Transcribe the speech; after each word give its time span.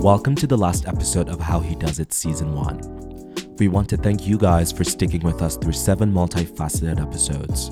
Welcome 0.00 0.34
to 0.36 0.46
the 0.46 0.56
last 0.56 0.88
episode 0.88 1.28
of 1.28 1.38
How 1.38 1.60
He 1.60 1.74
Does 1.74 1.98
It 1.98 2.14
Season 2.14 2.54
1. 2.54 3.56
We 3.58 3.68
want 3.68 3.86
to 3.90 3.98
thank 3.98 4.26
you 4.26 4.38
guys 4.38 4.72
for 4.72 4.82
sticking 4.82 5.20
with 5.20 5.42
us 5.42 5.58
through 5.58 5.74
seven 5.74 6.10
multifaceted 6.10 6.98
episodes. 6.98 7.70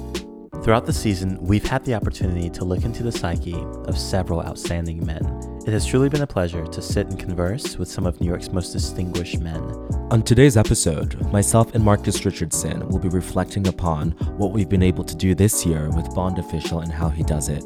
Throughout 0.63 0.85
the 0.85 0.93
season, 0.93 1.39
we've 1.41 1.65
had 1.65 1.87
the 1.87 1.95
opportunity 1.95 2.51
to 2.51 2.67
look 2.67 2.85
into 2.85 3.03
the 3.03 3.11
psyche 3.11 3.57
of 3.87 3.97
several 3.97 4.43
outstanding 4.43 5.07
men. 5.07 5.25
It 5.67 5.73
has 5.73 5.87
truly 5.87 6.11
been 6.11 6.21
a 6.21 6.27
pleasure 6.27 6.67
to 6.67 6.83
sit 6.83 7.07
and 7.07 7.19
converse 7.19 7.79
with 7.79 7.89
some 7.89 8.05
of 8.05 8.21
New 8.21 8.27
York's 8.27 8.53
most 8.53 8.73
distinguished 8.73 9.41
men. 9.41 9.63
On 10.11 10.21
today's 10.21 10.59
episode, 10.59 11.19
myself 11.33 11.75
and 11.75 11.83
Marcus 11.83 12.27
Richardson 12.27 12.87
will 12.91 12.99
be 12.99 13.09
reflecting 13.09 13.69
upon 13.69 14.11
what 14.37 14.53
we've 14.53 14.69
been 14.69 14.83
able 14.83 15.05
to 15.05 15.17
do 15.17 15.35
this 15.35 15.65
year 15.65 15.89
with 15.89 16.15
Bond 16.15 16.39
Official 16.39 16.81
and 16.81 16.93
how 16.93 17.09
he 17.09 17.23
does 17.23 17.49
it. 17.49 17.65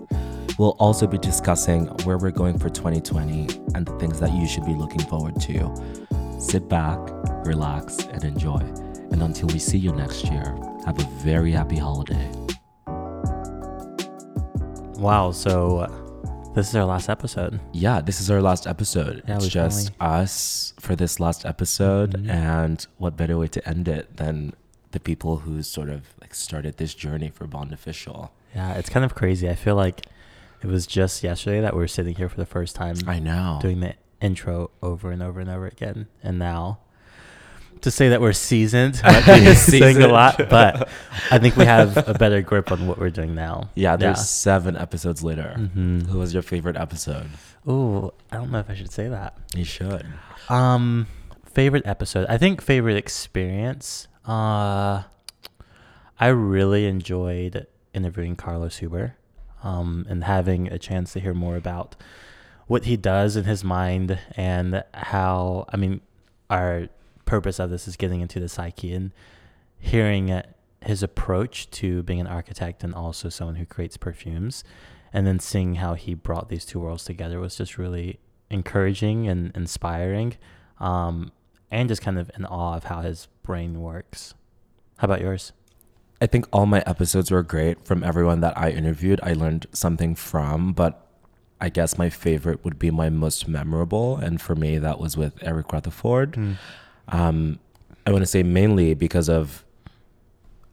We'll 0.59 0.77
also 0.79 1.07
be 1.07 1.19
discussing 1.19 1.87
where 2.05 2.19
we're 2.19 2.31
going 2.31 2.59
for 2.59 2.69
2020 2.69 3.49
and 3.75 3.87
the 3.87 3.99
things 3.99 4.21
that 4.21 4.33
you 4.33 4.47
should 4.47 4.65
be 4.65 4.75
looking 4.75 5.01
forward 5.01 5.41
to. 5.43 5.75
Sit 6.39 6.69
back, 6.69 6.99
relax, 7.47 7.99
and 8.07 8.23
enjoy. 8.25 8.59
And 9.11 9.23
until 9.23 9.49
we 9.49 9.59
see 9.59 9.79
you 9.79 9.93
next 9.93 10.25
year, 10.31 10.45
have 10.85 10.99
a 10.99 11.05
very 11.23 11.53
happy 11.53 11.77
holiday. 11.77 12.31
Wow, 14.99 15.33
so 15.33 15.87
this 16.55 16.69
is 16.69 16.77
our 16.77 16.85
last 16.85 17.09
episode. 17.09 17.59
Yeah, 17.73 18.01
this 18.01 18.21
is 18.21 18.31
our 18.31 18.41
last 18.43 18.67
episode. 18.67 19.23
Yeah, 19.27 19.37
it's 19.37 19.49
just 19.49 19.91
us 20.01 20.75
for 20.79 20.95
this 20.95 21.19
last 21.19 21.45
episode, 21.47 22.25
Mhm. 22.25 22.31
and 22.31 22.87
what 22.99 23.17
better 23.17 23.37
way 23.39 23.49
to 23.49 23.69
end 23.69 23.89
it 23.89 24.17
than 24.19 24.53
the 24.93 25.01
people 25.01 25.39
who 25.39 25.63
sort 25.63 25.89
of 25.89 26.03
like 26.21 26.35
started 26.35 26.77
this 26.77 26.95
journey 26.95 27.31
for 27.31 27.47
Bond 27.47 27.73
Official? 27.73 28.31
Yeah, 28.55 28.73
it's 28.75 28.91
kind 28.91 29.05
of 29.05 29.15
crazy. 29.15 29.49
I 29.49 29.55
feel 29.55 29.75
like 29.75 30.07
it 30.63 30.67
was 30.69 30.87
just 30.87 31.23
yesterday 31.23 31.61
that 31.61 31.75
we 31.75 31.81
were 31.81 31.89
sitting 31.89 32.15
here 32.15 32.29
for 32.29 32.37
the 32.37 32.47
first 32.47 32.77
time 32.77 32.97
I 33.07 33.19
know. 33.19 33.59
doing 33.61 33.81
the 33.81 33.95
intro 34.21 34.71
over 34.83 35.11
and 35.11 35.23
over 35.23 35.41
and 35.41 35.51
over 35.51 35.67
again. 35.67 36.07
And 36.23 36.39
now 36.39 36.79
to 37.81 37.91
say 37.91 38.11
that 38.11 38.21
we're 38.21 38.33
seasoned 38.33 38.95
saying 38.97 40.01
a 40.03 40.07
lot, 40.09 40.37
but 40.49 40.89
I 41.33 41.39
think 41.39 41.57
we 41.57 41.65
have 41.65 42.09
a 42.09 42.15
better 42.15 42.41
grip 42.41 42.71
on 42.71 42.87
what 42.87 42.99
we're 42.99 43.11
doing 43.11 43.35
now. 43.35 43.71
yeah, 43.75 43.97
there's 43.97 44.29
seven 44.29 44.77
episodes 44.77 45.25
later. 45.25 45.55
hmm 45.55 46.01
Who 46.03 46.19
was 46.21 46.33
your 46.33 46.43
favorite 46.45 46.77
episode? 46.77 47.29
Ooh, 47.69 48.13
I 48.31 48.37
don't 48.37 48.51
know 48.53 48.59
if 48.61 48.71
I 48.71 48.75
should 48.75 48.93
say 48.93 49.09
that. 49.09 49.37
You 49.57 49.65
should. 49.65 50.07
Um, 50.49 51.09
favorite 51.45 51.85
episode. 51.87 52.27
I 52.29 52.39
think 52.39 52.61
favorite 52.63 52.97
experience. 52.97 54.07
Uh, 54.27 55.03
I 56.21 56.29
really 56.29 56.87
enjoyed 56.87 57.67
interviewing 57.95 58.37
Carlos 58.37 58.77
Huber, 58.79 59.17
um, 59.63 60.07
and 60.09 60.25
having 60.25 60.69
a 60.69 60.79
chance 60.79 61.13
to 61.13 61.21
hear 61.21 61.35
more 61.35 61.57
about 61.57 61.97
what 62.67 62.85
he 62.85 62.97
does 62.97 63.37
in 63.37 63.45
his 63.45 63.63
mind 63.65 64.19
and 64.37 64.83
how. 64.95 65.67
I 65.73 65.77
mean, 65.77 66.01
our 66.49 66.89
purpose 67.25 67.59
of 67.59 67.71
this 67.71 67.89
is 67.89 67.97
getting 67.97 68.21
into 68.21 68.41
the 68.41 68.49
psyche 68.49 68.93
and 68.93 69.13
hearing 69.79 70.31
uh, 70.31 70.43
his 70.81 71.03
approach 71.03 71.71
to 71.71 72.03
being 72.03 72.21
an 72.21 72.27
architect 72.27 72.85
and 72.85 72.95
also 72.95 73.29
someone 73.29 73.57
who 73.57 73.67
creates 73.67 73.97
perfumes, 73.97 74.65
and 75.13 75.27
then 75.27 75.39
seeing 75.39 75.77
how 75.77 75.95
he 75.95 76.15
brought 76.15 76.49
these 76.49 76.65
two 76.65 76.81
worlds 76.81 77.05
together 77.05 77.41
was 77.41 77.57
just 77.57 77.79
really 77.79 78.19
encouraging 78.51 79.29
and 79.29 79.51
inspiring, 79.57 80.37
um, 80.79 81.33
and 81.71 81.89
just 81.89 82.03
kind 82.03 82.19
of 82.19 82.31
in 82.37 82.45
awe 82.45 82.77
of 82.77 82.85
how 82.85 83.01
his 83.03 83.29
brain 83.43 83.81
works. 83.81 84.35
How 84.99 85.07
about 85.07 85.21
yours? 85.21 85.53
I 86.23 86.27
think 86.27 86.47
all 86.53 86.67
my 86.67 86.85
episodes 86.87 87.33
were 87.33 87.43
great 87.43 87.85
from 87.85 88.05
everyone 88.05 88.43
that 88.43 88.57
I 88.57 88.71
interviewed. 88.71 89.19
I 89.25 89.33
learned 89.33 89.67
something 89.73 90.15
from, 90.15 90.73
but 90.73 91.05
I 91.61 91.69
guess 91.69 91.99
my 91.99 92.11
favorite 92.11 92.65
would 92.65 92.79
be 92.79 92.93
my 92.93 93.11
most 93.11 93.49
memorable. 93.49 94.19
And 94.19 94.41
for 94.41 94.55
me, 94.55 94.79
that 94.79 95.01
was 95.01 95.17
with 95.17 95.43
Eric 95.43 95.73
Rutherford. 95.73 96.37
Um, 97.09 97.59
I 98.07 98.13
want 98.13 98.23
to 98.23 98.27
say 98.27 98.45
mainly 98.45 98.95
because 98.95 99.29
of 99.29 99.65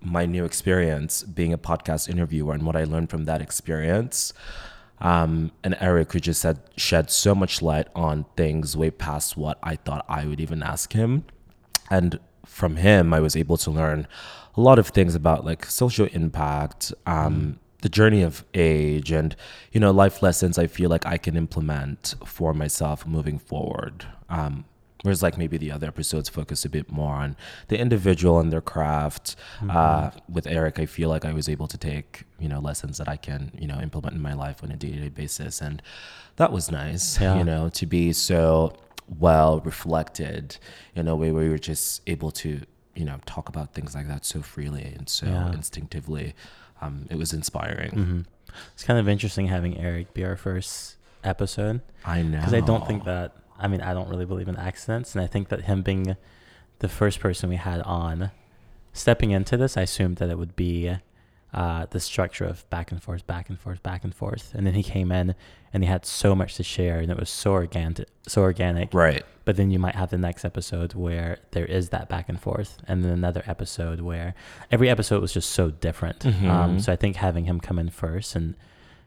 my 0.02 0.28
new 0.28 0.46
experience 0.46 1.24
being 1.24 1.52
a 1.52 1.58
podcast 1.58 2.08
interviewer 2.08 2.54
and 2.54 2.64
what 2.64 2.76
I 2.76 2.84
learned 2.84 3.10
from 3.10 3.26
that 3.26 3.42
experience. 3.42 4.34
Um, 5.00 5.52
and 5.64 5.76
Eric, 5.80 6.14
who 6.14 6.20
just 6.20 6.42
said 6.42 6.60
shed 6.78 7.10
so 7.10 7.34
much 7.34 7.64
light 7.64 7.88
on 7.96 8.26
things 8.38 8.78
way 8.78 8.92
past 8.92 9.36
what 9.36 9.58
I 9.64 9.78
thought 9.78 10.06
I 10.08 10.26
would 10.26 10.40
even 10.40 10.62
ask 10.62 10.94
him. 10.94 11.26
And 11.90 12.20
from 12.50 12.76
him, 12.76 13.14
I 13.14 13.20
was 13.20 13.36
able 13.36 13.58
to 13.58 13.72
learn 13.72 14.08
a 14.56 14.62
lot 14.62 14.80
of 14.80 14.88
things 14.90 15.16
about 15.16 15.46
like 15.46 15.66
social 15.66 16.08
impact, 16.08 16.94
um, 17.06 17.60
the 17.82 17.90
journey 17.90 18.22
of 18.22 18.44
age, 18.54 19.12
and 19.12 19.36
you 19.72 19.80
know, 19.80 19.92
life 19.92 20.22
lessons. 20.22 20.58
I 20.58 20.68
feel 20.68 20.90
like 20.90 21.06
I 21.06 21.18
can 21.18 21.38
implement 21.38 22.16
for 22.26 22.54
myself 22.54 23.06
moving 23.06 23.40
forward. 23.40 24.06
Um, 24.30 24.66
whereas 25.04 25.24
like 25.24 25.38
maybe 25.38 25.58
the 25.58 25.72
other 25.72 25.88
episodes 25.88 26.28
focus 26.28 26.66
a 26.66 26.70
bit 26.70 26.92
more 26.92 27.14
on 27.14 27.38
the 27.70 27.80
individual 27.80 28.40
and 28.40 28.52
their 28.52 28.62
craft. 28.62 29.36
Uh, 29.70 30.12
with 30.28 30.46
Eric, 30.46 30.80
I 30.80 30.86
feel 30.86 31.08
like 31.08 31.24
I 31.24 31.32
was 31.32 31.48
able 31.48 31.68
to 31.68 31.78
take 31.78 32.24
you 32.40 32.50
know 32.50 32.60
lessons 32.60 32.98
that 32.98 33.08
I 33.08 33.16
can 33.16 33.52
you 33.58 33.68
know 33.68 33.80
implement 33.80 34.16
in 34.16 34.22
my 34.22 34.34
life 34.34 34.64
on 34.64 34.72
a 34.72 34.76
day 34.76 34.92
to 34.92 35.00
day 35.00 35.10
basis, 35.10 35.62
and 35.62 35.82
that 36.36 36.52
was 36.52 36.70
nice. 36.72 37.20
Yeah. 37.22 37.38
You 37.38 37.44
know, 37.44 37.70
to 37.70 37.86
be 37.86 38.12
so 38.12 38.74
well 39.18 39.60
reflected 39.62 40.58
in 40.96 41.08
a 41.08 41.16
way 41.16 41.32
where 41.32 41.44
you're 41.44 41.58
just 41.58 42.02
able 42.08 42.32
to 42.32 42.62
you 42.96 43.06
know 43.06 43.18
talk 43.26 43.50
about 43.50 43.74
things 43.74 43.96
like 43.96 44.08
that 44.08 44.26
so 44.26 44.42
freely 44.42 44.94
and 44.98 45.10
so 45.10 45.26
Yeah. 45.26 45.52
instinctively 45.54 46.36
um, 46.82 47.08
it 47.10 47.18
was 47.18 47.34
inspiring 47.34 47.92
hmm 47.92 48.22
It's 48.74 48.84
kind 48.84 49.00
of 49.00 49.08
interesting 49.10 49.48
having 49.48 49.78
Eric 49.78 50.14
be 50.14 50.24
our 50.26 50.36
first 50.36 50.96
episode 51.24 51.82
i 52.06 52.22
know 52.22 52.38
because 52.40 52.54
I 52.54 52.62
don't 52.62 52.86
think 52.88 53.04
that. 53.06 53.36
I 53.62 53.68
mean, 53.68 53.82
I 53.82 53.94
don't 53.94 54.08
really 54.08 54.24
believe 54.26 54.48
in 54.48 54.56
accidents, 54.56 55.14
and 55.16 55.22
I 55.22 55.28
think 55.28 55.50
that 55.50 55.64
him 55.66 55.82
being 55.82 56.16
the 56.80 56.88
first 56.88 57.20
person 57.20 57.50
we 57.50 57.58
had 57.58 57.82
on, 57.82 58.32
stepping 58.94 59.32
into 59.32 59.58
this, 59.58 59.76
I 59.76 59.82
assumed 59.82 60.16
that 60.18 60.30
it 60.30 60.38
would 60.38 60.56
be 60.56 60.96
uh, 61.54 61.86
the 61.90 62.00
structure 62.00 62.46
of 62.46 62.70
back 62.70 62.92
and 62.92 63.02
forth, 63.02 63.26
back 63.26 63.50
and 63.50 63.60
forth, 63.60 63.82
back 63.82 64.04
and 64.04 64.14
forth, 64.14 64.52
and 64.54 64.68
then 64.68 64.74
he 64.76 64.84
came 64.84 65.12
in 65.12 65.34
and 65.74 65.84
he 65.84 65.90
had 65.90 66.06
so 66.06 66.36
much 66.36 66.56
to 66.56 66.64
share, 66.64 67.00
and 67.00 67.12
it 67.12 67.18
was 67.20 67.30
so 67.30 67.52
organic, 67.54 68.08
so 68.28 68.42
organic. 68.42 68.94
right 68.94 69.24
But 69.46 69.56
then 69.58 69.72
you 69.72 69.80
might 69.80 69.96
have 69.96 70.10
the 70.12 70.18
next 70.18 70.46
episode 70.46 70.94
where 70.94 71.40
there 71.52 71.66
is 71.66 71.90
that 71.90 72.08
back 72.10 72.30
and 72.30 72.40
forth, 72.40 72.78
and 72.88 73.04
then 73.04 73.12
another 73.12 73.44
episode 73.48 74.00
where 74.02 74.36
every 74.72 74.90
episode 74.90 75.22
was 75.22 75.34
just 75.34 75.50
so 75.50 75.72
different. 75.72 76.24
Um, 76.26 76.34
Mhm. 76.78 76.82
so 76.82 76.94
I 76.94 76.96
think 76.96 77.16
having 77.16 77.46
him 77.46 77.60
come 77.60 77.80
in 77.80 77.90
first 77.90 78.36
and 78.36 78.56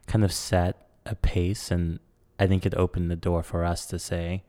kind 0.07 0.25
of 0.25 0.33
set 0.33 0.77
a 1.07 1.15
pace, 1.15 1.71
and 1.71 2.01
I 2.41 2.47
think 2.49 2.67
it 2.67 2.75
opened 2.75 3.09
the 3.11 3.17
door 3.17 3.43
for 3.45 3.65
us 3.65 3.87
to 3.87 3.99
say, 4.01 4.43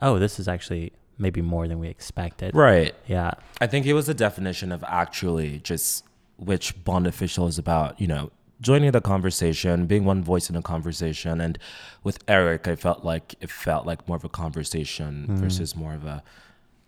"Oh, 0.00 0.18
this 0.20 0.38
is 0.38 0.46
actually 0.46 0.92
maybe 1.18 1.42
more 1.42 1.66
than 1.68 1.78
we 1.80 1.88
expected." 1.88 2.54
right 2.54 2.94
Yeah. 3.06 3.32
i 3.60 3.66
think 3.66 3.84
it 3.86 3.92
was 3.94 4.06
the 4.06 4.14
definition 4.14 4.72
of 4.72 4.82
actually 4.86 5.58
just 5.58 6.04
which 6.50 6.66
bond 6.84 7.06
official 7.06 7.46
is 7.46 7.58
about 7.58 8.00
you 8.00 8.06
know 8.06 8.30
joining 8.60 8.90
the 8.92 9.00
conversation 9.00 9.86
being 9.86 10.04
one 10.04 10.22
voice 10.22 10.48
in 10.50 10.56
a 10.56 10.62
conversation 10.62 11.40
and 11.40 11.58
with 12.04 12.16
eric 12.28 12.68
i 12.68 12.76
felt 12.76 13.00
like 13.04 13.34
it 13.40 13.50
felt 13.50 13.84
like 13.86 14.06
more 14.08 14.16
of 14.16 14.24
a 14.24 14.28
conversation 14.28 15.26
Mm. 15.28 15.36
versus 15.42 15.74
more 15.74 15.94
of 15.94 16.04
a 16.04 16.22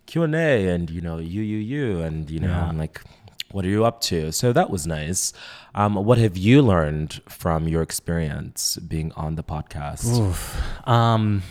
q&a 0.07 0.69
and 0.75 0.91
you 0.91 1.01
know 1.01 1.19
you 1.19 1.43
you 1.43 1.59
you 1.59 2.01
and 2.07 2.31
you 2.31 2.39
know 2.39 2.49
Yeah. 2.49 2.69
I'm 2.69 2.79
like 2.79 3.01
what 3.53 3.65
are 3.65 3.69
you 3.77 3.85
up 3.91 4.01
to 4.11 4.33
so 4.33 4.53
that 4.53 4.69
was 4.71 4.87
nice 4.87 5.33
um, 5.75 5.95
what 6.09 6.19
have 6.19 6.37
you 6.37 6.61
learned 6.63 7.21
from 7.29 7.67
your 7.69 7.83
experience 7.83 8.77
being 8.95 9.13
on 9.25 9.35
the 9.37 9.43
podcast 9.55 10.07
Oof. 10.21 10.89
Um, 10.89 11.43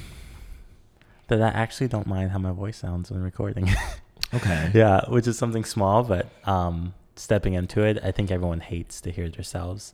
that 1.28 1.42
I 1.42 1.48
actually 1.50 1.88
don't 1.88 2.08
mind 2.08 2.32
how 2.32 2.40
my 2.40 2.52
voice 2.52 2.78
sounds 2.78 3.10
when 3.12 3.22
recording. 3.22 3.70
okay 4.34 4.72
yeah, 4.74 5.02
which 5.10 5.28
is 5.28 5.38
something 5.38 5.64
small, 5.64 6.04
but 6.04 6.28
um, 6.48 6.94
stepping 7.16 7.54
into 7.54 7.84
it, 7.84 8.00
I 8.04 8.12
think 8.12 8.32
everyone 8.32 8.60
hates 8.60 9.02
to 9.02 9.12
hear 9.12 9.30
themselves 9.30 9.94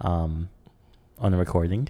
um, 0.00 0.48
on 1.18 1.32
the 1.32 1.38
recording. 1.38 1.88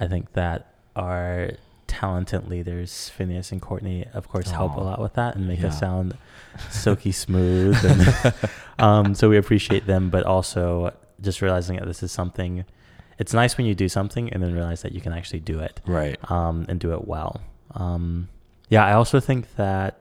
I 0.00 0.06
think 0.06 0.32
that 0.32 0.74
our 0.96 1.50
talented 1.86 2.48
leaders, 2.48 3.08
Phineas 3.08 3.50
and 3.50 3.60
Courtney, 3.60 4.06
of 4.12 4.28
course, 4.28 4.50
help 4.50 4.76
a 4.76 4.80
lot 4.80 5.00
with 5.00 5.14
that 5.14 5.34
and 5.34 5.48
make 5.48 5.64
us 5.64 5.78
sound 5.78 6.16
silky 6.70 7.12
smooth. 7.12 7.76
And 7.84 8.34
um, 8.78 9.14
so 9.14 9.28
we 9.28 9.36
appreciate 9.36 9.86
them, 9.86 10.10
but 10.10 10.24
also 10.24 10.94
just 11.20 11.42
realizing 11.42 11.76
that 11.76 11.86
this 11.86 12.02
is 12.02 12.12
something. 12.12 12.64
It's 13.18 13.34
nice 13.34 13.58
when 13.58 13.66
you 13.66 13.74
do 13.74 13.88
something 13.88 14.32
and 14.32 14.40
then 14.42 14.54
realize 14.54 14.82
that 14.82 14.92
you 14.92 15.00
can 15.00 15.12
actually 15.12 15.40
do 15.40 15.58
it 15.58 15.80
right 15.86 16.16
um, 16.30 16.66
and 16.68 16.78
do 16.78 16.92
it 16.92 17.08
well. 17.08 17.40
Um, 17.74 18.28
yeah, 18.68 18.84
I 18.84 18.92
also 18.92 19.18
think 19.18 19.56
that 19.56 19.98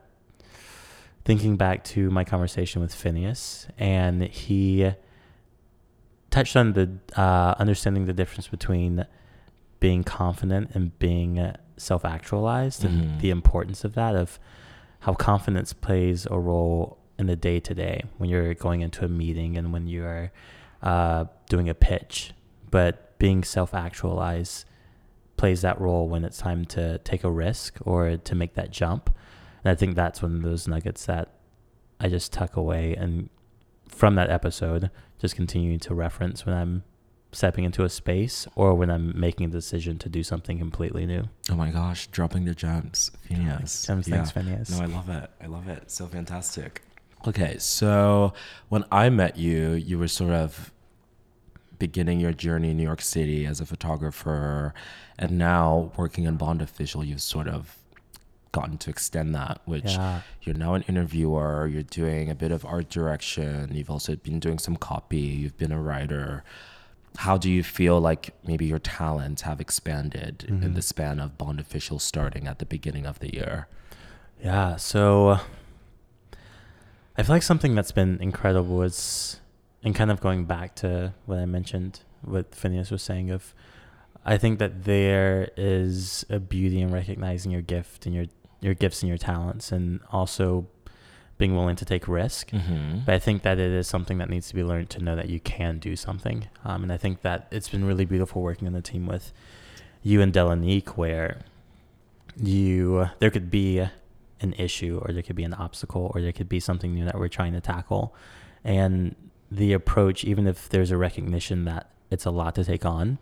thinking 1.27 1.57
back 1.57 1.83
to 1.83 2.09
my 2.09 2.23
conversation 2.23 2.81
with 2.81 2.95
Phineas, 2.95 3.67
and 3.77 4.23
he 4.23 4.93
touched 6.31 6.55
on 6.55 6.71
the 6.71 6.89
uh, 7.17 7.53
understanding 7.59 8.05
the 8.05 8.13
difference 8.13 8.47
between 8.47 9.05
being 9.81 10.05
confident 10.05 10.71
and 10.73 10.97
being 10.99 11.53
self-actualized, 11.75 12.81
Mhm. 12.83 12.85
and 12.85 13.19
the 13.21 13.29
importance 13.29 13.83
of 13.83 13.93
that, 13.95 14.15
of 14.15 14.39
how 15.01 15.13
confidence 15.13 15.73
plays 15.73 16.25
a 16.31 16.39
role 16.39 16.97
in 17.19 17.25
the 17.27 17.35
day 17.35 17.59
to 17.59 17.75
day 17.75 18.03
when 18.17 18.29
you're 18.29 18.53
going 18.53 18.79
into 18.79 19.03
a 19.03 19.09
meeting 19.09 19.57
and 19.57 19.73
when 19.73 19.85
you're 19.87 20.31
uh, 20.81 21.25
doing 21.49 21.67
a 21.67 21.73
pitch, 21.73 22.31
but 22.71 23.17
being 23.19 23.43
self-actualized 23.43 24.63
plays 25.35 25.61
that 25.61 25.81
role 25.81 26.07
when 26.07 26.23
it's 26.23 26.37
time 26.37 26.63
to 26.65 26.99
take 26.99 27.23
a 27.25 27.31
risk 27.31 27.79
or 27.81 28.15
to 28.15 28.33
make 28.35 28.53
that 28.53 28.69
jump. 28.71 29.09
And 29.63 29.71
I 29.71 29.75
think 29.75 29.95
that's 29.95 30.21
one 30.21 30.35
of 30.35 30.41
those 30.41 30.67
nuggets 30.67 31.05
that 31.05 31.33
I 31.99 32.09
just 32.09 32.31
tuck 32.31 32.55
away 32.55 32.95
and 32.95 33.29
from 33.87 34.15
that 34.15 34.29
episode 34.29 34.91
just 35.19 35.35
continue 35.35 35.77
to 35.79 35.95
reference 35.95 36.45
when 36.45 36.55
I'm 36.55 36.83
stepping 37.31 37.63
into 37.63 37.83
a 37.83 37.89
space 37.89 38.47
or 38.55 38.73
when 38.73 38.89
I'm 38.89 39.19
making 39.19 39.47
a 39.47 39.49
decision 39.49 39.97
to 39.99 40.09
do 40.09 40.23
something 40.23 40.57
completely 40.57 41.05
new. 41.05 41.23
Oh 41.49 41.55
my 41.55 41.71
gosh, 41.71 42.07
dropping 42.07 42.45
the 42.45 42.55
gems, 42.55 43.11
Phineas. 43.21 43.85
Gems, 43.85 44.07
thanks, 44.07 44.31
Phineas. 44.31 44.69
No, 44.69 44.83
I 44.83 44.85
love 44.85 45.09
it. 45.09 45.29
I 45.41 45.47
love 45.47 45.67
it. 45.67 45.89
So 45.91 46.05
fantastic. 46.07 46.83
Okay, 47.27 47.57
so 47.57 48.33
when 48.69 48.85
I 48.91 49.09
met 49.09 49.37
you, 49.37 49.71
you 49.71 49.97
were 49.97 50.07
sort 50.07 50.31
of 50.31 50.71
beginning 51.79 52.19
your 52.19 52.33
journey 52.33 52.71
in 52.71 52.77
New 52.77 52.83
York 52.83 53.01
City 53.01 53.45
as 53.45 53.59
a 53.59 53.65
photographer, 53.65 54.73
and 55.17 55.37
now 55.37 55.91
working 55.97 56.25
in 56.25 56.37
Bond 56.37 56.61
Official, 56.61 57.03
you've 57.03 57.21
sort 57.21 57.47
of 57.47 57.77
gotten 58.51 58.77
to 58.79 58.89
extend 58.89 59.33
that, 59.35 59.61
which 59.65 59.93
Yeah. 59.93 60.21
you're 60.41 60.55
now 60.55 60.73
an 60.73 60.83
interviewer, 60.83 61.67
you're 61.67 61.83
doing 61.83 62.29
a 62.29 62.35
bit 62.35 62.51
of 62.51 62.65
art 62.65 62.89
direction, 62.89 63.71
you've 63.73 63.89
also 63.89 64.15
been 64.15 64.39
doing 64.39 64.59
some 64.59 64.75
copy, 64.75 65.17
you've 65.17 65.57
been 65.57 65.71
a 65.71 65.81
writer. 65.81 66.43
How 67.17 67.37
do 67.37 67.49
you 67.51 67.63
feel 67.63 67.99
like 67.99 68.33
maybe 68.45 68.65
your 68.65 68.79
talents 68.79 69.41
have 69.43 69.59
expanded 69.59 70.45
in 70.47 70.61
Mhm. 70.61 70.75
the 70.75 70.81
span 70.81 71.19
of 71.19 71.37
Bond 71.37 71.59
Official 71.59 71.99
starting 71.99 72.47
at 72.47 72.59
the 72.59 72.65
beginning 72.65 73.05
of 73.05 73.19
the 73.19 73.33
year? 73.33 73.67
Yeah, 74.43 74.75
so 74.75 75.39
I 77.17 77.23
feel 77.23 77.35
like 77.35 77.43
something 77.43 77.73
that's 77.73 77.91
been 77.91 78.19
incredible 78.21 78.83
is, 78.83 79.39
and 79.83 79.95
kind 79.95 80.11
of 80.11 80.21
going 80.21 80.45
back 80.45 80.75
to 80.75 81.13
what 81.25 81.39
I 81.39 81.45
mentioned, 81.45 82.01
what 82.21 82.53
Phineas 82.53 82.91
was 82.91 83.01
saying 83.01 83.31
of, 83.31 83.55
I 84.23 84.37
think 84.37 84.59
that 84.59 84.83
there 84.83 85.49
is 85.57 86.25
a 86.29 86.39
beauty 86.39 86.81
in 86.81 86.91
recognizing 86.91 87.51
your 87.51 87.61
gift 87.61 88.05
and 88.05 88.13
your 88.13 88.25
your 88.61 88.73
gifts 88.73 89.01
and 89.01 89.09
your 89.09 89.17
talents, 89.17 89.71
and 89.71 89.99
also 90.11 90.67
being 91.37 91.55
willing 91.55 91.75
to 91.75 91.85
take 91.85 92.07
risk. 92.07 92.49
Mm-hmm. 92.49 92.99
But 93.05 93.15
I 93.15 93.19
think 93.19 93.43
that 93.43 93.59
it 93.59 93.71
is 93.71 93.87
something 93.87 94.17
that 94.17 94.29
needs 94.29 94.47
to 94.49 94.55
be 94.55 94.63
learned 94.63 94.89
to 94.91 95.03
know 95.03 95.15
that 95.15 95.29
you 95.29 95.39
can 95.39 95.77
do 95.77 95.95
something. 95.95 96.47
Um, 96.65 96.83
and 96.83 96.91
I 96.91 96.97
think 96.97 97.21
that 97.21 97.47
it's 97.51 97.69
been 97.69 97.85
really 97.85 98.05
beautiful 98.05 98.41
working 98.41 98.67
on 98.67 98.73
the 98.73 98.81
team 98.81 99.05
with 99.05 99.31
you 100.01 100.21
and 100.21 100.33
Delanique, 100.33 100.89
where 100.97 101.41
you 102.35 103.09
there 103.19 103.29
could 103.29 103.51
be 103.51 103.87
an 104.39 104.53
issue, 104.53 105.01
or 105.03 105.13
there 105.13 105.23
could 105.23 105.35
be 105.35 105.43
an 105.43 105.53
obstacle, 105.53 106.11
or 106.13 106.21
there 106.21 106.31
could 106.31 106.49
be 106.49 106.59
something 106.59 106.93
new 106.93 107.05
that 107.05 107.17
we're 107.17 107.27
trying 107.27 107.53
to 107.53 107.61
tackle, 107.61 108.15
and 108.63 109.15
the 109.51 109.73
approach, 109.73 110.23
even 110.23 110.45
if 110.45 110.69
there's 110.69 110.91
a 110.91 110.97
recognition 110.97 111.65
that 111.65 111.89
it's 112.11 112.25
a 112.25 112.31
lot 112.31 112.53
to 112.55 112.63
take 112.63 112.85
on, 112.85 113.17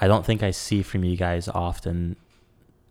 I 0.00 0.08
don't 0.08 0.24
think 0.24 0.42
I 0.42 0.50
see 0.50 0.82
from 0.82 1.04
you 1.04 1.16
guys 1.16 1.46
often 1.48 2.16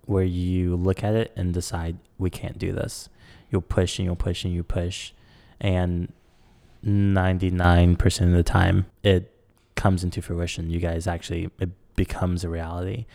where 0.06 0.24
you 0.24 0.76
look 0.76 1.04
at 1.04 1.14
it 1.14 1.32
and 1.36 1.54
decide 1.54 1.98
we 2.18 2.30
can't 2.30 2.58
do 2.58 2.72
this. 2.72 3.10
You'll 3.50 3.62
push 3.62 4.00
and 4.00 4.06
you'll 4.06 4.16
push 4.16 4.44
and 4.44 4.54
you 4.54 4.64
push, 4.64 5.12
and 5.60 6.12
99% 6.86 8.22
of 8.22 8.32
the 8.32 8.44
time 8.44 8.86
it 9.04 9.32
comes 9.76 10.04
into 10.04 10.22
fruition. 10.22 10.70
You 10.70 10.80
guys 10.80 11.08
actually, 11.08 11.50
it 11.60 11.70
becomes 11.96 12.44
a 12.44 12.50
reality. 12.50 13.06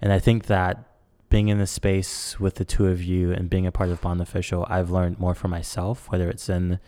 And 0.00 0.12
I 0.12 0.18
think 0.18 0.46
that 0.46 0.84
being 1.28 1.48
in 1.48 1.58
the 1.58 1.66
space 1.66 2.38
with 2.38 2.56
the 2.56 2.64
two 2.64 2.86
of 2.86 3.02
you 3.02 3.32
and 3.32 3.48
being 3.48 3.66
a 3.66 3.72
part 3.72 3.88
of 3.88 4.00
Bond 4.00 4.20
Official, 4.20 4.66
I've 4.68 4.90
learned 4.90 5.18
more 5.18 5.34
for 5.34 5.48
myself, 5.48 6.10
whether 6.10 6.28
it's 6.28 6.48
in 6.48 6.78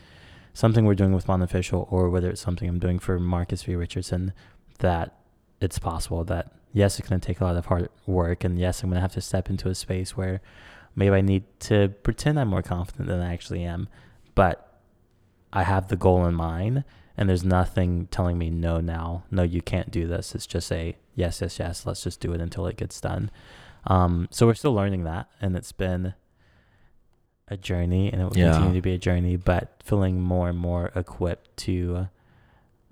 something 0.53 0.85
we're 0.85 0.95
doing 0.95 1.13
with 1.13 1.27
Bond 1.27 1.43
Official 1.43 1.89
or 1.91 2.11
whether 2.11 2.29
it's 2.29 2.41
something 2.41 2.69
I'm 2.69 2.79
doing 2.79 2.99
for 2.99 3.19
Marcus 3.19 3.63
V. 3.63 3.75
Richardson, 3.75 4.33
that 4.81 5.17
it's 5.61 5.79
possible 5.79 6.25
that, 6.25 6.53
yes, 6.75 6.99
it's 6.99 7.09
going 7.09 7.19
to 7.19 7.27
take 7.27 7.41
a 7.41 7.45
lot 7.45 7.57
of 7.57 7.65
hard 7.67 7.89
work. 8.07 8.45
And 8.45 8.59
yes, 8.59 8.83
I'm 8.83 8.91
going 8.91 8.97
to 8.97 9.01
have 9.01 9.15
to 9.15 9.23
step 9.23 9.49
into 9.49 9.71
a 9.71 9.75
space 9.75 10.15
where 10.17 10.43
maybe 10.95 11.15
I 11.15 11.23
need 11.23 11.45
to 11.61 11.89
pretend 12.03 12.39
I'm 12.39 12.49
more 12.49 12.63
confident 12.63 13.09
than 13.09 13.21
I 13.21 13.33
actually 13.33 13.65
am. 13.65 13.89
But 14.35 14.81
I 15.53 15.63
have 15.63 15.89
the 15.89 15.97
goal 15.97 16.27
in 16.27 16.35
mind, 16.35 16.85
and 17.17 17.29
there's 17.29 17.45
nothing 17.45 18.09
telling 18.11 18.37
me 18.37 18.51
no 18.51 18.81
now. 18.81 19.23
No, 19.31 19.43
you 19.45 19.63
can't 19.63 19.91
do 19.91 20.07
this. 20.07 20.35
It's 20.35 20.47
just 20.47 20.71
a 20.73 20.97
yes, 21.15 21.41
yes, 21.41 21.59
yes. 21.59 21.87
Let's 21.87 22.03
just 22.03 22.21
do 22.21 22.33
it 22.35 22.41
until 22.41 22.67
it 22.67 22.77
gets 22.77 23.01
done. 23.01 23.31
Um, 23.87 24.29
so 24.31 24.47
we're 24.47 24.55
still 24.55 24.75
learning 24.75 25.05
that, 25.05 25.29
and 25.41 25.55
it's 25.57 25.73
been 25.73 26.15
a 27.49 27.57
journey, 27.57 28.11
and 28.13 28.21
it 28.21 28.25
will 28.25 28.37
Yeah. 28.37 28.53
continue 28.53 28.75
to 28.79 28.83
be 28.83 28.95
a 28.95 28.99
journey. 28.99 29.37
But 29.37 29.81
feeling 29.85 30.21
more 30.21 30.49
and 30.49 30.59
more 30.59 30.91
equipped 30.97 31.57
to, 31.59 32.09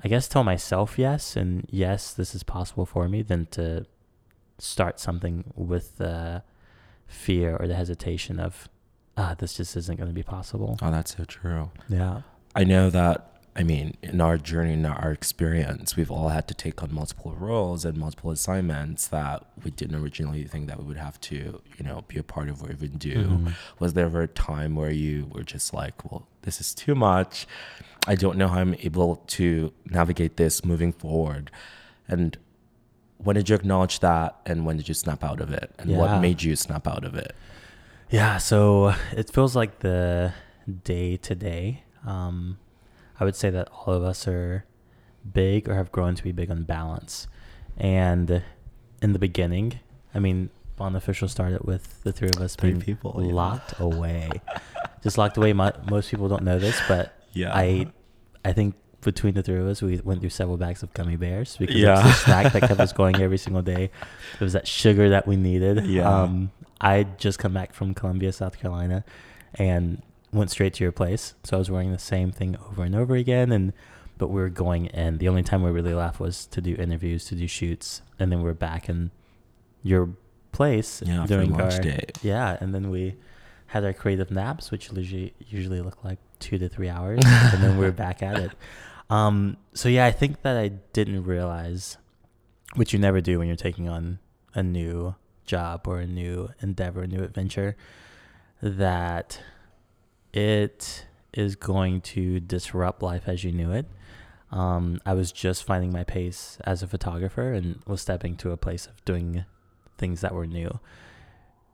I 0.04 0.08
guess, 0.08 0.26
tell 0.28 0.44
myself 0.44 0.99
yes, 0.99 1.37
and 1.37 1.66
yes, 1.70 2.12
this 2.12 2.34
is 2.34 2.43
possible 2.43 2.87
for 2.87 3.08
me, 3.08 3.22
than 3.22 3.46
to 3.52 3.87
start 4.58 4.99
something 4.99 5.44
with 5.54 5.99
the 5.99 6.43
fear 7.06 7.56
or 7.56 7.69
the 7.69 7.75
hesitation 7.75 8.40
of, 8.40 8.69
ah, 9.16 9.34
this 9.38 9.54
just 9.56 9.76
isn't 9.76 9.96
going 9.96 10.08
to 10.08 10.14
be 10.14 10.22
possible. 10.22 10.78
Oh, 10.82 10.90
that's 10.90 11.16
so 11.16 11.25
true. 11.25 11.70
Yeah. 11.88 12.22
I 12.54 12.64
know 12.64 12.90
that, 12.90 13.28
I 13.54 13.62
mean, 13.62 13.96
in 14.02 14.20
our 14.20 14.38
journey, 14.38 14.72
in 14.72 14.87
our 14.87 15.12
experience, 15.12 15.94
we've 15.94 16.10
all 16.10 16.31
had 16.31 16.48
to 16.48 16.55
take 16.55 16.82
on 16.82 16.93
multiple 16.93 17.34
roles 17.34 17.84
and 17.84 17.98
multiple 17.98 18.31
assignments 18.31 19.06
that 19.08 19.44
we 19.62 19.70
didn't 19.70 19.96
originally 19.96 20.44
think 20.44 20.69
that 20.69 20.78
we 20.78 20.84
would 20.87 20.96
have 20.96 21.20
to, 21.22 21.60
you 21.78 21.84
know, 21.84 22.02
be 22.08 22.19
a 22.19 22.22
part 22.22 22.48
of 22.48 22.62
or 22.62 22.72
even 22.72 22.93
do. 22.93 23.25
Mhm. 23.25 23.52
Was 23.78 23.93
there 23.93 24.06
ever 24.06 24.22
a 24.22 24.28
time 24.28 24.75
where 24.75 24.90
you 24.90 25.26
were 25.31 25.44
just 25.44 25.75
like, 25.75 26.10
well, 26.10 26.26
this 26.43 26.60
is 26.60 26.75
too 26.75 26.94
much. 26.94 27.46
I 28.06 28.14
don't 28.14 28.37
know 28.37 28.49
how 28.49 28.58
I'm 28.60 28.75
able 28.81 29.16
to 29.28 29.72
navigate 29.87 30.37
this 30.37 30.64
moving 30.64 30.93
forward. 30.93 31.50
And 32.08 32.37
when 33.19 33.37
did 33.37 33.49
you 33.49 33.54
acknowledge 33.54 34.00
that? 34.00 34.37
And 34.44 34.66
when 34.66 34.76
did 34.76 34.88
you 34.88 34.94
snap 34.94 35.22
out 35.22 35.40
of 35.40 35.52
it? 35.52 35.72
And 35.78 35.90
Yeah. 35.90 35.99
what 35.99 36.20
made 36.20 36.43
you 36.43 36.56
snap 36.56 36.87
out 36.88 37.04
of 37.04 37.14
it? 37.14 37.34
Yeah, 38.10 38.38
so 38.38 38.94
it 39.16 39.31
feels 39.31 39.54
like 39.56 39.78
the 39.81 40.32
day 40.84 41.16
to 41.19 41.34
day. 41.34 41.84
Um, 42.06 42.58
I 43.20 43.25
would 43.25 43.37
say 43.37 43.50
that 43.50 43.69
all 43.70 43.94
of 43.94 44.02
us 44.02 44.26
are 44.26 44.64
big 45.32 45.69
or 45.69 45.76
have 45.76 45.93
grown 45.93 46.14
to 46.16 46.22
be 46.25 46.32
big 46.32 46.50
on 46.50 46.64
balance. 46.64 47.28
And 47.76 48.43
in 49.00 49.12
the 49.12 49.19
beginning, 49.20 49.78
I 50.14 50.19
mean, 50.19 50.50
Bond 50.76 50.96
Official 50.96 51.28
started 51.28 51.62
with 51.64 52.02
the 52.02 52.12
three 52.12 52.28
of 52.28 52.40
us 52.43 52.56
Three 52.56 52.70
being 52.72 52.82
people, 52.82 53.22
yeah. 53.25 53.32
locked 53.32 53.78
away. 53.78 54.31
Just 55.02 55.16
locked 55.16 55.37
away. 55.37 55.52
Mo- 55.52 55.72
most 55.88 56.10
people 56.10 56.28
don't 56.28 56.43
know 56.43 56.58
this, 56.58 56.81
but 56.88 57.16
Yeah. 57.32 57.55
I, 57.55 57.87
I 58.44 58.52
think 58.52 58.75
between 59.00 59.34
the 59.34 59.43
three 59.43 59.58
of 59.58 59.67
us, 59.67 59.82
we 59.82 60.00
went 60.05 60.20
through 60.20 60.31
several 60.31 60.56
bags 60.56 60.82
of 60.82 60.93
gummy 60.94 61.17
bears 61.17 61.56
because 61.56 61.76
Yeah. 61.76 61.99
it's 61.99 62.19
the 62.20 62.25
snack 62.25 62.52
that 62.52 62.62
kept 62.62 62.81
us 62.81 62.93
going 62.93 63.17
every 63.20 63.38
single 63.38 63.62
day. 63.62 63.90
It 64.34 64.40
was 64.40 64.52
that 64.52 64.67
sugar 64.69 65.08
that 65.11 65.26
we 65.26 65.37
needed. 65.37 65.84
Yeah. 65.87 66.08
Um, 66.23 66.50
I 66.81 67.05
just 67.19 67.39
come 67.39 67.53
back 67.55 67.72
from 67.74 67.94
Columbia, 67.94 68.32
South 68.32 68.58
Carolina, 68.58 69.05
and 69.55 70.03
went 70.32 70.51
straight 70.51 70.74
to 70.74 70.84
your 70.84 70.93
place. 70.93 71.34
So 71.44 71.56
I 71.56 71.58
was 71.58 71.70
wearing 71.70 71.93
the 71.93 71.98
same 71.98 72.32
thing 72.32 72.56
over 72.70 72.82
and 72.84 72.94
over 72.94 73.15
again, 73.17 73.53
and 73.53 73.72
but 74.19 74.29
we 74.29 74.41
were 74.41 74.48
going 74.48 74.86
in. 74.86 75.19
The 75.19 75.29
only 75.29 75.43
time 75.43 75.62
we 75.62 75.70
really 75.70 75.94
left 75.94 76.20
was 76.20 76.46
to 76.46 76.60
do 76.60 76.74
interviews, 76.77 77.24
to 77.27 77.34
do 77.34 77.46
shoots, 77.48 78.03
and 78.19 78.31
then 78.31 78.43
we 78.43 78.51
are 78.51 78.55
back 78.55 78.89
in 78.89 79.10
your 79.82 80.10
place 80.53 81.03
Yeah, 81.05 81.27
during 81.27 81.60
our 81.60 81.70
day. 81.81 82.06
yeah, 82.22 82.56
and 82.60 82.74
then 82.74 82.91
we 82.91 83.17
had 83.69 83.84
our 83.84 83.93
creative 83.93 84.31
naps, 84.31 84.70
which 84.70 84.91
usually 84.93 85.34
usually 85.48 85.81
look 85.81 86.05
like 86.05 86.19
two 86.43 86.58
to 86.58 86.69
three 86.69 86.89
hours, 86.89 87.20
and 87.25 87.63
then 87.63 87.79
we're 87.79 87.93
back 87.93 88.22
at 88.22 88.39
it. 88.39 88.51
Um, 89.11 89.58
so 89.75 89.91
yeah, 89.91 90.06
I 90.06 90.11
think 90.11 90.41
that 90.41 90.56
I 90.56 90.69
didn't 90.94 91.25
realize, 91.25 91.99
which 92.77 92.94
you 92.94 92.99
never 92.99 93.20
do 93.20 93.39
when 93.39 93.46
you're 93.46 93.56
taking 93.56 93.87
on 93.87 94.20
a 94.55 94.63
new 94.63 95.17
job 95.44 95.87
or 95.87 96.01
a 96.01 96.06
new 96.06 96.49
endeavor, 96.61 97.03
a 97.03 97.06
new 97.06 97.22
adventure, 97.22 97.77
that 98.63 99.39
it 100.32 101.05
is 101.34 101.56
going 101.56 102.01
to 102.01 102.41
disrupt 102.41 103.03
life 103.03 103.25
as 103.27 103.44
you 103.44 103.53
knew 103.53 103.70
it. 103.72 103.87
Um, 104.51 104.99
I 105.05 105.13
was 105.13 105.31
just 105.31 105.65
finding 105.65 105.93
my 105.93 106.05
pace 106.05 106.56
as 106.65 106.82
a 106.82 106.87
photographer 106.87 107.53
and 107.53 107.81
was 107.87 108.01
stepping 108.01 108.37
to 108.37 108.51
a 108.51 108.56
place 108.56 108.87
of 108.87 109.05
doing 109.05 109.44
things 109.99 110.22
that 110.22 110.34
were 110.34 110.46
new. 110.46 110.81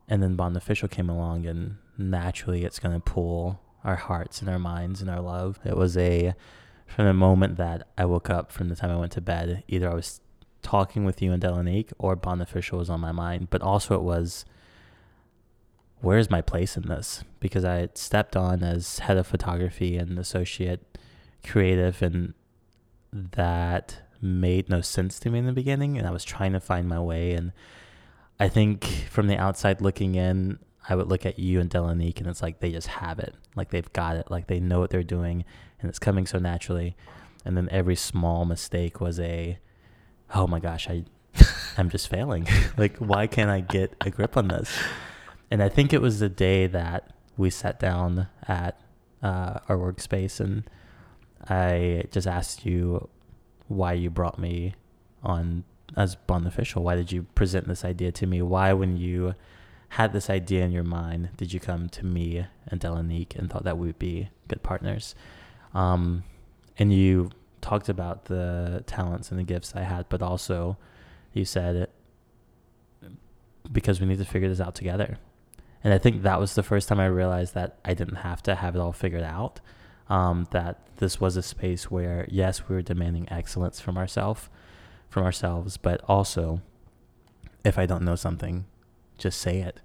And 0.09 0.21
then 0.21 0.35
Bond 0.35 0.57
Official 0.57 0.89
came 0.89 1.09
along, 1.09 1.45
and 1.45 1.77
naturally, 1.97 2.65
it's 2.65 2.79
going 2.79 2.95
to 2.95 2.99
pull 2.99 3.61
our 3.83 3.95
hearts 3.95 4.41
and 4.41 4.49
our 4.49 4.59
minds 4.59 5.01
and 5.01 5.09
our 5.09 5.21
love. 5.21 5.59
It 5.65 5.77
was 5.77 5.97
a 5.97 6.33
from 6.85 7.05
the 7.05 7.13
moment 7.13 7.57
that 7.57 7.87
I 7.97 8.05
woke 8.05 8.29
up 8.29 8.51
from 8.51 8.69
the 8.69 8.75
time 8.75 8.89
I 8.89 8.97
went 8.97 9.11
to 9.13 9.21
bed, 9.21 9.63
either 9.67 9.89
I 9.89 9.93
was 9.93 10.21
talking 10.61 11.05
with 11.05 11.21
you 11.21 11.31
and 11.31 11.41
Delanique 11.41 11.93
or 11.97 12.15
Bond 12.15 12.41
Official 12.41 12.79
was 12.79 12.89
on 12.89 12.99
my 12.99 13.11
mind, 13.11 13.49
but 13.49 13.61
also 13.61 13.95
it 13.95 14.01
was 14.01 14.45
where's 16.01 16.29
my 16.29 16.41
place 16.41 16.77
in 16.77 16.87
this? 16.87 17.23
Because 17.39 17.65
I 17.65 17.89
stepped 17.93 18.35
on 18.35 18.63
as 18.63 18.99
head 18.99 19.17
of 19.17 19.27
photography 19.27 19.97
and 19.97 20.17
associate 20.17 20.97
creative, 21.45 22.01
and 22.01 22.33
that 23.11 23.99
made 24.21 24.69
no 24.69 24.81
sense 24.81 25.19
to 25.19 25.29
me 25.29 25.39
in 25.39 25.45
the 25.45 25.53
beginning. 25.53 25.97
And 25.97 26.07
I 26.07 26.11
was 26.11 26.23
trying 26.23 26.53
to 26.53 26.59
find 26.59 26.87
my 26.87 26.99
way. 26.99 27.33
And 27.33 27.51
I 28.39 28.49
think 28.49 28.85
from 29.09 29.27
the 29.27 29.37
outside 29.37 29.81
looking 29.81 30.15
in, 30.15 30.59
I 30.89 30.95
would 30.95 31.07
look 31.07 31.25
at 31.25 31.37
you 31.37 31.59
and 31.59 31.69
Delanique, 31.69 32.19
and 32.19 32.27
it's 32.27 32.41
like 32.41 32.59
they 32.59 32.71
just 32.71 32.87
have 32.87 33.19
it. 33.19 33.35
Like 33.55 33.69
they've 33.69 33.91
got 33.93 34.15
it. 34.15 34.29
Like 34.31 34.47
they 34.47 34.59
know 34.59 34.79
what 34.79 34.89
they're 34.89 35.03
doing, 35.03 35.45
and 35.79 35.89
it's 35.89 35.99
coming 35.99 36.25
so 36.25 36.39
naturally. 36.39 36.97
And 37.45 37.55
then 37.55 37.69
every 37.71 37.95
small 37.95 38.43
mistake 38.43 38.99
was 38.99 39.19
a, 39.19 39.59
oh 40.35 40.47
my 40.47 40.59
gosh, 40.59 40.89
I 40.89 41.05
I'm 41.77 41.89
just 41.89 42.07
failing. 42.07 42.47
like, 42.77 42.97
why 42.97 43.27
can't 43.27 43.49
I 43.49 43.61
get 43.61 43.95
a 44.01 44.09
grip 44.09 44.35
on 44.35 44.47
this? 44.47 44.77
And 45.51 45.63
I 45.63 45.69
think 45.69 45.93
it 45.93 46.01
was 46.01 46.19
the 46.19 46.29
day 46.29 46.67
that 46.67 47.13
we 47.37 47.49
sat 47.49 47.79
down 47.79 48.27
at 48.47 48.79
uh, 49.23 49.59
our 49.67 49.77
workspace 49.77 50.39
and 50.39 50.63
I 51.47 52.03
just 52.11 52.27
asked 52.27 52.65
you 52.65 53.09
why 53.67 53.93
you 53.93 54.09
brought 54.09 54.37
me 54.37 54.75
on 55.23 55.63
as 55.95 56.15
Bond 56.15 56.45
official. 56.45 56.83
Why 56.83 56.95
did 56.95 57.11
you 57.11 57.23
present 57.23 57.67
this 57.67 57.85
idea 57.85 58.11
to 58.11 58.27
me? 58.27 58.41
Why, 58.41 58.73
when 58.73 58.97
you 58.97 59.35
had 59.89 60.13
this 60.13 60.29
idea 60.29 60.63
in 60.63 60.71
your 60.71 60.83
mind, 60.83 61.29
did 61.37 61.51
you 61.51 61.59
come 61.59 61.89
to 61.89 62.05
me 62.05 62.45
and 62.67 62.79
Delanique 62.79 63.35
and 63.35 63.49
thought 63.49 63.63
that 63.63 63.77
we 63.77 63.87
would 63.87 63.99
be 63.99 64.29
good 64.47 64.61
partners? 64.61 65.15
Um, 65.73 66.23
and 66.77 66.93
you 66.93 67.31
talked 67.61 67.89
about 67.89 68.25
the 68.25 68.83
talents 68.87 69.31
and 69.31 69.39
the 69.39 69.43
gifts 69.43 69.73
I 69.75 69.81
had, 69.81 70.07
but 70.09 70.21
also 70.21 70.77
you 71.33 71.45
said 71.45 71.89
because 73.71 73.99
we 73.99 74.07
need 74.07 74.17
to 74.19 74.25
figure 74.25 74.49
this 74.49 74.61
out 74.61 74.75
together. 74.75 75.17
And 75.83 75.93
I 75.93 75.97
think 75.97 76.23
that 76.23 76.39
was 76.39 76.55
the 76.55 76.63
first 76.63 76.87
time 76.87 76.99
I 76.99 77.05
realized 77.05 77.53
that 77.53 77.77
I 77.85 77.93
didn't 77.93 78.17
have 78.17 78.43
to 78.43 78.55
have 78.55 78.75
it 78.75 78.79
all 78.79 78.91
figured 78.91 79.23
out. 79.23 79.59
Um, 80.09 80.47
that 80.51 80.79
this 80.97 81.21
was 81.21 81.37
a 81.37 81.43
space 81.43 81.91
where 81.91 82.27
yes, 82.29 82.67
we 82.67 82.75
were 82.75 82.81
demanding 82.81 83.27
excellence 83.31 83.79
from 83.79 83.97
ourselves, 83.97 84.49
from 85.07 85.23
ourselves, 85.23 85.77
but 85.77 86.01
also 86.07 86.61
if 87.63 87.77
I 87.77 87.85
don't 87.85 88.03
know 88.03 88.15
something, 88.15 88.65
just 89.19 89.39
say 89.39 89.59
it. 89.59 89.79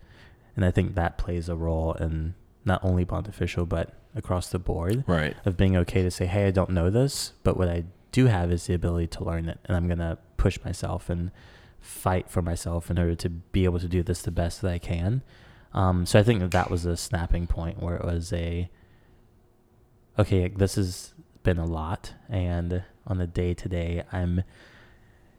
And 0.57 0.65
I 0.65 0.71
think 0.71 0.95
that 0.95 1.19
plays 1.19 1.49
a 1.49 1.57
role 1.57 1.93
in 1.95 2.35
not 2.65 2.83
only 2.85 3.05
Bond 3.05 3.29
Official, 3.29 3.67
but 3.67 3.95
across 4.15 4.49
the 4.49 4.59
board. 4.59 5.05
Right. 5.07 5.37
Of 5.45 5.57
being 5.57 5.77
okay 5.77 6.03
to 6.03 6.11
say, 6.11 6.27
hey, 6.27 6.47
I 6.47 6.51
don't 6.51 6.71
know 6.71 6.91
this, 6.91 7.33
but 7.43 7.57
what 7.57 7.69
I 7.69 7.85
do 8.13 8.27
have 8.27 8.53
is 8.53 8.67
the 8.67 8.75
ability 8.75 9.09
to 9.09 9.25
learn 9.25 9.49
it. 9.49 9.59
And 9.65 9.77
I'm 9.77 9.87
going 9.87 9.99
to 9.99 10.19
push 10.37 10.59
myself 10.65 11.11
and 11.11 11.31
fight 11.81 12.31
for 12.31 12.41
myself 12.41 12.91
in 12.91 12.99
order 12.99 13.15
to 13.17 13.29
be 13.29 13.65
able 13.65 13.81
to 13.81 13.89
do 13.89 14.03
this 14.03 14.23
the 14.23 14.31
best 14.31 14.63
that 14.63 14.71
I 14.71 14.79
can. 14.79 15.23
Um, 15.73 16.07
so 16.07 16.19
I 16.19 16.23
think 16.23 16.41
that 16.41 16.53
that 16.53 16.71
was 16.71 16.87
a 16.87 16.97
snapping 16.97 17.47
point 17.47 17.83
where 17.83 17.97
it 17.97 18.05
was 18.05 18.33
a, 18.33 18.71
okay, 20.19 20.49
this 20.49 20.77
has 20.77 21.13
been 21.43 21.59
a 21.59 21.67
lot. 21.67 22.15
And 22.29 22.85
on 23.07 23.21
a 23.21 23.27
day 23.27 23.53
to 23.55 23.69
day, 23.69 24.05
I'm 24.13 24.45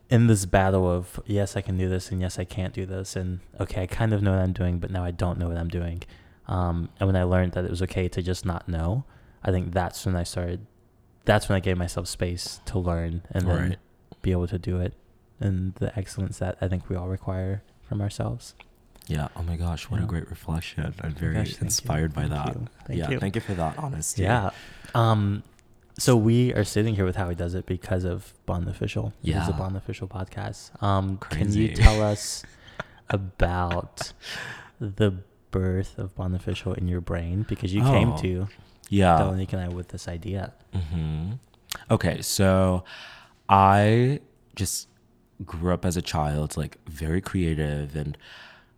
in 0.10 0.28
this 0.28 0.46
battle 0.46 0.90
of 0.90 1.20
yes, 1.26 1.56
I 1.58 1.62
can 1.62 1.78
do 1.78 1.90
this, 1.90 2.12
and 2.12 2.22
yes, 2.22 2.38
I 2.40 2.44
can't 2.44 2.74
do 2.74 2.86
this, 2.86 3.16
and 3.16 3.40
okay, 3.60 3.84
I 3.84 3.88
kind 3.88 4.14
of 4.14 4.22
know 4.22 4.32
what 4.32 4.40
I'm 4.42 4.54
doing, 4.54 4.80
but 4.80 4.92
now 4.92 5.04
I 5.04 5.12
don't 5.12 5.40
know 5.40 5.48
what 5.48 5.58
I'm 5.58 5.68
doing. 5.70 6.04
Um, 6.48 6.90
and 7.00 7.08
when 7.08 7.16
I 7.16 7.24
learned 7.24 7.54
that 7.54 7.66
it 7.66 7.72
was 7.72 7.82
okay 7.84 8.08
to 8.10 8.22
just 8.22 8.46
not 8.46 8.68
know, 8.70 9.04
I 9.44 9.52
think 9.52 9.74
that's 9.74 10.06
when 10.06 10.16
I 10.16 10.24
started. 10.24 10.66
That's 11.26 11.50
when 11.50 11.56
I 11.56 11.60
gave 11.60 11.76
myself 11.78 12.08
space 12.08 12.60
to 12.66 12.78
learn 12.78 13.24
and 13.32 13.48
then 13.48 13.70
Right. 13.70 13.78
be 14.22 14.32
able 14.32 14.48
to 14.48 14.60
do 14.60 14.80
it, 14.80 14.94
and 15.40 15.74
the 15.76 15.98
excellence 15.98 16.38
that 16.38 16.58
I 16.62 16.68
think 16.68 16.88
we 16.88 16.96
all 16.96 17.08
require 17.08 17.64
from 17.82 18.00
ourselves. 18.02 18.54
Yeah. 19.08 19.28
Oh 19.36 19.44
my 19.44 19.56
gosh, 19.56 19.90
what 19.90 20.00
Yeah. 20.00 20.06
a 20.06 20.08
great 20.08 20.30
reflection. 20.30 20.84
I'm 21.02 21.14
my 21.14 21.20
very 21.20 21.34
gosh, 21.36 21.48
thank 21.50 21.62
you. 21.62 21.66
inspired 21.66 22.14
by 22.14 22.22
Thank 22.28 22.34
that. 22.34 22.48
you. 22.56 22.68
Thank 22.88 23.00
yeah. 23.00 23.10
you. 23.12 23.20
Thank 23.20 23.36
you 23.36 23.42
for 23.42 23.54
that 23.56 23.78
honesty. 23.78 24.24
Yeah. 24.24 24.50
Um, 24.96 25.44
so 25.98 26.16
we 26.18 26.54
are 26.54 26.64
sitting 26.64 26.96
here 26.96 27.06
with 27.06 27.16
How 27.16 27.30
He 27.30 27.36
Does 27.36 27.54
It 27.56 27.66
because 27.66 28.04
of 28.04 28.34
Bond 28.46 28.68
Official. 28.68 29.14
Yeah, 29.22 29.40
It 29.40 29.44
is 29.44 29.50
a. 29.50 29.54
Bond 29.54 29.78
Official 29.78 30.08
podcast. 30.08 30.82
Um, 30.84 31.18
can 31.18 31.52
you 31.54 31.74
tell 31.74 32.02
us 32.02 32.44
about 33.10 34.12
the 34.80 35.12
birth 35.52 35.98
of 35.98 36.16
Bond 36.16 36.36
Official 36.36 36.74
in 36.74 36.88
your 36.88 37.02
brain? 37.02 37.46
Because 37.48 37.74
you 37.74 37.82
came 37.82 38.12
Oh. 38.14 38.18
to 38.22 38.48
Yeah. 38.90 39.18
Delanique 39.20 39.54
and 39.54 39.62
I 39.62 39.68
with 39.70 39.90
this 39.90 40.08
idea. 40.08 40.54
hmm 40.74 41.34
Okay, 41.92 42.22
so 42.22 42.84
I 43.50 44.20
just 44.56 44.88
grew 45.46 45.74
up 45.74 45.84
as 45.86 45.98
a 45.98 46.02
child, 46.02 46.56
like 46.56 46.78
very 46.88 47.20
creative, 47.22 47.96
and 47.96 48.18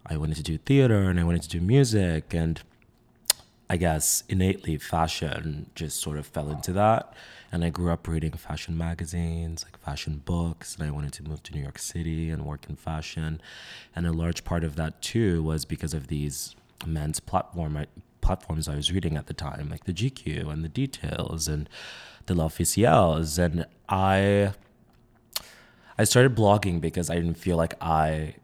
I 0.06 0.18
wanted 0.18 0.38
to 0.38 0.44
do 0.44 0.58
theater 0.58 1.04
and 1.10 1.20
I 1.20 1.24
wanted 1.24 1.44
to 1.44 1.50
do 1.50 1.62
music, 1.62 2.34
and 2.34 2.62
I 3.70 3.78
guess 3.78 4.24
innately 4.30 4.78
fashion 4.78 5.70
just 5.76 6.00
sort 6.00 6.18
of 6.18 6.26
fell 6.26 6.50
into 6.50 6.72
that. 6.74 7.14
And 7.52 7.64
I 7.64 7.70
grew 7.70 7.92
up 7.92 8.08
reading 8.08 8.32
fashion 8.32 8.78
magazines, 8.78 9.64
like 9.64 9.78
fashion 9.78 10.22
books, 10.26 10.76
and 10.76 10.88
I 10.88 10.92
wanted 10.92 11.14
to 11.14 11.24
move 11.24 11.44
to 11.44 11.54
New 11.54 11.62
York 11.62 11.80
City 11.80 12.30
and 12.30 12.46
work 12.46 12.66
in 12.70 12.76
fashion. 12.76 13.42
And 13.96 14.06
a 14.06 14.12
large 14.12 14.44
part 14.44 14.64
of 14.64 14.76
that 14.76 15.02
too 15.02 15.44
was 15.44 15.66
because 15.66 15.94
of 15.94 16.08
these 16.08 16.56
men's 16.86 17.20
platform 17.20 17.86
platforms 18.22 18.68
I 18.68 18.76
was 18.76 18.92
reading 18.92 19.16
at 19.16 19.28
the 19.28 19.34
time, 19.34 19.70
like 19.70 19.86
the 19.86 19.94
GQ 19.94 20.52
and 20.52 20.64
the 20.64 20.70
Details 20.70 21.48
and 21.48 21.70
the 22.26 22.36
L'Officiels. 22.36 23.38
And 23.38 23.66
I 23.88 24.54
I 25.98 26.04
started 26.04 26.36
blogging 26.36 26.80
because 26.80 27.10
I 27.10 27.16
didn't 27.16 27.38
feel 27.38 27.58
like 27.58 27.74
I 27.82 28.36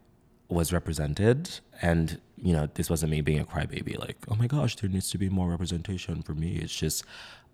was 0.49 0.73
represented. 0.73 1.59
And, 1.81 2.19
you 2.43 2.51
know, 2.51 2.67
this 2.73 2.89
wasn't 2.89 3.11
me 3.11 3.21
being 3.21 3.39
a 3.39 3.45
crybaby, 3.45 3.97
like, 3.97 4.17
oh 4.29 4.35
my 4.35 4.47
gosh, 4.47 4.75
there 4.75 4.89
needs 4.89 5.09
to 5.11 5.17
be 5.17 5.29
more 5.29 5.49
representation 5.49 6.21
for 6.21 6.33
me. 6.33 6.57
It's 6.57 6.75
just, 6.75 7.05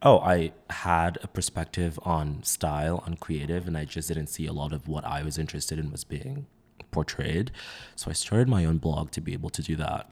oh, 0.02 0.18
I 0.20 0.52
had 0.72 1.20
a 1.22 1.28
perspective 1.28 2.00
on 2.04 2.42
style, 2.42 3.04
on 3.06 3.16
creative, 3.18 3.68
and 3.68 3.78
I 3.78 3.86
just 3.86 4.08
didn't 4.08 4.28
see 4.28 4.48
a 4.48 4.54
lot 4.54 4.74
of 4.74 4.88
what 4.88 5.06
I 5.06 5.22
was 5.22 5.38
interested 5.38 5.78
in 5.78 5.92
was 5.92 6.04
being 6.04 6.48
portrayed. 6.90 7.52
So 7.96 8.10
I 8.10 8.14
started 8.14 8.50
my 8.50 8.66
own 8.66 8.80
blog 8.80 9.12
to 9.12 9.22
be 9.22 9.34
able 9.34 9.52
to 9.52 9.62
do 9.62 9.76
that. 9.76 10.10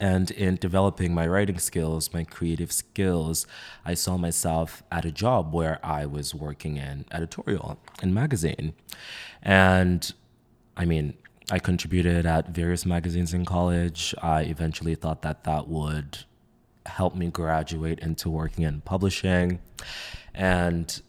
And 0.00 0.32
in 0.32 0.56
developing 0.56 1.14
my 1.14 1.26
writing 1.28 1.58
skills, 1.58 2.12
my 2.12 2.24
creative 2.24 2.72
skills, 2.72 3.46
I 3.84 3.94
saw 3.94 4.16
myself 4.16 4.82
at 4.90 5.04
a 5.04 5.12
job 5.12 5.52
where 5.52 5.78
I 5.84 6.04
was 6.06 6.34
working 6.34 6.78
in 6.78 7.04
editorial 7.12 7.78
and 8.02 8.12
magazine. 8.12 8.72
And 9.40 10.12
I 10.76 10.84
mean, 10.84 11.14
I 11.50 11.58
contributed 11.58 12.26
at 12.26 12.50
various 12.50 12.86
magazines 12.86 13.34
in 13.34 13.44
college. 13.44 14.14
I 14.22 14.42
eventually 14.42 14.94
thought 14.94 15.22
that 15.22 15.44
that 15.44 15.68
would 15.68 16.18
help 16.86 17.14
me 17.14 17.28
graduate 17.28 17.98
into 17.98 18.30
working 18.30 18.64
in 18.64 18.80
publishing. 18.82 19.60
And 20.34 21.00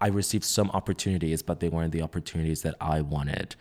I 0.00 0.08
received 0.08 0.44
some 0.44 0.70
opportunities, 0.70 1.42
but 1.42 1.60
they 1.60 1.68
weren't 1.68 1.92
the 1.92 2.02
opportunities 2.02 2.62
that 2.62 2.74
I 2.80 3.00
wanted. 3.00 3.56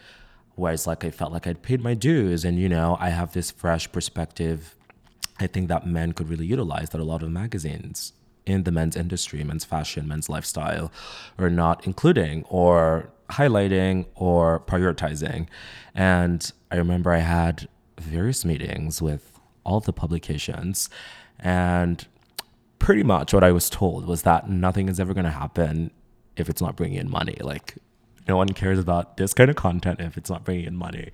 Whereas, 0.55 0.85
like, 0.85 1.05
I 1.05 1.09
felt 1.11 1.31
like 1.31 1.47
I'd 1.47 1.61
paid 1.61 1.81
my 1.81 1.93
dues, 1.93 2.43
and 2.43 2.59
you 2.59 2.67
know, 2.67 2.97
I 2.99 3.09
have 3.09 3.31
this 3.31 3.49
fresh 3.49 3.89
perspective. 3.91 4.75
I 5.39 5.47
think 5.47 5.69
that 5.69 5.87
men 5.87 6.11
could 6.11 6.29
really 6.29 6.45
utilize 6.45 6.89
that 6.89 6.99
a 6.99 7.05
lot 7.05 7.23
of 7.23 7.31
magazines 7.31 8.11
in 8.45 8.63
the 8.63 8.71
men's 8.71 8.97
industry, 8.97 9.41
men's 9.43 9.63
fashion, 9.63 10.07
men's 10.07 10.27
lifestyle, 10.27 10.91
are 11.37 11.49
not 11.49 11.85
including 11.87 12.43
or 12.49 13.09
highlighting 13.29 14.05
or 14.15 14.59
prioritizing. 14.59 15.47
And 15.95 16.51
I 16.71 16.75
remember 16.77 17.11
I 17.11 17.19
had 17.19 17.67
various 17.99 18.45
meetings 18.45 19.01
with 19.01 19.39
all 19.63 19.79
the 19.79 19.93
publications, 19.93 20.89
and 21.39 22.07
pretty 22.79 23.03
much 23.03 23.33
what 23.33 23.43
I 23.43 23.51
was 23.51 23.69
told 23.69 24.05
was 24.07 24.23
that 24.23 24.49
nothing 24.49 24.89
is 24.89 24.99
ever 24.99 25.13
going 25.13 25.25
to 25.25 25.31
happen 25.31 25.91
if 26.37 26.49
it's 26.49 26.61
not 26.61 26.75
bringing 26.75 26.97
in 26.97 27.09
money. 27.09 27.37
Like, 27.41 27.75
no 28.27 28.37
one 28.37 28.49
cares 28.49 28.79
about 28.79 29.17
this 29.17 29.33
kind 29.33 29.49
of 29.49 29.55
content 29.55 29.99
if 29.99 30.17
it's 30.17 30.29
not 30.29 30.43
bringing 30.43 30.65
in 30.65 30.75
money. 30.75 31.09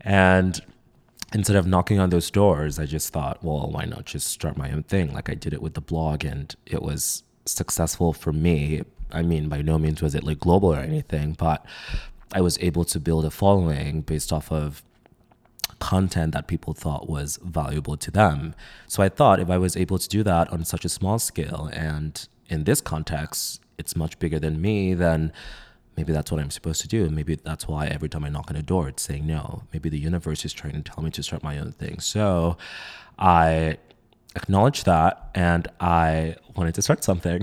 And 0.00 0.60
instead 1.32 1.56
of 1.56 1.66
knocking 1.66 1.98
on 1.98 2.10
those 2.10 2.30
doors, 2.30 2.78
I 2.78 2.86
just 2.86 3.12
thought, 3.12 3.42
well, 3.42 3.70
why 3.70 3.84
not 3.84 4.04
just 4.04 4.26
start 4.26 4.56
my 4.56 4.70
own 4.70 4.82
thing? 4.82 5.12
Like 5.12 5.30
I 5.30 5.34
did 5.34 5.54
it 5.54 5.62
with 5.62 5.74
the 5.74 5.80
blog, 5.80 6.24
and 6.24 6.54
it 6.66 6.82
was 6.82 7.22
successful 7.46 8.12
for 8.12 8.32
me. 8.32 8.82
I 9.12 9.22
mean, 9.22 9.48
by 9.48 9.62
no 9.62 9.78
means 9.78 10.02
was 10.02 10.14
it 10.14 10.24
like 10.24 10.40
global 10.40 10.74
or 10.74 10.80
anything, 10.80 11.32
but 11.32 11.64
I 12.32 12.40
was 12.40 12.58
able 12.60 12.84
to 12.86 12.98
build 12.98 13.24
a 13.24 13.30
following 13.30 14.00
based 14.00 14.32
off 14.32 14.50
of 14.50 14.82
content 15.78 16.32
that 16.32 16.46
people 16.46 16.72
thought 16.72 17.08
was 17.08 17.38
valuable 17.42 17.96
to 17.96 18.10
them. 18.10 18.54
So 18.86 19.02
I 19.02 19.08
thought 19.08 19.40
if 19.40 19.50
I 19.50 19.58
was 19.58 19.76
able 19.76 19.98
to 19.98 20.08
do 20.08 20.22
that 20.22 20.50
on 20.52 20.64
such 20.64 20.84
a 20.84 20.88
small 20.88 21.18
scale 21.18 21.68
and 21.72 22.26
in 22.48 22.64
this 22.64 22.80
context, 22.80 23.60
it's 23.78 23.96
much 23.96 24.18
bigger 24.18 24.38
than 24.38 24.60
me, 24.60 24.94
then 24.94 25.32
maybe 25.96 26.12
that's 26.12 26.30
what 26.30 26.40
I'm 26.40 26.50
supposed 26.50 26.80
to 26.82 26.88
do. 26.88 27.10
Maybe 27.10 27.34
that's 27.34 27.66
why 27.66 27.86
every 27.88 28.08
time 28.08 28.24
I 28.24 28.28
knock 28.28 28.50
on 28.50 28.56
a 28.56 28.62
door, 28.62 28.88
it's 28.88 29.02
saying 29.02 29.26
no. 29.26 29.64
Maybe 29.72 29.88
the 29.88 29.98
universe 29.98 30.44
is 30.44 30.52
trying 30.52 30.74
to 30.74 30.82
tell 30.82 31.02
me 31.02 31.10
to 31.10 31.22
start 31.22 31.42
my 31.42 31.58
own 31.58 31.72
thing. 31.72 31.98
So 32.00 32.56
I 33.18 33.78
acknowledged 34.34 34.86
that 34.86 35.30
and 35.34 35.68
I 35.80 36.36
wanted 36.56 36.74
to 36.76 36.82
start 36.82 37.04
something. 37.04 37.42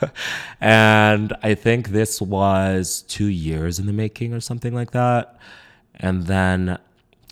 and 0.60 1.32
I 1.42 1.54
think 1.54 1.88
this 1.88 2.20
was 2.20 3.02
two 3.08 3.26
years 3.26 3.78
in 3.78 3.86
the 3.86 3.92
making 3.92 4.32
or 4.32 4.40
something 4.40 4.74
like 4.74 4.92
that. 4.92 5.38
And 5.96 6.26
then 6.26 6.78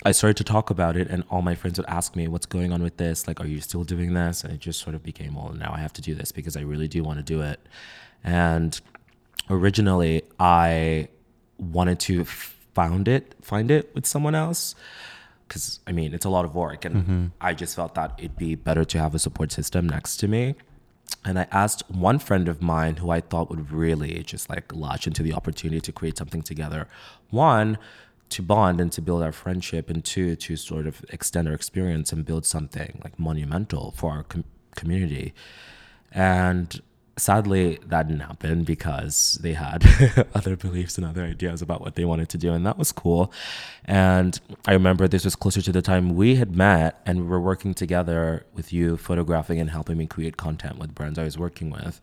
I 0.05 0.13
started 0.13 0.37
to 0.39 0.45
talk 0.45 0.71
about 0.71 0.97
it, 0.97 1.09
and 1.09 1.23
all 1.31 1.43
my 1.43 1.55
friends 1.55 1.79
would 1.79 1.89
ask 1.89 2.17
me, 2.17 2.27
What's 2.27 2.47
going 2.47 2.73
on 2.73 2.83
with 2.83 2.97
this? 2.97 3.29
Like, 3.29 3.41
are 3.41 3.47
you 3.47 3.61
still 3.61 3.85
doing 3.85 4.15
this? 4.15 4.43
And 4.43 4.53
it 4.53 4.59
just 4.59 4.81
sort 4.81 4.95
of 4.95 5.03
became, 5.03 5.35
Well, 5.35 5.53
now 5.53 5.73
I 5.75 5.79
have 5.79 5.93
to 5.95 6.03
do 6.03 6.15
this 6.15 6.33
because 6.33 6.57
I 6.57 6.63
really 6.63 6.89
do 6.89 7.05
want 7.05 7.19
to 7.19 7.23
do 7.23 7.41
it. 7.41 7.61
And 8.25 8.81
originally, 9.49 10.23
I 10.41 11.09
wanted 11.59 12.01
to 12.01 12.25
found 12.25 13.07
it, 13.07 13.35
find 13.43 13.71
it 13.71 13.95
with 13.95 14.07
someone 14.07 14.35
else. 14.35 14.75
Because, 15.53 15.81
I 15.87 15.93
mean, 15.93 16.15
it's 16.15 16.25
a 16.25 16.31
lot 16.31 16.47
of 16.47 16.55
work, 16.55 16.87
and 16.87 16.97
mm-hmm. 16.97 17.27
I 17.39 17.53
just 17.53 17.77
felt 17.77 17.95
that 17.97 18.15
it'd 18.17 18.39
be 18.39 18.55
better 18.55 18.87
to 18.87 18.99
have 18.99 19.15
a 19.15 19.19
support 19.19 19.53
system 19.53 19.87
next 19.87 20.17
to 20.19 20.27
me. 20.27 20.55
And 21.27 21.39
I 21.39 21.47
asked 21.51 21.83
one 21.91 22.19
friend 22.19 22.49
of 22.49 22.63
mine 22.63 22.97
who 22.97 23.11
I 23.11 23.21
thought 23.21 23.51
would 23.51 23.71
really 23.71 24.23
just 24.23 24.49
like 24.49 24.75
latch 24.75 25.07
into 25.07 25.23
the 25.23 25.35
opportunity 25.35 25.83
to 25.83 25.93
create 25.93 26.17
something 26.17 26.41
together. 26.41 26.89
One, 27.29 27.77
to 28.31 28.41
bond 28.41 28.81
and 28.81 28.91
to 28.93 29.03
build 29.03 29.23
our 29.23 29.31
friendship 29.31 29.91
and 29.91 30.03
two 30.03 30.37
to 30.37 30.57
sort 30.57 30.87
of 30.87 31.05
extend 31.11 31.49
our 31.49 31.55
experience 31.55 32.15
and 32.15 32.25
build 32.25 32.47
something 32.47 32.99
like 33.05 33.19
monumental 33.19 33.93
for 33.95 34.13
our 34.13 34.23
com- 34.23 34.45
community 34.75 35.35
and 36.11 36.81
sadly 37.17 37.79
that 37.87 38.09
didn't 38.09 38.23
happen 38.23 38.65
because 38.65 39.39
they 39.43 39.53
had 39.53 39.85
other 40.35 40.57
beliefs 40.57 40.97
and 40.97 41.07
other 41.07 41.23
ideas 41.25 41.61
about 41.61 41.81
what 41.81 41.95
they 41.95 42.05
wanted 42.05 42.29
to 42.31 42.39
do 42.39 42.53
and 42.53 42.65
that 42.65 42.79
was 42.79 42.93
cool. 42.93 43.33
And 43.85 44.41
i 44.67 44.73
remember 44.73 45.07
this 45.07 45.25
was 45.25 45.37
closer 45.37 45.61
to 45.63 45.73
the 45.73 45.83
time 45.83 46.15
we 46.15 46.37
had 46.37 46.57
met 46.57 47.01
and 47.05 47.21
we 47.21 47.27
were 47.27 47.41
working 47.41 47.75
together 47.75 48.47
with 48.55 48.73
you 48.73 48.97
photographing 48.97 49.61
and 49.61 49.71
helping 49.71 49.99
me 49.99 50.07
create 50.07 50.37
content 50.37 50.79
with 50.79 50.95
brands 50.95 51.19
i 51.19 51.25
was 51.25 51.37
working 51.39 51.71
with. 51.71 52.01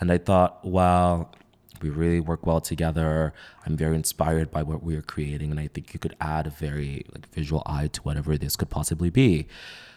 And 0.00 0.12
i 0.12 0.18
thought 0.18 0.64
well 0.64 1.32
we 1.82 1.90
really 1.90 2.20
work 2.20 2.46
well 2.46 2.62
together. 2.62 3.34
I'm 3.66 3.76
very 3.76 3.96
inspired 3.96 4.50
by 4.50 4.62
what 4.62 4.82
we 4.82 4.94
are 4.96 5.02
creating 5.02 5.50
and 5.50 5.58
i 5.58 5.66
think 5.66 5.92
you 5.92 5.98
could 5.98 6.14
add 6.20 6.46
a 6.46 6.50
very 6.50 7.04
like 7.12 7.26
visual 7.34 7.62
eye 7.66 7.88
to 7.88 8.00
whatever 8.02 8.38
this 8.38 8.54
could 8.54 8.70
possibly 8.70 9.10
be. 9.10 9.48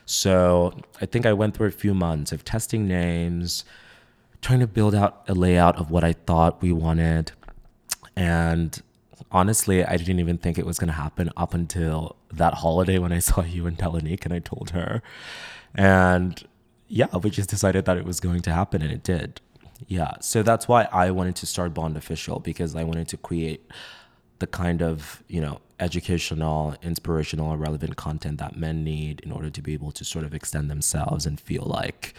So 0.05 0.73
i 0.99 1.05
think 1.05 1.27
i 1.27 1.33
went 1.33 1.55
through 1.55 1.67
a 1.67 1.71
few 1.71 1.93
months 1.93 2.31
of 2.31 2.43
testing 2.43 2.87
names 2.87 3.63
trying 4.41 4.59
to 4.59 4.67
build 4.67 4.95
out 4.95 5.23
a 5.27 5.33
layout 5.33 5.77
of 5.77 5.91
what 5.91 6.03
I 6.03 6.13
thought 6.13 6.61
we 6.61 6.71
wanted. 6.71 7.31
And 8.15 8.81
honestly, 9.31 9.83
I 9.83 9.97
didn't 9.97 10.19
even 10.19 10.37
think 10.37 10.57
it 10.57 10.65
was 10.65 10.79
going 10.79 10.87
to 10.87 10.93
happen 10.93 11.29
up 11.35 11.53
until 11.53 12.15
that 12.31 12.55
holiday 12.55 12.97
when 12.97 13.11
I 13.11 13.19
saw 13.19 13.43
you 13.43 13.67
and 13.67 13.77
Delanique 13.77 14.25
and 14.25 14.33
I 14.33 14.39
told 14.39 14.71
her. 14.71 15.01
And 15.75 16.43
yeah, 16.87 17.15
we 17.17 17.29
just 17.29 17.49
decided 17.49 17.85
that 17.85 17.97
it 17.97 18.05
was 18.05 18.19
going 18.19 18.41
to 18.41 18.53
happen 18.53 18.81
and 18.81 18.91
it 18.91 19.03
did. 19.03 19.41
Yeah. 19.87 20.13
So 20.21 20.41
that's 20.41 20.67
why 20.67 20.87
I 20.91 21.11
wanted 21.11 21.35
to 21.37 21.45
start 21.45 21.73
Bond 21.73 21.97
Official 21.97 22.39
because 22.39 22.75
I 22.75 22.83
wanted 22.83 23.07
to 23.09 23.17
create 23.17 23.69
the 24.39 24.47
kind 24.47 24.81
of, 24.81 25.23
you 25.27 25.41
know, 25.41 25.59
educational, 25.79 26.75
inspirational, 26.81 27.55
relevant 27.57 27.95
content 27.95 28.39
that 28.39 28.55
men 28.55 28.83
need 28.83 29.19
in 29.21 29.31
order 29.31 29.49
to 29.49 29.61
be 29.61 29.73
able 29.73 29.91
to 29.91 30.03
sort 30.03 30.25
of 30.25 30.33
extend 30.33 30.69
themselves 30.69 31.25
and 31.25 31.39
feel 31.39 31.63
like, 31.63 32.13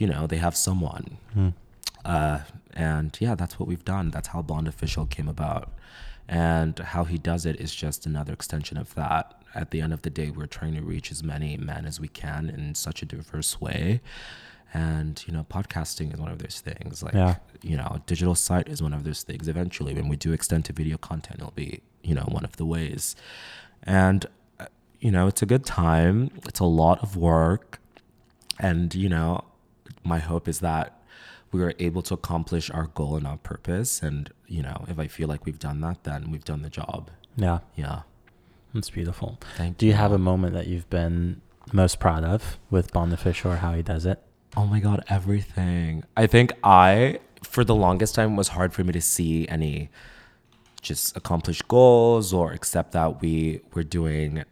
you 0.00 0.06
know, 0.08 0.26
they 0.26 0.38
have 0.38 0.56
someone. 0.56 1.18
Mm. 1.36 1.52
Uh, 2.04 2.38
and 2.72 3.16
yeah, 3.20 3.34
that's 3.34 3.58
what 3.60 3.68
we've 3.68 3.84
done. 3.84 4.10
That's 4.10 4.28
how 4.28 4.40
Bond 4.42 4.66
Official 4.66 5.04
came 5.06 5.28
about. 5.28 5.70
And 6.26 6.78
how 6.78 7.04
he 7.04 7.18
does 7.18 7.44
it 7.44 7.60
is 7.60 7.74
just 7.74 8.06
another 8.06 8.32
extension 8.32 8.76
of 8.78 8.94
that. 8.94 9.34
At 9.54 9.72
the 9.72 9.80
end 9.82 9.92
of 9.92 10.02
the 10.02 10.10
day, 10.10 10.30
we're 10.30 10.46
trying 10.46 10.74
to 10.74 10.80
reach 10.80 11.10
as 11.10 11.22
many 11.22 11.56
men 11.58 11.84
as 11.84 12.00
we 12.00 12.08
can 12.08 12.48
in 12.48 12.74
such 12.74 13.02
a 13.02 13.06
diverse 13.06 13.60
way. 13.60 14.00
And, 14.72 15.22
you 15.26 15.34
know, 15.34 15.44
podcasting 15.50 16.14
is 16.14 16.20
one 16.20 16.30
of 16.30 16.38
those 16.38 16.60
things. 16.60 17.02
Like, 17.02 17.14
Yeah. 17.14 17.34
you 17.62 17.76
know, 17.76 18.00
digital 18.06 18.36
site 18.36 18.68
is 18.68 18.80
one 18.82 18.94
of 18.94 19.04
those 19.04 19.22
things. 19.22 19.48
Eventually, 19.48 19.92
when 19.92 20.08
we 20.08 20.16
do 20.16 20.32
extend 20.32 20.64
to 20.66 20.72
video 20.72 20.96
content, 20.96 21.40
it'll 21.40 21.50
be, 21.50 21.82
you 22.02 22.14
know, 22.14 22.22
one 22.28 22.44
of 22.44 22.56
the 22.56 22.64
ways. 22.64 23.16
And, 23.82 24.24
uh, 24.60 24.66
you 25.00 25.10
know, 25.10 25.26
it's 25.26 25.42
a 25.42 25.46
good 25.46 25.66
time. 25.66 26.30
It's 26.48 26.60
a 26.60 26.64
lot 26.64 27.02
of 27.02 27.16
work. 27.16 27.80
And, 28.60 28.94
you 28.94 29.08
know, 29.08 29.42
my 30.04 30.18
hope 30.18 30.48
is 30.48 30.60
that 30.60 31.00
we 31.52 31.62
are 31.62 31.74
able 31.78 32.02
to 32.02 32.14
accomplish 32.14 32.70
our 32.70 32.86
goal 32.86 33.16
and 33.16 33.26
our 33.26 33.36
purpose. 33.38 34.02
And, 34.02 34.30
you 34.46 34.62
know, 34.62 34.84
if 34.88 34.98
I 34.98 35.06
feel 35.08 35.28
like 35.28 35.44
we've 35.46 35.58
done 35.58 35.80
that, 35.80 36.04
then 36.04 36.30
we've 36.30 36.44
done 36.44 36.62
the 36.62 36.70
job. 36.70 37.10
Yeah, 37.36 37.58
Yeah. 37.76 38.02
that's 38.74 38.90
beautiful. 38.90 39.38
Thank 39.56 39.70
you. 39.70 39.76
Do 39.78 39.86
you 39.86 39.92
have 39.94 40.12
a 40.12 40.18
moment 40.18 40.54
that 40.54 40.66
you've 40.68 40.88
been 40.90 41.40
most 41.72 41.98
proud 42.00 42.24
of 42.24 42.58
with 42.70 42.92
Bond 42.92 43.12
Official 43.12 43.52
or 43.52 43.56
how 43.56 43.74
he 43.74 43.82
does 43.82 44.06
it? 44.06 44.22
Oh 44.56 44.66
my 44.66 44.80
God, 44.80 45.04
everything. 45.08 46.04
I 46.16 46.26
think 46.26 46.52
I, 46.64 47.18
for 47.42 47.64
the 47.64 47.74
longest 47.74 48.14
time, 48.14 48.36
was 48.36 48.48
hard 48.48 48.72
for 48.72 48.82
me 48.84 48.92
to 48.92 49.00
see 49.00 49.46
any 49.48 49.90
just 50.82 51.16
accomplished 51.16 51.68
goals 51.68 52.32
or 52.32 52.52
accept 52.52 52.92
that 52.92 53.20
we 53.20 53.60
were 53.74 53.82
doing 53.84 54.44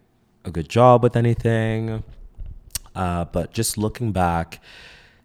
a 0.45 0.51
good 0.51 0.69
job 0.69 1.03
with 1.03 1.17
anything. 1.17 2.03
Uh, 2.95 3.25
but 3.25 3.53
just 3.53 3.79
looking 3.79 4.13
back, 4.13 4.61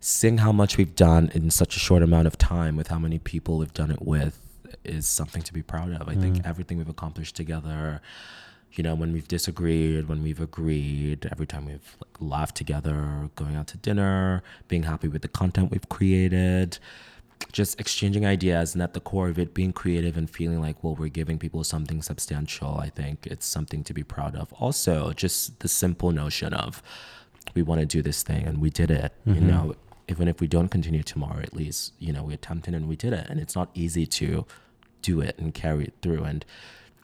seeing 0.04 0.40
how 0.40 0.52
much 0.52 0.76
we've 0.78 0.96
done 0.96 1.32
in 1.34 1.50
such 1.50 1.78
a 1.78 1.80
short 1.80 2.04
amount 2.04 2.28
of 2.28 2.38
time 2.38 2.76
with 2.76 2.90
how 2.90 3.00
many 3.00 3.18
people 3.18 3.58
we've 3.58 3.74
done 3.74 3.90
it 3.90 4.02
with 4.02 4.38
is 4.84 5.08
something 5.08 5.42
to 5.42 5.54
be 5.54 5.62
proud 5.64 5.92
of. 5.94 6.10
I 6.10 6.16
think 6.16 6.38
Mm. 6.38 6.46
everything 6.46 6.78
we've 6.78 6.90
accomplished 6.90 7.38
together, 7.38 8.02
you 8.74 8.84
know, 8.84 8.96
when 8.96 9.14
we've 9.14 9.28
disagreed, 9.30 10.10
when 10.10 10.22
we've 10.22 10.42
agreed, 10.42 11.30
every 11.32 11.46
time 11.48 11.66
we've 11.68 11.96
like, 12.02 12.18
laughed 12.20 12.56
together, 12.58 13.30
going 13.36 13.56
out 13.56 13.68
to 13.68 13.78
dinner, 13.78 14.44
being 14.68 14.84
happy 14.84 15.08
with 15.08 15.22
the 15.22 15.30
content 15.30 15.72
we've 15.72 15.88
created, 15.88 16.80
just 17.54 17.80
exchanging 17.80 18.26
ideas, 18.26 18.74
and 18.74 18.82
at 18.84 18.94
the 18.94 19.00
core 19.00 19.30
of 19.30 19.40
it, 19.40 19.54
being 19.54 19.72
creative 19.72 20.18
and 20.18 20.30
feeling 20.30 20.60
like, 20.60 20.84
well, 20.84 20.96
we're 20.96 21.08
giving 21.08 21.40
people 21.40 21.64
something 21.64 22.02
substantial. 22.02 22.78
I 22.78 22.90
think 22.90 23.26
it's 23.28 23.46
something 23.46 23.86
to 23.86 23.94
be 23.94 24.04
proud 24.04 24.36
of. 24.36 24.52
Also, 24.54 25.14
just 25.14 25.60
the 25.60 25.70
simple 25.70 26.12
notion 26.12 26.54
of 26.54 26.84
we 27.56 27.62
want 27.62 27.80
to 27.80 27.86
do 27.86 28.02
this 28.02 28.22
thing 28.22 28.46
and 28.48 28.60
we 28.60 28.70
did 28.70 28.92
it. 28.92 29.14
You 29.26 29.36
Mhm. 29.36 29.42
know, 29.44 29.76
even 30.08 30.28
if 30.28 30.40
we 30.42 30.48
don't 30.48 30.70
continue 30.70 31.04
tomorrow, 31.04 31.40
at 31.42 31.54
least, 31.54 31.94
you 32.00 32.12
know, 32.14 32.24
we 32.24 32.34
attempted 32.34 32.74
and 32.74 32.88
we 32.88 32.96
did 32.96 33.14
it. 33.14 33.28
And 33.30 33.40
it's 33.40 33.56
not 33.56 33.70
easy 33.74 34.06
to 34.06 34.46
do 35.02 35.22
it 35.22 35.38
and 35.38 35.54
carry 35.54 35.86
it 35.86 35.94
through 36.02 36.24
and, 36.24 36.46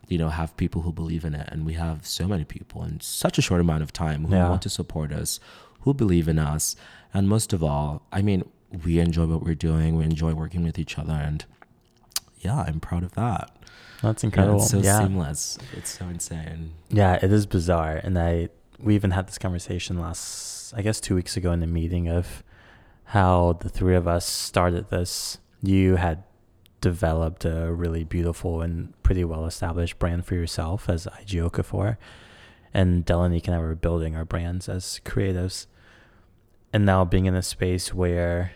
you 0.07 0.17
know, 0.17 0.29
have 0.29 0.55
people 0.57 0.81
who 0.81 0.91
believe 0.91 1.23
in 1.23 1.33
it. 1.33 1.47
And 1.51 1.65
we 1.65 1.73
have 1.73 2.05
so 2.05 2.27
many 2.27 2.43
people 2.43 2.83
in 2.83 2.99
such 2.99 3.37
a 3.37 3.41
short 3.41 3.61
amount 3.61 3.83
of 3.83 3.93
time 3.93 4.25
who 4.25 4.35
Yeah. 4.35 4.49
want 4.49 4.61
to 4.63 4.69
support 4.69 5.11
us, 5.11 5.39
who 5.81 5.93
believe 5.93 6.27
in 6.27 6.39
us. 6.39 6.75
And 7.13 7.27
most 7.29 7.53
of 7.53 7.63
all, 7.63 8.01
I 8.11 8.21
mean, 8.21 8.43
we 8.85 8.99
enjoy 8.99 9.25
what 9.27 9.43
we're 9.43 9.55
doing. 9.55 9.95
We 9.97 10.03
enjoy 10.03 10.33
working 10.33 10.63
with 10.63 10.77
each 10.77 10.97
other. 10.99 11.13
And 11.13 11.45
yeah, 12.39 12.63
I'm 12.67 12.79
proud 12.79 13.03
of 13.03 13.13
that. 13.13 13.51
That's 14.01 14.23
Yeah, 14.23 14.27
incredible. 14.27 14.61
it's 14.61 14.71
so 14.71 14.79
yeah. 14.79 14.99
seamless. 14.99 15.57
It's 15.75 15.97
so 15.97 16.05
insane. 16.07 16.71
Yeah, 16.89 17.15
it 17.21 17.31
is 17.31 17.45
bizarre. 17.45 17.95
And 17.97 18.17
I 18.19 18.49
we 18.81 18.95
even 18.95 19.11
had 19.11 19.27
this 19.27 19.37
conversation 19.37 19.99
last 19.99 20.73
I 20.73 20.81
guess 20.81 21.01
two 21.01 21.15
weeks 21.15 21.35
ago 21.35 21.51
in 21.51 21.59
the 21.59 21.67
meeting 21.67 22.07
of 22.07 22.43
how 23.09 23.53
the 23.61 23.69
three 23.69 23.95
of 23.95 24.07
us 24.07 24.23
started 24.23 24.89
this. 24.91 25.39
You 25.63 25.95
had 25.95 26.23
developed 26.79 27.43
a 27.43 27.73
really 27.73 28.03
beautiful 28.03 28.61
and 28.61 28.93
pretty 29.01 29.23
well 29.23 29.47
established 29.47 29.97
brand 29.97 30.25
for 30.25 30.35
yourself 30.35 30.87
as 30.87 31.07
IG 31.07 31.39
Okafor. 31.39 31.97
And 32.71 33.03
Delanique 33.03 33.47
and 33.47 33.55
I 33.55 33.59
were 33.59 33.73
building 33.73 34.15
our 34.15 34.25
brands 34.25 34.69
as 34.69 35.01
creatives. 35.05 35.65
And 36.71 36.85
now 36.85 37.03
being 37.03 37.25
in 37.25 37.33
a 37.33 37.41
space 37.41 37.91
where 37.91 38.51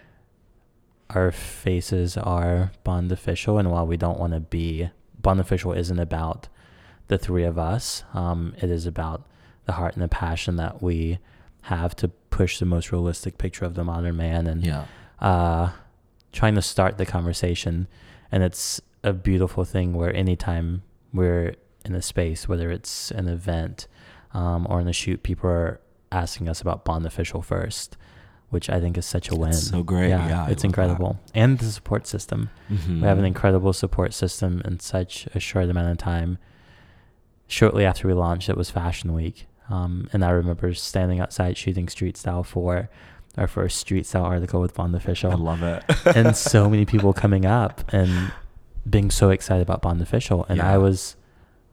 our 1.09 1.31
faces 1.31 2.15
are 2.15 2.71
Bond 2.83 3.11
Official, 3.11 3.57
and 3.57 3.71
while 3.71 3.87
we 3.87 3.97
don't 3.97 4.19
want 4.19 4.33
to 4.33 4.39
be, 4.39 4.91
Bond 5.19 5.39
Official 5.39 5.73
isn't 5.73 5.99
about 5.99 6.47
the 7.07 7.17
three 7.17 7.43
of 7.43 7.57
us. 7.57 8.03
Um, 8.13 8.53
it 8.61 8.69
is 8.69 8.85
about 8.85 9.27
the 9.65 9.73
heart 9.73 9.95
and 9.95 10.03
the 10.03 10.07
passion 10.07 10.57
that 10.57 10.83
we 10.83 11.17
have 11.63 11.95
to 11.97 12.07
push 12.29 12.59
the 12.59 12.65
most 12.65 12.91
realistic 12.91 13.37
picture 13.37 13.65
of 13.65 13.75
the 13.75 13.83
modern 13.83 14.17
man 14.17 14.47
and 14.47 14.63
Yeah. 14.65 14.85
uh, 15.19 15.71
trying 16.31 16.55
to 16.55 16.61
start 16.61 16.97
the 16.97 17.05
conversation. 17.05 17.87
And 18.31 18.43
it's 18.43 18.81
a 19.03 19.13
beautiful 19.13 19.63
thing 19.63 19.93
where 19.93 20.13
anytime 20.15 20.81
we're 21.13 21.55
in 21.85 21.93
a 21.95 22.01
space, 22.01 22.47
whether 22.47 22.71
it's 22.71 23.11
an 23.11 23.27
event 23.27 23.87
um, 24.33 24.65
or 24.69 24.81
in 24.81 24.87
a 24.87 24.93
shoot, 24.93 25.21
people 25.23 25.49
are 25.49 25.79
asking 26.11 26.49
us 26.49 26.59
about 26.61 26.83
Bond 26.85 27.05
Official 27.05 27.41
first, 27.41 27.97
which 28.49 28.69
I 28.69 28.79
think 28.79 28.97
is 28.97 29.05
such 29.05 29.29
a 29.29 29.35
win. 29.35 29.49
It's 29.49 29.67
so 29.69 29.83
great. 29.83 30.09
Yeah. 30.09 30.19
I 30.25 30.25
it's 30.25 30.31
love 30.33 30.47
that. 30.47 30.63
incredible. 30.65 31.19
And 31.35 31.59
the 31.59 31.65
support 31.65 32.07
system. 32.07 32.49
Mhm. 32.71 33.01
We 33.01 33.07
have 33.07 33.19
an 33.19 33.25
incredible 33.25 33.73
support 33.73 34.13
system 34.13 34.61
in 34.65 34.79
such 34.79 35.27
a 35.35 35.39
short 35.39 35.69
amount 35.69 35.91
of 35.91 35.97
time. 35.97 36.39
Shortly 37.47 37.85
after 37.85 38.07
we 38.07 38.13
launched, 38.13 38.49
it 38.49 38.57
was 38.57 38.69
Fashion 38.69 39.13
Week. 39.13 39.47
Um, 39.69 40.09
and 40.13 40.23
I 40.23 40.31
remember 40.31 40.73
standing 40.73 41.19
outside 41.19 41.57
shooting 41.57 41.87
Street 41.87 42.17
Style 42.17 42.43
for 42.43 42.89
our 43.37 43.47
first 43.47 43.79
Street 43.79 44.05
Style 44.05 44.25
article 44.25 44.61
with 44.61 44.73
Bond 44.73 44.95
Official. 44.95 45.31
I 45.31 45.35
love 45.35 45.63
it. 45.63 45.83
and 46.15 46.35
so 46.35 46.69
many 46.69 46.85
people 46.85 47.13
coming 47.13 47.45
up 47.45 47.83
and 47.93 48.31
being 48.89 49.09
so 49.09 49.29
excited 49.29 49.61
about 49.61 49.81
Bond 49.81 50.01
Official. 50.01 50.45
And 50.49 50.61
I 50.61 50.77
was 50.77 51.15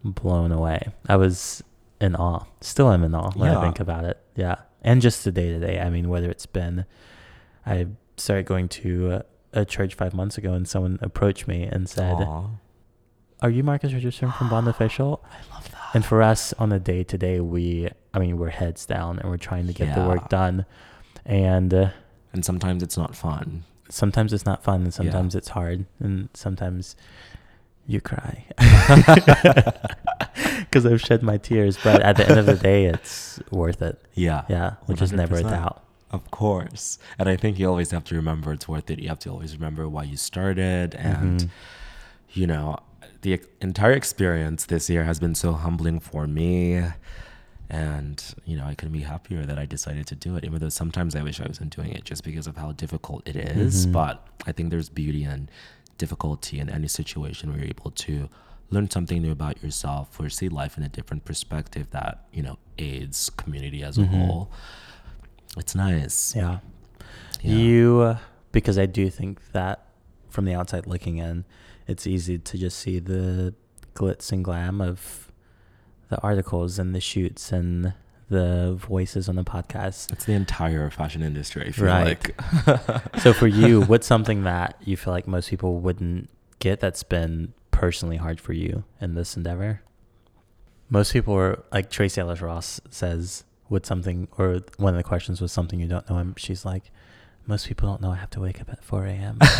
blown 0.04 0.52
away. 0.52 0.88
I 1.08 1.16
was 1.16 1.62
in 2.00 2.16
awe. 2.16 2.44
Still 2.60 2.90
am 2.90 3.04
in 3.04 3.14
awe 3.14 3.32
when 3.32 3.50
I 3.50 3.60
think 3.60 3.80
about 3.80 4.04
it. 4.04 4.18
Yeah. 4.36 4.56
And 4.82 5.02
just 5.02 5.24
the 5.24 5.32
day 5.32 5.52
to 5.52 5.58
day. 5.58 5.78
I 5.80 5.90
mean, 5.90 6.08
whether 6.08 6.30
it's 6.30 6.46
been, 6.46 6.86
I 7.66 7.88
started 8.16 8.46
going 8.46 8.68
to 8.68 9.12
a, 9.12 9.24
a 9.52 9.64
church 9.64 9.94
five 9.94 10.14
months 10.14 10.38
ago 10.38 10.54
and 10.54 10.66
someone 10.66 10.98
approached 11.02 11.46
me 11.46 11.64
and 11.64 11.88
said, 11.88 12.14
Aw. 12.14 12.46
Are 13.42 13.50
you 13.50 13.62
Marcus 13.62 13.92
Richardson 13.92 14.32
from 14.32 14.48
Bond 14.48 14.68
Official? 14.74 15.24
I 15.24 15.54
love 15.54 15.70
that. 15.70 15.80
And 15.94 16.04
for 16.04 16.22
us 16.22 16.52
on 16.58 16.72
a 16.72 16.78
day 16.78 17.02
to 17.04 17.18
day, 17.18 17.40
we, 17.40 17.88
I 18.14 18.18
mean, 18.18 18.38
we're 18.38 18.50
heads 18.50 18.86
down 18.86 19.18
and 19.18 19.28
we're 19.30 19.36
trying 19.38 19.66
to 19.66 19.72
get 19.72 19.94
the 19.94 20.02
work 20.06 20.28
done. 20.28 20.66
And 21.24 21.72
uh, 21.74 21.88
And 22.32 22.44
sometimes 22.44 22.82
it's 22.82 22.96
not 22.96 23.16
fun. 23.16 23.64
sometimes 23.88 24.32
it's 24.32 24.46
not 24.46 24.62
fun 24.62 24.76
and 24.82 24.86
Yeah. 24.86 24.90
sometimes 24.90 25.34
it's 25.34 25.48
hard 25.48 25.86
and 25.98 26.28
sometimes 26.34 26.94
you 27.86 28.00
cry 28.00 28.44
because 30.60 30.86
I've 30.86 31.00
shed 31.00 31.22
my 31.22 31.38
tears. 31.38 31.78
But 31.82 32.02
at 32.02 32.16
the 32.16 32.28
end 32.28 32.38
of 32.38 32.46
the 32.46 32.54
day, 32.56 32.84
it's 32.84 33.40
worth 33.50 33.82
it. 33.82 34.00
Yeah. 34.14 34.44
Yeah, 34.48 34.74
which 34.86 35.02
is 35.02 35.12
never 35.12 35.36
a 35.36 35.42
doubt. 35.42 35.82
Of 36.12 36.30
course. 36.30 36.98
And 37.18 37.28
I 37.28 37.36
think 37.36 37.58
you 37.58 37.68
always 37.68 37.90
have 37.92 38.04
to 38.04 38.14
remember 38.14 38.52
it's 38.52 38.68
worth 38.68 38.90
it. 38.90 38.98
You 39.00 39.08
have 39.08 39.18
to 39.20 39.30
always 39.30 39.54
remember 39.54 39.88
why 39.88 40.04
you 40.04 40.16
started 40.16 40.94
and 40.94 41.40
Mhm. 41.40 41.48
you 42.32 42.46
know, 42.46 42.78
the 43.22 43.40
entire 43.60 43.92
experience 43.92 44.64
this 44.66 44.88
year 44.90 45.04
has 45.04 45.18
been 45.20 45.34
so 45.34 45.52
humbling 45.52 46.00
for 46.00 46.26
me. 46.26 46.82
And, 47.68 48.22
you 48.44 48.56
know, 48.56 48.64
I 48.64 48.74
couldn't 48.74 48.92
be 48.92 49.02
happier 49.02 49.46
that 49.46 49.56
I 49.58 49.64
decided 49.64 50.06
to 50.08 50.16
do 50.16 50.34
it, 50.36 50.44
even 50.44 50.58
though 50.58 50.68
sometimes 50.70 51.14
I 51.14 51.22
wish 51.22 51.40
I 51.40 51.46
wasn't 51.46 51.74
doing 51.76 51.92
it 51.92 52.04
just 52.04 52.24
because 52.24 52.48
of 52.48 52.56
how 52.56 52.72
difficult 52.72 53.28
it 53.28 53.36
is. 53.36 53.86
Mhm. 53.86 53.92
But 53.92 54.26
I 54.46 54.52
think 54.52 54.70
there's 54.70 54.88
beauty 54.88 55.22
and 55.22 55.48
difficulty 55.98 56.58
in 56.58 56.68
any 56.68 56.88
situation 56.88 57.50
where 57.50 57.58
you're 57.60 57.68
able 57.68 57.92
to 57.92 58.28
learn 58.70 58.90
something 58.90 59.22
new 59.22 59.30
about 59.30 59.62
yourself 59.62 60.18
or 60.18 60.28
see 60.30 60.48
life 60.48 60.76
in 60.78 60.82
a 60.82 60.88
different 60.88 61.24
perspective 61.24 61.90
that, 61.90 62.24
you 62.32 62.42
know, 62.42 62.58
aids 62.78 63.30
community 63.30 63.82
as 63.84 63.98
a 63.98 64.02
Mhm. 64.02 64.06
whole. 64.08 64.50
It's 65.56 65.74
nice. 65.74 66.34
Yeah. 66.34 66.58
Yeah. 67.42 67.54
You, 67.54 68.00
uh, 68.00 68.18
because 68.50 68.78
I 68.78 68.86
do 68.86 69.10
think 69.10 69.52
that 69.52 69.86
from 70.30 70.44
the 70.44 70.54
outside 70.54 70.86
looking 70.86 71.18
in, 71.18 71.44
it's 71.86 72.06
easy 72.06 72.38
to 72.38 72.58
just 72.58 72.78
see 72.78 72.98
the 72.98 73.54
glitz 73.94 74.32
and 74.32 74.44
glam 74.44 74.80
of 74.80 75.30
the 76.08 76.18
articles 76.22 76.78
and 76.78 76.94
the 76.94 77.00
shoots 77.00 77.52
and 77.52 77.92
the 78.28 78.74
voices 78.78 79.28
on 79.28 79.34
the 79.36 79.42
podcast. 79.44 80.12
It's 80.12 80.24
the 80.24 80.34
entire 80.34 80.88
fashion 80.90 81.20
industry, 81.22 81.66
I 81.66 81.72
feel 81.72 81.86
Right. 81.86 82.04
like. 82.66 83.16
So 83.22 83.32
for 83.32 83.48
you, 83.48 83.82
what's 83.86 84.06
something 84.06 84.44
that 84.44 84.76
you 84.84 84.96
feel 84.96 85.12
like 85.12 85.26
most 85.26 85.50
people 85.50 85.80
wouldn't 85.80 86.30
get 86.60 86.78
that's 86.80 87.02
been 87.02 87.52
personally 87.72 88.16
hard 88.18 88.40
for 88.40 88.52
you 88.52 88.84
in 89.00 89.14
this 89.16 89.36
endeavor? 89.36 89.82
Most 90.88 91.12
people 91.12 91.34
are 91.34 91.62
like 91.72 91.90
Tracee 91.90 92.20
Ellis 92.20 92.40
Ross 92.40 92.80
says, 92.90 93.44
"What's 93.68 93.88
something?" 93.88 94.26
Or 94.38 94.60
one 94.76 94.94
of 94.94 94.98
the 94.98 95.04
questions 95.04 95.40
was 95.40 95.52
something 95.52 95.78
you 95.80 95.86
don't 95.88 96.08
know, 96.10 96.16
and 96.16 96.38
she's 96.38 96.64
like, 96.64 96.90
"Most 97.46 97.66
people 97.66 97.88
don't 97.88 98.00
know 98.00 98.10
I 98.10 98.16
have 98.16 98.30
to 98.30 98.40
wake 98.40 98.60
up 98.60 98.68
at 98.70 98.82
4 98.84 99.06
a.m." 99.06 99.38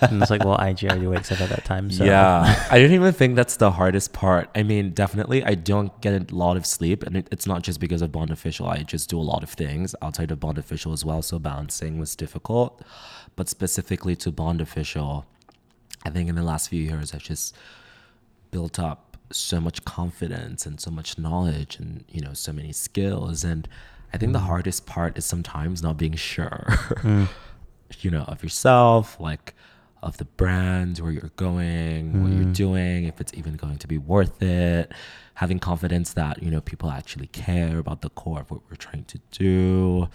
and 0.00 0.22
it's 0.22 0.30
like, 0.30 0.44
well, 0.44 0.58
IG 0.58 0.84
already 0.84 1.06
wakes 1.06 1.30
up 1.32 1.40
at 1.40 1.48
that 1.50 1.64
time. 1.64 1.90
So 1.90 2.04
Yeah, 2.04 2.66
I 2.70 2.78
don't 2.78 2.92
even 2.92 3.12
think 3.12 3.36
that's 3.36 3.56
the 3.56 3.70
hardest 3.70 4.12
part. 4.12 4.48
I 4.54 4.62
mean, 4.62 4.90
definitely, 4.90 5.44
I 5.44 5.54
don't 5.54 5.98
get 6.00 6.30
a 6.30 6.34
lot 6.34 6.56
of 6.56 6.66
sleep, 6.66 7.02
and 7.02 7.16
it, 7.16 7.28
it's 7.30 7.46
not 7.46 7.62
just 7.62 7.80
because 7.80 8.02
of 8.02 8.12
Bond 8.12 8.30
Official. 8.30 8.66
I 8.68 8.82
just 8.82 9.10
do 9.10 9.18
a 9.18 9.22
lot 9.22 9.42
of 9.42 9.50
things 9.50 9.94
outside 10.02 10.30
of 10.30 10.40
Bond 10.40 10.58
Official 10.58 10.92
as 10.92 11.04
well, 11.04 11.22
so 11.22 11.38
balancing 11.38 11.98
was 11.98 12.14
difficult. 12.16 12.82
But 13.34 13.48
specifically 13.48 14.16
to 14.16 14.32
Bond 14.32 14.60
Official, 14.60 15.26
I 16.04 16.10
think 16.10 16.28
in 16.28 16.34
the 16.34 16.42
last 16.42 16.70
few 16.70 16.82
years, 16.82 17.12
I've 17.14 17.22
just 17.22 17.54
built 18.50 18.78
up 18.78 19.16
so 19.30 19.60
much 19.60 19.84
confidence 19.84 20.66
and 20.66 20.80
so 20.80 20.90
much 20.90 21.18
knowledge 21.18 21.78
and 21.78 22.04
you 22.08 22.20
know 22.20 22.32
so 22.32 22.52
many 22.52 22.72
skills 22.72 23.42
and 23.42 23.68
i 24.16 24.18
think 24.18 24.32
the 24.32 24.46
hardest 24.52 24.80
part 24.86 25.12
is 25.20 25.24
sometimes 25.34 25.76
not 25.86 25.96
being 26.04 26.16
sure 26.32 26.64
Mm. 27.04 27.28
you 28.02 28.10
know 28.14 28.24
of 28.32 28.42
yourself 28.42 29.04
like 29.20 29.46
of 30.02 30.12
the 30.22 30.24
brand 30.40 30.92
where 31.02 31.12
you're 31.16 31.32
going 31.48 32.00
what 32.22 32.30
you're 32.36 32.50
Mm. 32.52 32.62
doing 32.66 32.98
if 33.10 33.16
it's 33.22 33.32
even 33.40 33.54
going 33.64 33.78
to 33.84 33.88
be 33.94 33.98
worth 34.14 34.38
it 34.42 34.86
having 35.42 35.58
confidence 35.70 36.08
that 36.20 36.34
you 36.44 36.50
know 36.54 36.60
people 36.72 36.88
actually 37.00 37.28
care 37.48 37.76
about 37.84 37.98
the 38.04 38.10
core 38.20 38.40
of 38.44 38.50
what 38.50 38.60
we're 38.68 38.82
trying 38.88 39.04
to 39.12 39.18
do 39.44 40.08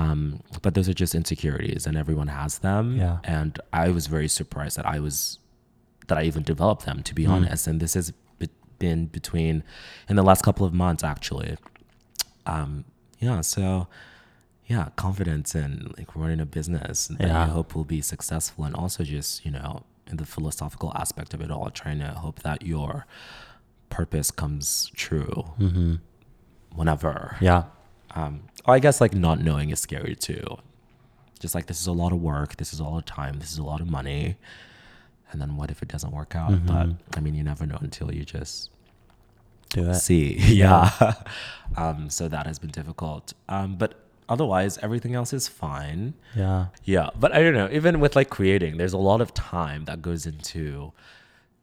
um, 0.00 0.20
but 0.64 0.72
those 0.76 0.88
are 0.90 0.94
just 1.04 1.14
insecurities 1.14 1.82
and 1.86 1.94
everyone 2.02 2.28
has 2.40 2.52
them 2.68 2.84
Yeah. 3.04 3.18
and 3.36 3.52
i 3.72 3.86
was 3.96 4.04
very 4.16 4.28
surprised 4.40 4.76
that 4.78 4.86
i 4.96 4.98
was 5.06 5.38
that 6.08 6.16
i 6.20 6.22
even 6.30 6.42
developed 6.54 6.84
them 6.90 6.98
to 7.08 7.12
be 7.20 7.24
Mm. 7.26 7.32
honest 7.34 7.62
and 7.68 7.76
this 7.84 7.94
has 7.98 8.06
been 8.78 9.06
between 9.18 9.54
in 10.10 10.16
the 10.20 10.26
last 10.30 10.42
couple 10.48 10.64
of 10.68 10.72
months 10.84 11.02
actually 11.14 11.52
um, 12.46 12.84
yeah 13.22 13.40
so 13.40 13.86
yeah 14.66 14.88
confidence 14.96 15.54
in 15.54 15.92
like 15.98 16.10
running 16.16 16.40
a 16.40 16.46
business 16.58 16.96
that 17.18 17.20
Yeah. 17.28 17.46
you 17.46 17.52
hope 17.52 17.74
will 17.76 17.84
be 17.96 18.00
successful 18.14 18.64
and 18.64 18.74
also 18.82 19.00
just 19.04 19.44
you 19.46 19.50
know 19.56 19.84
in 20.10 20.16
the 20.16 20.26
philosophical 20.26 20.90
aspect 21.02 21.32
of 21.34 21.40
it 21.40 21.50
all 21.50 21.70
trying 21.70 22.00
to 22.00 22.08
hope 22.24 22.38
that 22.48 22.58
your 22.72 23.06
purpose 23.88 24.30
comes 24.30 24.90
true 24.94 25.38
hmm 25.58 25.94
whenever 26.74 27.36
Yeah. 27.40 27.64
um 28.14 28.42
i 28.66 28.78
guess 28.78 29.00
like 29.00 29.14
not 29.14 29.40
knowing 29.40 29.70
is 29.70 29.80
scary 29.80 30.16
too 30.16 30.42
just 31.38 31.54
like 31.54 31.66
this 31.66 31.80
is 31.80 31.86
a 31.86 31.92
lot 32.02 32.12
of 32.12 32.20
work 32.22 32.56
this 32.56 32.72
is 32.72 32.80
a 32.80 32.84
lot 32.84 32.98
of 32.98 33.04
time 33.04 33.38
this 33.38 33.50
is 33.52 33.58
a 33.58 33.62
lot 33.72 33.80
of 33.80 33.88
money 33.90 34.36
and 35.30 35.40
then 35.40 35.56
what 35.56 35.70
if 35.70 35.82
it 35.82 35.88
doesn't 35.88 36.12
work 36.12 36.34
out 36.34 36.52
Mhm. 36.52 36.66
but 36.66 36.86
i 37.18 37.20
mean 37.20 37.34
you 37.34 37.44
never 37.44 37.66
know 37.66 37.78
until 37.80 38.08
you 38.14 38.24
just 38.24 38.70
Do 39.72 39.90
it. 39.90 39.94
see 39.94 40.34
yeah 40.62 41.14
um 41.76 42.10
so 42.10 42.28
that 42.28 42.46
has 42.46 42.58
been 42.58 42.70
difficult 42.70 43.32
um 43.48 43.76
but 43.76 43.94
otherwise 44.28 44.78
everything 44.78 45.14
else 45.14 45.32
is 45.32 45.48
fine 45.48 46.14
Yeah. 46.36 46.66
yeah 46.84 47.08
but 47.18 47.32
i 47.32 47.42
don't 47.42 47.54
know 47.54 47.68
even 47.72 47.98
with 48.00 48.14
like 48.16 48.30
creating 48.30 48.76
there's 48.76 48.92
a 48.92 48.98
lot 48.98 49.20
of 49.20 49.32
time 49.34 49.84
that 49.86 50.00
goes 50.02 50.26
into 50.26 50.92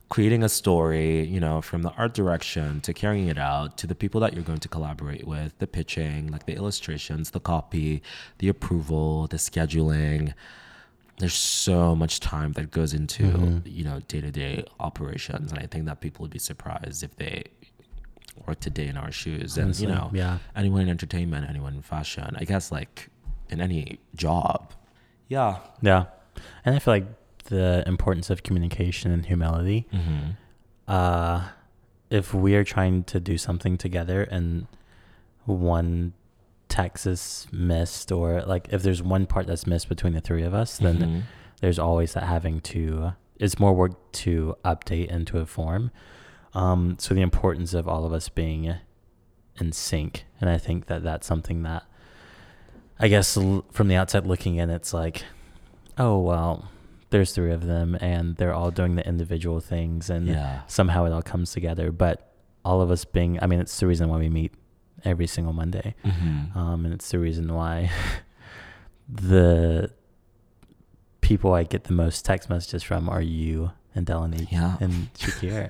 creating 0.09 0.41
a 0.43 0.49
story 0.49 1.23
you 1.23 1.39
know 1.39 1.61
from 1.61 1.83
the 1.83 1.91
art 1.91 2.13
direction 2.15 2.81
to 2.81 2.93
carrying 2.93 3.27
it 3.27 3.37
out 3.37 3.77
to 3.77 3.85
the 3.85 3.93
people 3.95 4.19
that 4.21 4.33
you're 4.33 4.43
going 4.43 4.59
to 4.59 4.67
collaborate 4.67 5.25
with 5.27 5.51
the 5.59 5.67
pitching 5.67 6.27
like 6.31 6.45
the 6.47 6.55
illustrations 6.55 7.29
the 7.31 7.39
copy 7.39 8.01
the 8.39 8.49
approval 8.49 9.27
the 9.27 9.37
scheduling 9.37 10.33
there's 11.19 11.33
so 11.35 11.95
much 11.95 12.19
time 12.21 12.53
that 12.53 12.71
goes 12.71 12.93
into 12.93 13.23
Mhm. 13.23 13.61
you 13.65 13.83
know 13.83 13.99
day-to-day 14.07 14.63
operations 14.79 15.51
and 15.51 15.59
i 15.59 15.67
think 15.67 15.85
that 15.85 16.01
people 16.01 16.23
would 16.23 16.31
be 16.31 16.39
surprised 16.39 17.03
if 17.03 17.15
they 17.17 17.43
worked 18.47 18.61
today 18.61 18.87
in 18.87 18.97
our 18.97 19.11
shoes 19.11 19.57
and 19.57 19.65
Honestly, 19.65 19.87
you 19.87 19.93
know 19.93 20.09
Yeah. 20.13 20.37
anyone 20.55 20.81
in 20.81 20.89
entertainment 20.89 21.49
anyone 21.49 21.73
in 21.75 21.81
fashion 21.81 22.35
i 22.39 22.43
guess 22.45 22.71
like 22.71 23.09
in 23.49 23.59
any 23.61 23.99
job 24.15 24.73
yeah 25.27 25.57
Yeah. 25.81 26.05
And 26.65 26.75
I 26.75 26.79
feel 26.79 26.93
like 26.93 27.07
the 27.45 27.83
importance 27.87 28.29
of 28.29 28.43
communication 28.43 29.11
and 29.11 29.25
humility. 29.25 29.87
mm-hmm. 29.91 30.31
uh, 30.87 31.49
if 32.09 32.33
we 32.33 32.55
are 32.55 32.63
trying 32.63 33.03
to 33.05 33.19
do 33.19 33.37
something 33.37 33.77
together 33.77 34.23
and 34.23 34.67
one 35.45 36.13
text 36.67 37.05
is 37.07 37.47
missed 37.51 38.11
or 38.11 38.41
like 38.43 38.67
if 38.71 38.83
there's 38.83 39.01
one 39.01 39.25
part 39.25 39.47
that's 39.47 39.65
missed 39.67 39.89
between 39.89 40.13
the 40.13 40.21
three 40.21 40.43
of 40.43 40.53
us 40.53 40.77
then 40.77 40.97
Mhm. 40.97 41.21
there's 41.61 41.79
always 41.79 42.13
that 42.13 42.23
having 42.23 42.61
to 42.61 43.13
it's 43.37 43.57
more 43.59 43.73
work 43.73 44.11
to 44.11 44.55
update 44.63 45.07
and 45.13 45.25
to 45.27 45.37
inform 45.39 45.91
um, 46.53 46.97
so 46.99 47.13
the 47.13 47.21
importance 47.21 47.73
of 47.73 47.87
all 47.87 48.05
of 48.05 48.13
us 48.13 48.29
being 48.29 48.75
in 49.59 49.71
sync. 49.71 50.25
And 50.41 50.49
i 50.49 50.57
think 50.57 50.85
that 50.87 51.03
that's 51.03 51.27
something 51.27 51.63
that 51.63 51.83
i 52.97 53.07
guess 53.07 53.35
l- 53.35 53.65
from 53.71 53.89
the 53.89 53.95
outside 53.95 54.25
looking 54.25 54.55
in 54.55 54.69
it's 54.69 54.93
like 54.93 55.23
oh 55.97 56.17
well 56.19 56.69
there's 57.09 57.33
three 57.33 57.51
of 57.51 57.65
them 57.65 57.97
and 57.99 58.37
they're 58.37 58.53
all 58.53 58.71
doing 58.71 58.95
the 58.95 59.05
individual 59.05 59.59
things 59.59 60.09
and 60.09 60.27
yeah. 60.27 60.61
somehow 60.67 61.05
it 61.05 61.11
all 61.11 61.23
comes 61.23 61.51
together. 61.51 61.91
But 61.91 62.31
all 62.63 62.81
of 62.81 62.91
us 62.91 63.03
being 63.05 63.39
i 63.41 63.47
mean 63.47 63.59
it's 63.59 63.79
the 63.79 63.87
reason 63.87 64.09
why 64.09 64.17
we 64.17 64.29
meet 64.29 64.53
every 65.05 65.27
single 65.27 65.53
monday. 65.53 65.95
Mm-hmm. 66.05 66.57
um, 66.57 66.85
and 66.85 66.93
it's 66.93 67.09
the 67.09 67.19
reason 67.19 67.53
why 67.53 67.89
the 69.09 69.91
people 71.21 71.53
I 71.53 71.63
get 71.63 71.83
the 71.85 71.93
most 71.93 72.25
text 72.25 72.49
messages 72.49 72.83
from 72.83 73.07
are 73.07 73.21
you 73.21 73.71
and 73.95 74.05
Delaney 74.05 74.47
yeah 74.51 74.77
and 74.79 75.11
Shakir. 75.15 75.69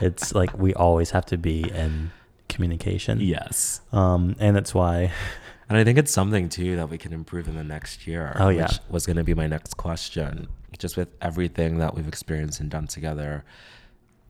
it's 0.00 0.34
like 0.34 0.56
we 0.58 0.74
always 0.74 1.10
have 1.10 1.26
to 1.26 1.36
be 1.36 1.68
in 1.70 2.10
communication. 2.48 3.20
yes 3.20 3.80
Um, 3.92 4.36
and 4.38 4.54
that's 4.56 4.74
why. 4.74 5.10
and 5.68 5.78
i 5.78 5.82
think 5.84 5.96
it's 5.98 6.12
something 6.12 6.48
too 6.48 6.76
that 6.76 6.88
we 6.90 6.98
can 6.98 7.12
improve 7.12 7.48
in 7.48 7.56
the 7.56 7.64
next 7.64 8.06
year 8.06 8.36
Oh, 8.38 8.48
yeah. 8.50 8.64
which 8.64 8.78
was 8.90 9.06
going 9.06 9.16
to 9.16 9.24
be 9.24 9.34
my 9.34 9.46
next 9.46 9.76
question 9.78 10.48
just 10.78 10.96
with 10.96 11.08
everything 11.22 11.78
that 11.78 11.94
we've 11.94 12.06
experienced 12.08 12.60
and 12.60 12.70
done 12.70 12.86
together 12.86 13.44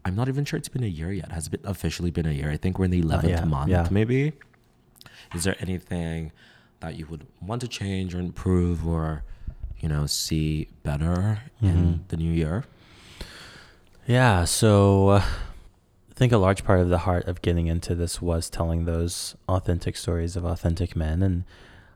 i'm 0.05 0.15
not 0.15 0.29
even 0.29 0.45
sure 0.45 0.57
it's 0.59 0.69
been 0.69 0.85
a 0.85 0.87
year 0.87 1.11
yet 1.13 1.33
has 1.33 1.49
it 1.49 1.51
been 1.51 1.69
officially 1.71 2.11
been 2.13 2.27
a 2.27 2.31
year 2.33 2.51
i 2.51 2.57
think 2.57 2.79
we're 2.79 2.85
in 2.85 2.91
the 2.93 3.03
11th 3.03 3.29
yet, 3.29 3.49
month 3.49 3.71
yeah. 3.71 3.89
maybe 3.91 4.33
is 5.35 5.43
there 5.45 5.57
anything 5.61 6.31
that 6.81 6.95
you 6.97 7.07
would 7.07 7.27
want 7.43 7.61
to 7.63 7.69
change 7.69 8.15
or 8.15 8.21
improve 8.21 8.87
or 8.87 9.25
you 9.81 9.89
know 9.89 10.07
see 10.07 10.69
better 10.85 11.41
in 11.61 11.77
Mhm. 11.77 12.09
the 12.09 12.17
new 12.17 12.31
year 12.33 12.65
Yeah. 14.07 14.45
So 14.45 15.09
uh, 15.09 15.19
I 15.21 16.15
think 16.15 16.33
a 16.33 16.39
large 16.39 16.65
part 16.65 16.81
of 16.81 16.89
the 16.89 16.99
heart 16.99 17.27
of 17.27 17.43
getting 17.43 17.67
into 17.67 17.95
this 17.95 18.21
was 18.21 18.51
telling 18.51 18.85
those 18.85 19.35
authentic 19.49 19.97
stories 19.97 20.37
of 20.37 20.45
authentic 20.45 20.95
men 20.95 21.23
and 21.23 21.45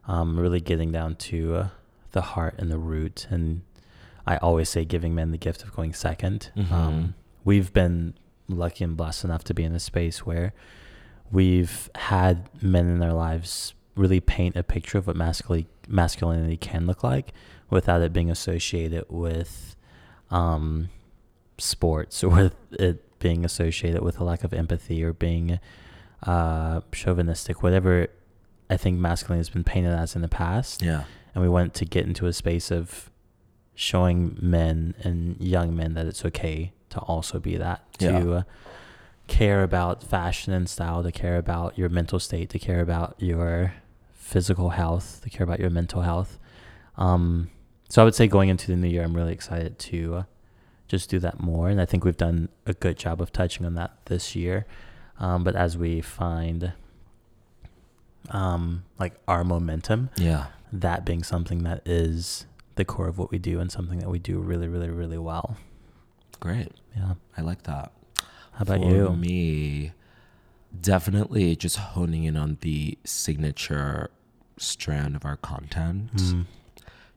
um, 0.07 0.39
really 0.39 0.61
getting 0.61 0.91
down 0.91 1.17
to 1.17 1.55
uh, 1.55 1.69
the 2.13 2.23
heart 2.23 2.55
and 2.59 2.71
the 2.71 2.79
root. 2.79 3.27
And 3.31 3.63
I 4.27 4.39
always 4.39 4.69
say 4.69 4.85
giving 4.85 5.15
men 5.15 5.31
the 5.31 5.39
gift 5.39 5.63
of 5.63 5.75
going 5.75 5.93
2nd 5.93 6.51
Mhm. 6.57 6.73
Um, 6.73 7.15
we've 7.45 7.73
been 7.73 8.15
lucky 8.49 8.85
and 8.85 8.97
blessed 8.97 9.25
enough 9.25 9.45
to 9.45 9.55
be 9.55 9.65
in 9.65 9.75
a 9.75 9.81
space 9.81 10.25
where 10.25 10.55
we've 11.31 11.91
had 11.95 12.49
men 12.63 12.89
in 12.89 12.99
their 13.01 13.13
lives 13.13 13.75
really 13.95 14.21
paint 14.21 14.57
a 14.57 14.63
picture 14.63 14.97
of 14.97 15.07
what 15.07 15.17
masculinity, 15.17 15.69
masculinity 15.87 16.57
can 16.57 16.87
look 16.87 17.03
like 17.05 17.35
without 17.69 18.01
it 18.01 18.13
being 18.13 18.31
associated 18.31 19.05
with 19.11 19.77
um, 20.31 20.89
sports 21.59 22.23
or 22.25 22.29
with 22.37 22.57
it 22.73 23.19
being 23.19 23.45
associated 23.45 24.03
with 24.03 24.19
a 24.21 24.25
lack 24.25 24.45
of 24.45 24.53
empathy 24.55 25.03
or 25.05 25.13
being 25.13 25.59
uh, 26.25 26.81
chauvinistic, 26.93 27.63
whatever 27.63 28.07
I 28.71 28.77
think 28.77 28.99
masculinity 28.99 29.41
has 29.41 29.51
been 29.51 29.65
painted 29.65 29.93
as 29.93 30.15
in 30.17 30.23
the 30.23 30.29
past. 30.29 30.83
yeah 30.83 31.05
And 31.35 31.43
we 31.43 31.49
wanted 31.49 31.75
to 31.75 31.85
get 31.85 32.07
into 32.07 32.27
a 32.27 32.33
space 32.33 32.71
of 32.71 33.11
showing 33.75 34.37
men 34.41 34.95
and 35.03 35.41
young 35.41 35.75
men 35.77 35.95
that 35.95 36.07
it's 36.07 36.25
okay 36.25 36.73
to 36.91 36.99
also 37.01 37.39
be 37.39 37.57
that 37.57 37.83
Yeah. 37.99 38.19
to 38.21 38.33
uh, 38.35 38.43
care 39.27 39.63
about 39.63 40.03
fashion 40.03 40.53
and 40.53 40.69
style, 40.69 41.03
to 41.03 41.13
care 41.13 41.37
about 41.37 41.77
your 41.79 41.89
mental 41.89 42.19
state, 42.19 42.49
to 42.51 42.59
care 42.59 42.81
about 42.81 43.15
your 43.19 43.75
physical 44.15 44.71
health, 44.71 45.21
to 45.23 45.31
care 45.31 45.45
about 45.45 45.61
your 45.61 45.71
mental 45.71 46.03
health. 46.03 46.39
Um, 46.97 47.51
so 47.89 48.03
I 48.03 48.05
would 48.05 48.15
say 48.15 48.27
going 48.27 48.49
into 48.49 48.67
the 48.69 48.77
new 48.77 48.89
year, 48.89 49.03
I'm 49.05 49.15
really 49.15 49.33
excited 49.33 49.79
to 49.81 50.15
uh, 50.17 50.23
just 50.89 51.09
do 51.11 51.19
that 51.21 51.39
more, 51.41 51.69
and 51.69 51.81
I 51.81 51.85
think 51.87 52.05
we've 52.05 52.17
done 52.17 52.49
a 52.67 52.73
good 52.75 52.97
job 52.99 53.21
of 53.21 53.31
touching 53.33 53.65
on 53.67 53.75
that 53.75 53.93
this 54.07 54.35
year. 54.35 54.67
Um, 55.21 55.45
but 55.45 55.55
as 55.55 55.77
we 55.77 56.01
find 56.01 56.73
um, 58.31 58.85
like 58.99 59.15
our 59.27 59.45
momentum, 59.45 60.11
Yeah. 60.17 60.47
that 60.73 61.05
being 61.05 61.23
something 61.23 61.63
that 61.65 61.87
is 61.87 62.47
the 62.77 62.85
core 62.85 63.09
of 63.09 63.19
what 63.19 63.31
we 63.31 63.39
do 63.39 63.59
and 63.61 63.71
something 63.73 63.99
that 64.01 64.11
we 64.11 64.19
do 64.19 64.39
really, 64.39 64.69
really, 64.69 64.91
really 64.91 65.19
well. 65.19 65.57
Great. 66.41 66.73
Yeah. 66.97 67.15
I 67.37 67.41
like 67.43 67.65
that. 67.65 67.93
How 68.53 68.63
about 68.63 68.81
For 68.81 68.89
you? 68.91 69.11
me, 69.17 69.93
definitely 70.81 71.57
just 71.57 71.77
honing 71.77 72.25
in 72.25 72.37
on 72.37 72.59
the 72.61 72.99
signature 73.05 74.11
strand 74.57 75.17
of 75.17 75.25
our 75.25 75.37
content. 75.37 76.13
Mm, 76.15 76.47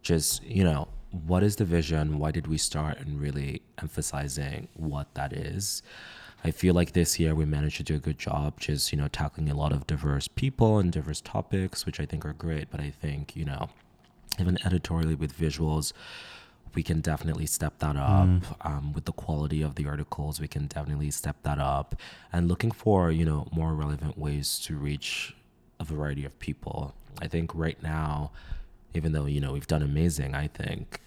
Just, 0.02 0.44
you 0.44 0.64
know, 0.64 0.88
what 1.12 1.44
is 1.44 1.58
the 1.58 1.66
vision? 1.66 2.20
Why 2.20 2.32
did 2.32 2.48
we 2.48 2.58
start? 2.58 2.98
And 3.00 3.20
really 3.20 3.62
emphasizing 3.82 4.68
what 4.76 5.14
that 5.16 5.34
is. 5.34 5.84
I 6.44 6.52
feel 6.52 6.74
like 6.74 6.94
this 6.94 7.20
year 7.20 7.36
we 7.36 7.46
managed 7.46 7.78
to 7.78 7.84
do 7.84 7.96
a 7.96 8.00
good 8.00 8.18
job 8.18 8.60
just, 8.60 8.92
you 8.92 8.98
know, 8.98 9.08
tackling 9.08 9.50
a 9.50 9.56
lot 9.56 9.72
of 9.72 9.86
diverse 9.86 10.28
people 10.28 10.80
and 10.80 10.92
diverse 10.92 11.22
topics, 11.22 11.86
which 11.86 12.00
I 12.00 12.06
think 12.06 12.26
are 12.26 12.34
great. 12.34 12.72
But 12.72 12.80
I 12.80 12.90
think, 12.90 13.36
you 13.36 13.46
know, 13.46 13.70
even 14.40 14.58
editorially 14.66 15.14
with 15.14 15.38
visuals, 15.38 15.94
we 16.74 16.82
can 16.84 17.02
definitely 17.02 17.46
step 17.46 17.78
that 17.80 17.96
up 17.98 18.28
Mm. 18.28 18.44
um, 18.66 18.94
with 18.94 19.04
the 19.06 19.12
quality 19.12 19.62
of 19.62 19.76
the 19.76 19.86
articles. 19.86 20.40
We 20.40 20.48
can 20.48 20.68
definitely 20.68 21.12
step 21.12 21.36
that 21.44 21.60
up, 21.60 21.96
and 22.32 22.48
looking 22.48 22.72
for 22.72 23.12
you 23.12 23.26
know 23.26 23.48
more 23.52 23.74
relevant 23.76 24.18
ways 24.18 24.58
to 24.60 24.78
reach 24.78 25.36
a 25.82 25.84
variety 25.84 26.24
of 26.24 26.40
people. 26.40 26.96
I 27.22 27.28
think 27.28 27.54
right 27.54 27.82
now, 27.84 28.32
even 28.94 29.12
though 29.14 29.26
you 29.26 29.40
know 29.40 29.54
we've 29.54 29.68
done 29.68 29.82
amazing, 29.82 30.36
I 30.36 30.48
think 30.48 31.02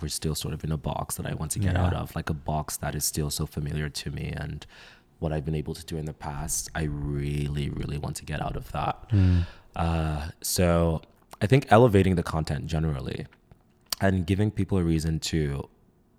we're 0.00 0.08
still 0.08 0.34
sort 0.34 0.54
of 0.54 0.64
in 0.64 0.72
a 0.72 0.76
box 0.78 1.16
that 1.16 1.26
I 1.26 1.34
want 1.34 1.50
to 1.52 1.58
get 1.58 1.74
Yeah. 1.74 1.84
out 1.86 1.94
of, 1.94 2.14
like 2.16 2.30
a 2.30 2.34
box 2.34 2.76
that 2.78 2.94
is 2.94 3.04
still 3.04 3.30
so 3.30 3.44
familiar 3.46 3.88
to 3.90 4.10
me 4.10 4.32
and 4.36 4.64
what 5.18 5.32
I've 5.32 5.44
been 5.44 5.54
able 5.54 5.74
to 5.74 5.84
do 5.84 5.98
in 5.98 6.06
the 6.06 6.14
past. 6.14 6.70
I 6.74 6.84
really, 6.84 7.68
really 7.68 7.98
want 7.98 8.16
to 8.16 8.24
get 8.24 8.40
out 8.40 8.56
of 8.56 8.72
that. 8.72 9.08
mm, 9.10 9.44
Uh, 9.76 10.30
so 10.42 11.00
I 11.40 11.46
think 11.46 11.66
elevating 11.70 12.14
the 12.16 12.22
content 12.24 12.66
generally 12.66 13.26
and 14.00 14.26
giving 14.26 14.50
people 14.50 14.78
a 14.78 14.82
reason 14.82 15.20
to 15.30 15.68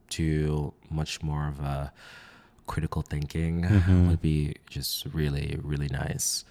to 0.10 0.74
much 0.90 1.22
more 1.24 1.48
of 1.48 1.60
a 1.60 1.92
critical 2.68 3.02
thinking 3.02 3.64
Mhm. 3.64 4.08
would 4.10 4.22
be 4.22 4.56
just 4.70 5.06
really 5.14 5.58
really 5.64 5.88
nice. 5.90 6.46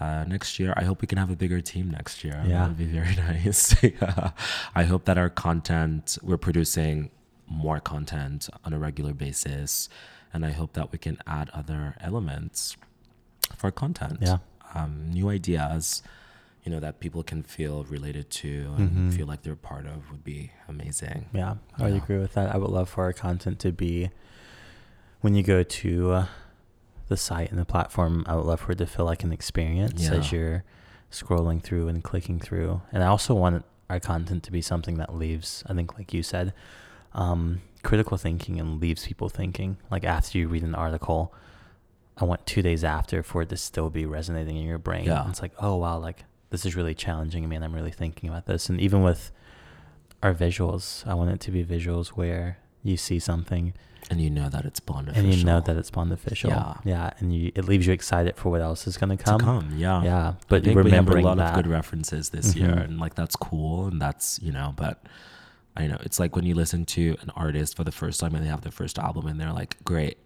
Uh, 0.00 0.24
next 0.24 0.58
year, 0.58 0.74
I 0.76 0.84
hope 0.84 1.00
we 1.02 1.06
can 1.06 1.18
have 1.18 1.30
a 1.30 1.36
bigger 1.36 1.60
team 1.60 1.90
next 1.90 2.24
year. 2.24 2.42
Yeah. 2.46 2.60
That 2.60 2.68
would 2.68 2.78
be 2.78 2.84
very 2.86 3.14
nice. 3.28 3.80
yeah. 3.82 4.30
I 4.74 4.84
hope 4.84 5.04
that 5.04 5.16
our 5.18 5.30
content, 5.30 6.18
we're 6.22 6.36
producing 6.36 7.10
more 7.46 7.78
content 7.80 8.48
on 8.64 8.72
a 8.72 8.78
regular 8.78 9.12
basis. 9.12 9.88
And 10.32 10.44
I 10.44 10.50
hope 10.50 10.72
that 10.72 10.90
we 10.90 10.98
can 10.98 11.18
add 11.26 11.48
other 11.50 11.94
elements 12.00 12.76
for 13.56 13.70
content 13.70 14.18
Yeah. 14.20 14.38
um, 14.74 15.10
new 15.12 15.28
ideas, 15.28 16.02
you 16.64 16.72
know, 16.72 16.80
that 16.80 16.98
people 16.98 17.22
can 17.22 17.44
feel 17.44 17.84
related 17.84 18.30
to 18.30 18.74
and 18.76 18.90
Mhm. 19.12 19.16
feel 19.16 19.26
like 19.28 19.42
they're 19.42 19.54
part 19.54 19.86
of 19.86 20.10
would 20.10 20.24
be 20.24 20.50
amazing. 20.66 21.26
Yeah, 21.32 21.56
I 21.78 21.82
would 21.84 21.92
Yeah. 21.94 22.02
agree 22.02 22.18
with 22.18 22.32
that. 22.34 22.52
I 22.52 22.58
would 22.58 22.70
love 22.70 22.88
for 22.88 23.04
our 23.04 23.12
content 23.12 23.60
to 23.60 23.70
be 23.70 24.10
when 25.20 25.34
you 25.36 25.42
go 25.44 25.62
to 25.62 26.10
uh, 26.12 26.26
the 27.08 27.16
site 27.16 27.50
and 27.50 27.58
the 27.58 27.64
platform. 27.64 28.24
I 28.26 28.36
would 28.36 28.46
love 28.46 28.60
for 28.60 28.72
it 28.72 28.78
to 28.78 28.86
feel 28.86 29.04
like 29.04 29.22
an 29.22 29.32
experience 29.32 30.08
as 30.08 30.32
you're 30.32 30.64
scrolling 31.10 31.62
through 31.62 31.88
and 31.88 32.02
clicking 32.02 32.40
through. 32.40 32.82
And 32.92 33.02
I 33.02 33.06
also 33.06 33.34
want 33.34 33.64
our 33.90 34.00
content 34.00 34.42
to 34.44 34.52
be 34.52 34.62
something 34.62 34.96
that 34.98 35.14
leaves. 35.14 35.62
I 35.66 35.74
think, 35.74 35.98
like 35.98 36.12
you 36.12 36.22
said, 36.22 36.52
um, 37.12 37.60
critical 37.82 38.16
thinking 38.16 38.58
and 38.58 38.80
leaves 38.80 39.06
people 39.06 39.28
thinking. 39.28 39.76
Like 39.90 40.04
after 40.04 40.38
you 40.38 40.48
read 40.48 40.62
an 40.62 40.74
article, 40.74 41.34
I 42.16 42.24
want 42.24 42.46
two 42.46 42.62
days 42.62 42.84
after 42.84 43.22
for 43.22 43.42
it 43.42 43.48
to 43.50 43.56
still 43.56 43.90
be 43.90 44.06
resonating 44.06 44.56
in 44.56 44.64
your 44.64 44.78
brain. 44.78 45.04
Yeah. 45.04 45.28
It's 45.28 45.42
like, 45.42 45.52
oh 45.58 45.76
wow, 45.76 45.98
like 45.98 46.24
this 46.50 46.64
is 46.64 46.76
really 46.76 46.94
challenging 46.94 47.48
me, 47.48 47.56
and 47.56 47.64
I'm 47.64 47.74
really 47.74 47.90
thinking 47.90 48.28
about 48.28 48.46
this. 48.46 48.68
And 48.68 48.80
even 48.80 49.02
with 49.02 49.30
our 50.22 50.34
visuals, 50.34 51.06
I 51.06 51.14
want 51.14 51.30
it 51.30 51.40
to 51.40 51.50
be 51.50 51.64
visuals 51.64 52.08
where 52.08 52.58
you 52.84 52.96
see 52.96 53.18
something 53.18 53.72
And 54.10 54.20
you 54.20 54.28
know 54.30 54.48
that 54.50 54.64
it's 54.66 54.80
beneficial. 54.80 55.18
and 55.24 55.34
you 55.34 55.42
know 55.44 55.60
that 55.60 55.76
it's 55.76 55.90
beneficial. 55.90 56.50
Yeah. 56.50 56.74
yeah, 56.84 57.10
and 57.18 57.34
you 57.34 57.50
it 57.54 57.64
leaves 57.64 57.86
you 57.86 57.92
excited 57.94 58.36
for 58.36 58.50
what 58.50 58.60
else 58.60 58.86
is 58.86 58.96
gonna 58.98 59.16
to 59.16 59.24
come. 59.24 59.40
come. 59.40 59.72
Yeah. 59.76 60.02
Yeah, 60.04 60.28
I 60.28 60.34
but 60.48 60.62
think 60.64 60.76
we 60.84 60.90
have 60.90 61.08
a 61.08 61.20
lot 61.20 61.38
that. 61.38 61.50
of 61.50 61.54
good 61.56 61.66
references 61.66 62.28
this 62.30 62.54
year, 62.54 62.68
Mhm. 62.76 62.84
and 62.84 62.98
like 63.00 63.14
that's 63.14 63.34
cool, 63.36 63.86
and 63.88 64.00
that's 64.00 64.38
you 64.42 64.52
know, 64.52 64.74
but 64.76 64.96
I 65.76 65.86
know 65.88 65.96
it's 66.06 66.20
like 66.20 66.36
when 66.36 66.44
you 66.44 66.54
listen 66.54 66.84
to 66.96 67.16
an 67.22 67.30
artist 67.34 67.74
for 67.76 67.82
the 67.84 67.90
first 67.92 68.20
time 68.20 68.34
and 68.34 68.44
they 68.44 68.48
have 68.50 68.60
their 68.60 68.70
first 68.82 68.98
album, 68.98 69.26
and 69.26 69.40
they're 69.40 69.52
like, 69.62 69.82
"Great, 69.84 70.18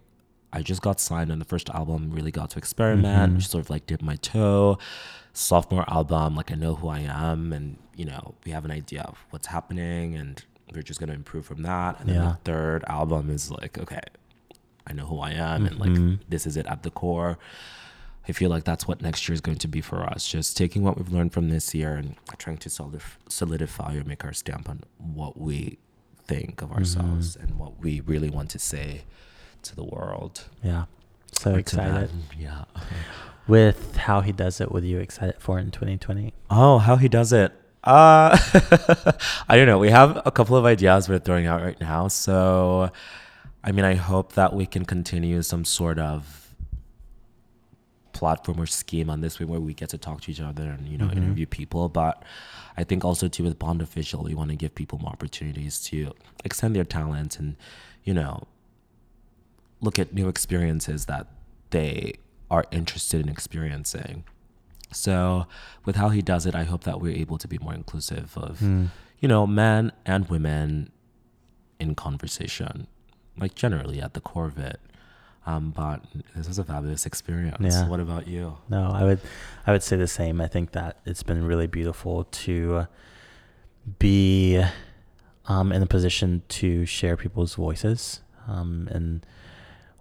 I 0.51 0.61
just 0.61 0.81
got 0.81 0.99
signed 0.99 1.31
on 1.31 1.39
the 1.39 1.45
first 1.53 1.69
album, 1.69 2.11
really 2.11 2.31
got 2.31 2.49
to 2.51 2.57
experiment, 2.59 3.37
Mhm. 3.37 3.43
sort 3.43 3.63
of 3.63 3.69
like 3.69 3.87
dip 3.87 4.01
my 4.01 4.17
toe." 4.17 4.77
Sophomore 5.33 5.85
album, 5.89 6.35
like 6.35 6.51
I 6.51 6.55
know 6.55 6.75
who 6.75 6.87
I 6.89 6.99
am, 6.99 7.53
and 7.53 7.77
you 7.95 8.03
know, 8.05 8.35
we 8.45 8.51
have 8.51 8.65
an 8.65 8.71
idea 8.71 9.03
of 9.03 9.15
what's 9.29 9.47
happening, 9.47 10.15
and 10.15 10.43
we're 10.73 10.81
just 10.83 10.99
gonna 10.99 11.13
improve 11.13 11.45
from 11.45 11.61
that. 11.63 11.99
And 11.99 12.09
then 12.09 12.15
Yeah. 12.15 12.29
the 12.31 12.37
third 12.51 12.83
album 12.87 13.29
is 13.29 13.49
like, 13.51 13.77
okay, 13.77 14.01
I 14.87 14.93
know 14.93 15.05
who 15.05 15.19
I 15.19 15.31
am, 15.31 15.65
and 15.65 15.79
like 15.79 15.89
Mhm. 15.91 16.19
this 16.29 16.45
is 16.47 16.57
it 16.57 16.65
at 16.67 16.83
the 16.83 16.91
core. 16.91 17.37
I 18.27 18.31
feel 18.31 18.49
like 18.51 18.63
that's 18.63 18.87
what 18.87 19.01
next 19.01 19.27
year 19.27 19.33
is 19.33 19.41
going 19.41 19.57
to 19.57 19.67
be 19.67 19.81
for 19.81 20.03
us. 20.03 20.27
Just 20.27 20.55
taking 20.55 20.83
what 20.83 20.97
we've 20.97 21.11
learned 21.11 21.33
from 21.33 21.49
this 21.49 21.73
year 21.73 21.95
and 21.95 22.15
trying 22.37 22.57
to 22.59 22.69
solidif- 22.69 23.17
solidify 23.27 23.95
or 23.95 24.03
make 24.03 24.23
our 24.23 24.33
stamp 24.33 24.69
on 24.69 24.81
what 24.97 25.39
we 25.39 25.79
think 26.25 26.61
of 26.61 26.71
ourselves 26.71 27.35
Mm-hmm. 27.35 27.47
and 27.47 27.57
what 27.59 27.79
we 27.79 28.01
really 28.01 28.29
want 28.29 28.51
to 28.51 28.59
say 28.59 29.03
to 29.63 29.75
the 29.75 29.83
world. 29.83 30.45
Yeah, 30.63 30.85
so 31.31 31.53
Or 31.55 31.59
excited 31.59 32.11
Yeah. 32.37 32.65
with 33.47 33.97
how 33.97 34.21
he 34.21 34.31
does 34.31 34.61
it. 34.61 34.71
What 34.71 34.83
are 34.83 34.87
you 34.87 34.99
excited 34.99 35.35
for 35.39 35.57
in 35.57 35.71
2020? 35.71 36.33
Oh, 36.51 36.77
how 36.77 36.97
he 36.97 37.07
does 37.09 37.33
it. 37.33 37.51
Uh, 37.83 38.37
I 39.47 39.55
don't 39.55 39.67
know. 39.67 39.79
We 39.79 39.89
have 39.89 40.21
a 40.25 40.31
couple 40.31 40.55
of 40.57 40.65
ideas 40.65 41.07
we're 41.07 41.19
throwing 41.19 41.47
out 41.47 41.61
right 41.61 41.79
now. 41.79 42.07
So, 42.09 42.89
I 43.63 43.71
mean, 43.71 43.85
I 43.85 43.95
hope 43.95 44.33
that 44.33 44.53
we 44.53 44.65
can 44.65 44.85
continue 44.85 45.41
some 45.41 45.63
sort 45.65 45.97
of 45.99 46.53
platform 48.11 48.59
or 48.59 48.65
scheme 48.65 49.09
on 49.09 49.21
this 49.21 49.39
way 49.39 49.45
where 49.45 49.61
we 49.61 49.73
get 49.73 49.89
to 49.89 49.97
talk 49.97 50.21
to 50.21 50.31
each 50.31 50.41
other 50.41 50.63
and, 50.63 50.87
you 50.87 50.97
know, 50.97 51.05
Mhm. 51.07 51.15
interview 51.17 51.45
people. 51.45 51.87
But 51.87 52.21
I 52.75 52.83
think 52.83 53.05
also, 53.05 53.29
too, 53.29 53.43
with 53.43 53.57
Bond 53.57 53.81
Official, 53.81 54.23
we 54.23 54.35
want 54.35 54.49
to 54.49 54.57
give 54.57 54.75
people 54.75 54.99
more 54.99 55.11
opportunities 55.11 55.79
to 55.85 56.13
extend 56.43 56.75
their 56.75 56.83
talents 56.83 57.37
and, 57.37 57.55
you 58.03 58.13
know, 58.13 58.43
look 59.79 59.97
at 59.97 60.13
new 60.13 60.27
experiences 60.27 61.05
that 61.05 61.27
they 61.69 62.13
are 62.51 62.65
interested 62.71 63.21
in 63.21 63.29
experiencing. 63.29 64.25
So, 64.91 65.45
with 65.85 65.95
how 65.97 66.09
he 66.09 66.21
does 66.21 66.45
it, 66.45 66.55
I 66.55 66.63
hope 66.63 66.83
that 66.85 66.99
we're 66.99 67.15
able 67.15 67.37
to 67.37 67.47
be 67.47 67.57
more 67.59 67.73
inclusive 67.75 68.35
of, 68.37 68.59
Mm. 68.59 68.87
you 69.19 69.27
know, 69.27 69.45
men 69.45 69.91
and 70.05 70.27
women 70.29 70.91
in 71.79 71.93
conversation, 71.95 72.87
like 73.37 73.53
generally 73.55 74.01
at 74.01 74.13
the 74.15 74.21
core 74.21 74.45
of 74.47 74.57
it. 74.57 74.79
Um, 75.45 75.71
but 75.71 76.03
this 76.35 76.47
was 76.47 76.59
a 76.59 76.63
fabulous 76.63 77.05
experience. 77.05 77.57
Yeah. 77.75 77.87
What 77.87 77.99
about 77.99 78.27
you? 78.27 78.57
No, 78.69 78.91
I 78.91 79.03
would, 79.03 79.19
I 79.65 79.71
would 79.71 79.81
say 79.83 79.95
the 79.95 80.07
same. 80.07 80.41
I 80.41 80.47
think 80.47 80.71
that 80.73 80.97
it's 81.05 81.23
been 81.23 81.43
really 81.43 81.65
beautiful 81.67 82.25
to 82.25 82.87
be 83.97 84.63
um, 85.47 85.71
in 85.71 85.81
a 85.81 85.85
position 85.87 86.43
to 86.49 86.85
share 86.85 87.15
people's 87.17 87.55
voices, 87.55 88.21
um, 88.47 88.87
and 88.91 89.25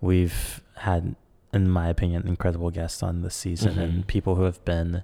we've 0.01 0.61
had, 0.77 1.15
in 1.53 1.69
my 1.69 1.89
opinion, 1.89 2.27
incredible 2.29 2.71
guests 2.71 3.03
on 3.03 3.23
this 3.23 3.35
season, 3.35 3.75
Mhm. 3.75 3.83
and 3.83 4.07
people 4.07 4.35
who 4.37 4.43
have 4.43 4.63
been, 4.65 5.03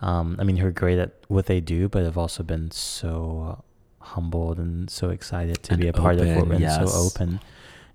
um, 0.00 0.36
I 0.40 0.44
mean, 0.44 0.56
who 0.56 0.66
are 0.66 0.72
great 0.72 0.98
at 0.98 1.12
what 1.28 1.46
they 1.46 1.60
do, 1.60 1.88
but 1.88 2.02
have 2.04 2.18
also 2.18 2.42
been 2.42 2.70
so 2.70 3.62
humbled 4.00 4.58
and 4.58 4.90
so 4.90 5.10
excited 5.10 5.62
to 5.62 5.72
And 5.72 5.80
be 5.80 5.88
a 5.88 5.92
part 5.92 6.18
of 6.18 6.26
what 6.36 6.50
and 6.50 6.60
yes. 6.60 6.76
so 6.92 6.98
open. 7.06 7.40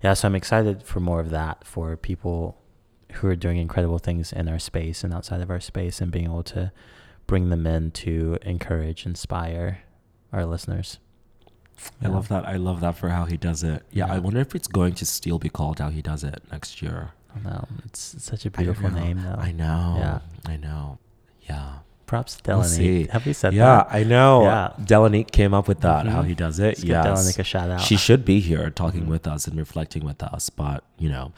Yeah, 0.02 0.14
so 0.14 0.26
I'm 0.28 0.34
excited 0.34 0.82
for 0.82 0.98
more 1.00 1.20
of 1.20 1.30
that 1.30 1.64
for 1.64 1.96
people 1.96 2.56
who 3.14 3.28
are 3.28 3.36
doing 3.36 3.58
incredible 3.58 3.98
things 3.98 4.32
in 4.32 4.48
our 4.48 4.58
space 4.58 5.04
and 5.04 5.12
outside 5.12 5.40
of 5.40 5.50
our 5.50 5.60
space 5.60 6.00
and 6.00 6.10
being 6.10 6.24
able 6.24 6.42
to 6.44 6.72
bring 7.26 7.50
them 7.50 7.66
in 7.66 7.90
to 7.90 8.38
encourage, 8.42 9.04
inspire 9.06 9.80
our 10.32 10.46
listeners. 10.46 10.98
I 12.02 12.06
Yeah. 12.06 12.14
love 12.14 12.28
that. 12.28 12.46
I 12.46 12.56
love 12.56 12.80
that 12.80 12.96
for 12.96 13.08
how 13.10 13.24
he 13.26 13.36
does 13.36 13.62
it. 13.62 13.84
Yeah, 13.90 14.06
Yeah. 14.06 14.14
I 14.14 14.18
wonder 14.18 14.40
if 14.40 14.54
it's 14.54 14.68
going 14.68 14.94
to 14.94 15.06
still 15.06 15.38
be 15.38 15.48
called 15.48 15.78
how 15.80 15.90
he 15.90 16.02
does 16.02 16.24
it 16.24 16.42
next 16.50 16.82
year. 16.82 17.10
Know. 17.44 17.66
It's, 17.84 18.14
it's 18.14 18.24
such 18.24 18.46
a 18.46 18.50
beautiful 18.50 18.90
name, 18.90 19.22
though. 19.22 19.36
I 19.38 19.52
know. 19.52 19.94
Yeah. 19.98 20.18
I 20.46 20.56
know. 20.56 20.98
Yeah. 21.48 21.78
Props 22.06 22.36
to 22.36 22.50
We'll 22.50 22.60
Delanique. 22.62 22.66
see. 22.66 23.06
Have 23.12 23.24
we 23.24 23.32
said 23.32 23.54
yeah, 23.54 23.64
that? 23.64 23.88
I 23.94 24.02
know. 24.02 24.42
Yeah. 24.42 24.72
Delanique 24.80 25.30
came 25.30 25.54
up 25.54 25.68
with 25.68 25.80
that. 25.82 26.06
How 26.06 26.22
Mhm. 26.22 26.26
he 26.26 26.34
does 26.34 26.58
it. 26.58 26.64
Let's 26.64 26.80
give 26.80 26.90
yes. 26.90 27.06
Delanique 27.06 27.38
a 27.38 27.44
shout 27.44 27.70
out. 27.70 27.80
She 27.82 27.96
should 27.96 28.24
be 28.24 28.40
here 28.40 28.68
talking 28.70 29.04
Mhm. 29.04 29.08
with 29.08 29.26
us 29.28 29.46
and 29.46 29.56
reflecting 29.56 30.04
with 30.04 30.22
us, 30.22 30.50
but 30.50 30.82
you 30.98 31.08
know, 31.08 31.32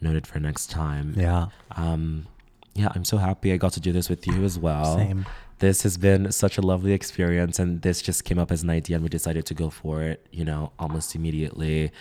noted 0.00 0.26
for 0.26 0.40
next 0.40 0.70
time. 0.70 1.14
yeah. 1.16 1.46
Um, 1.76 2.26
yeah, 2.74 2.88
I'm 2.94 3.04
so 3.04 3.18
happy 3.18 3.52
I 3.52 3.56
got 3.58 3.72
to 3.74 3.80
do 3.80 3.92
this 3.92 4.08
with 4.08 4.26
you 4.26 4.42
as 4.44 4.58
well. 4.58 4.96
Same. 4.96 5.26
This 5.60 5.82
has 5.84 5.96
been 5.96 6.32
such 6.32 6.58
a 6.58 6.62
lovely 6.62 6.92
experience, 6.92 7.58
and 7.58 7.82
this 7.82 8.02
just 8.02 8.24
came 8.24 8.38
up 8.38 8.50
as 8.50 8.62
an 8.64 8.70
idea, 8.70 8.96
and 8.96 9.02
we 9.04 9.08
decided 9.08 9.46
to 9.46 9.54
go 9.54 9.70
for 9.70 10.02
it. 10.02 10.26
You 10.32 10.44
know, 10.44 10.72
almost 10.78 11.14
immediately, 11.14 11.92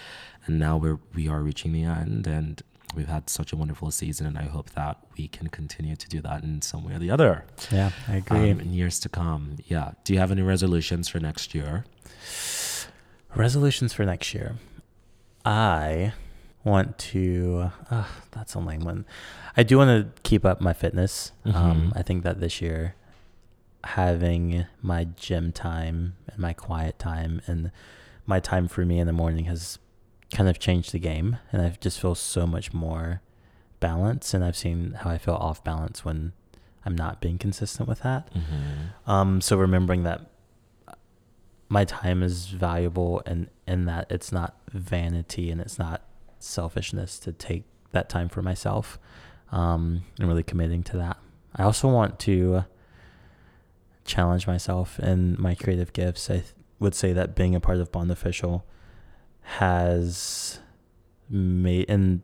and 0.48 0.58
now 0.58 0.78
we're 0.78 0.98
we 1.14 1.28
are 1.28 1.42
reaching 1.42 1.74
the 1.74 1.84
end, 1.84 2.26
and 2.26 2.62
we've 2.96 3.08
had 3.08 3.30
such 3.30 3.52
a 3.54 3.56
wonderful 3.56 3.92
season, 3.92 4.26
and 4.28 4.38
I 4.38 4.44
hope 4.44 4.70
that 4.72 4.98
we 5.18 5.28
can 5.28 5.48
continue 5.48 5.96
to 5.96 6.08
do 6.10 6.22
that 6.22 6.44
in 6.44 6.62
some 6.62 6.84
way 6.84 6.94
or 6.94 7.00
the 7.00 7.12
other 7.12 7.46
Yeah, 7.72 7.92
I 8.08 8.18
agree. 8.18 8.52
um, 8.52 8.60
in 8.60 8.74
years 8.74 9.00
to 9.02 9.10
come. 9.10 9.58
Yeah. 9.66 9.92
Do 10.04 10.14
you 10.14 10.20
have 10.20 10.32
any 10.32 10.42
resolutions 10.42 11.08
for 11.10 11.20
next 11.20 11.54
year? 11.56 11.86
Resolutions 13.36 13.94
for 13.94 14.06
next 14.06 14.34
year. 14.34 14.56
I 15.46 16.14
want 16.64 16.98
to. 17.00 17.72
Uh, 17.90 18.06
that's 18.32 18.54
a 18.54 18.60
lame 18.60 18.82
one. 18.86 19.06
I 19.58 19.64
do 19.64 19.78
want 19.78 19.90
to 20.16 20.22
keep 20.22 20.46
up 20.46 20.62
my 20.62 20.74
fitness. 20.74 21.32
Um, 21.46 21.54
Mhm. 21.54 21.98
I 21.98 22.02
think 22.04 22.24
that 22.24 22.40
this 22.40 22.62
year, 22.62 22.96
having 23.84 24.66
my 24.82 25.04
gym 25.16 25.52
time 25.52 26.16
and 26.28 26.38
my 26.40 26.54
quiet 26.54 26.98
time 27.00 27.42
and 27.48 27.72
my 28.26 28.40
time 28.40 28.68
for 28.68 28.86
me 28.86 29.00
in 29.00 29.08
the 29.08 29.14
morning 29.14 29.46
has 29.46 29.78
kind 30.34 30.50
of 30.50 30.60
changed 30.60 30.92
the 30.92 31.00
game, 31.00 31.38
and 31.52 31.62
I 31.62 31.70
just 31.80 32.02
feel 32.02 32.16
so 32.16 32.46
much 32.46 32.74
more 32.74 33.22
balance. 33.80 34.34
And 34.34 34.44
I've 34.44 34.58
seen 34.58 34.94
how 35.00 35.12
I 35.12 35.18
feel 35.18 35.36
off 35.36 35.64
balance 35.64 36.04
when 36.04 36.34
I'm 36.86 36.96
not 36.96 37.22
being 37.22 37.38
consistent 37.38 37.88
with 37.88 38.02
that. 38.02 38.34
Mm-hmm. 38.34 39.10
Um, 39.10 39.42
so 39.42 39.56
remembering 39.58 40.04
that 40.04 40.30
my 41.70 41.86
time 41.86 42.22
is 42.22 42.48
valuable 42.48 43.22
and 43.26 43.50
in 43.68 43.86
that 43.86 44.06
it's 44.12 44.32
not 44.32 44.58
vanity 44.72 45.50
and 45.50 45.60
it's 45.62 45.80
not 45.80 46.04
selfishness 46.40 47.18
to 47.20 47.32
take 47.32 47.64
that 47.94 48.10
time 48.10 48.30
for 48.30 48.42
myself 48.42 49.00
um, 49.52 50.04
and 50.20 50.28
really 50.28 50.44
committing 50.44 50.84
to 50.84 50.98
that. 50.98 51.18
I 51.56 51.64
also 51.64 51.88
want 51.88 52.20
to 52.20 52.66
challenge 54.06 54.46
myself 54.46 55.00
in 55.00 55.36
my 55.40 55.56
creative 55.56 55.94
gifts. 55.94 56.30
I 56.30 56.34
th- 56.36 56.54
would 56.80 56.96
say 56.96 57.14
that 57.14 57.36
being 57.36 57.56
a 57.56 57.60
part 57.60 57.80
of 57.80 57.92
Bond 57.92 58.12
Official 58.12 58.66
has 59.44 60.60
made, 61.30 61.90
and 61.90 62.22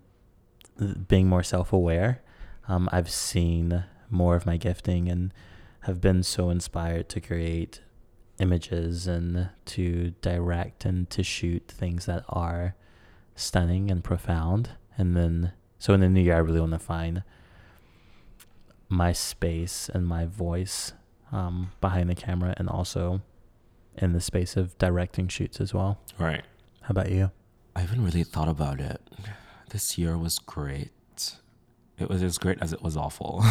being 1.07 1.27
more 1.27 1.43
self 1.43 1.73
aware, 1.73 2.21
um, 2.67 2.89
I've 2.91 3.09
seen 3.09 3.83
more 4.09 4.35
of 4.35 4.45
my 4.45 4.57
gifting 4.57 5.09
and 5.09 5.33
have 5.81 6.01
been 6.01 6.23
so 6.23 6.49
inspired 6.49 7.09
to 7.09 7.21
create 7.21 7.81
images 8.39 9.07
and 9.07 9.49
to 9.65 10.11
direct 10.21 10.85
and 10.85 11.09
to 11.09 11.23
shoot 11.23 11.67
things 11.67 12.05
that 12.05 12.23
are 12.29 12.75
stunning 13.35 13.91
and 13.91 14.03
profound. 14.03 14.71
And 14.97 15.15
then, 15.15 15.53
so 15.77 15.93
in 15.93 16.01
the 16.01 16.09
new 16.09 16.21
year, 16.21 16.35
I 16.35 16.39
really 16.39 16.59
want 16.59 16.73
to 16.73 16.79
find 16.79 17.23
my 18.87 19.13
space 19.13 19.89
and 19.93 20.05
my 20.05 20.25
voice 20.25 20.93
um, 21.31 21.71
behind 21.79 22.09
the 22.09 22.15
camera 22.15 22.53
and 22.57 22.67
also 22.67 23.21
in 23.95 24.13
the 24.13 24.21
space 24.21 24.57
of 24.57 24.77
directing 24.77 25.27
shoots 25.27 25.61
as 25.61 25.73
well. 25.73 25.99
Right. 26.17 26.43
How 26.89 26.93
about 26.93 27.11
you? 27.11 27.29
I 27.75 27.81
haven't 27.81 28.03
really 28.03 28.23
thought 28.23 28.47
about 28.47 28.79
it. 28.79 28.99
This 29.69 29.99
year 29.99 30.17
was 30.17 30.39
great. 30.39 30.89
It 31.99 32.09
was 32.09 32.23
as 32.23 32.39
great 32.39 32.57
as 32.61 32.73
it 32.73 32.81
was 32.81 32.97
awful. 32.97 33.45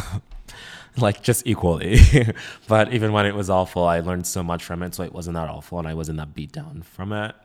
like 0.97 1.23
just 1.23 1.47
equally. 1.47 2.01
but 2.67 2.93
even 2.93 3.13
when 3.13 3.27
it 3.27 3.37
was 3.37 3.49
awful, 3.49 3.85
I 3.85 4.01
learned 4.01 4.27
so 4.27 4.43
much 4.43 4.65
from 4.65 4.83
it, 4.83 4.97
so 4.97 5.05
it 5.05 5.13
wasn't 5.13 5.37
that 5.37 5.49
awful 5.49 5.79
and 5.79 5.87
I 5.87 5.95
wasn't 5.95 6.19
that 6.19 6.35
beat 6.35 6.51
down 6.51 6.83
from 6.83 7.13
it. 7.13 7.37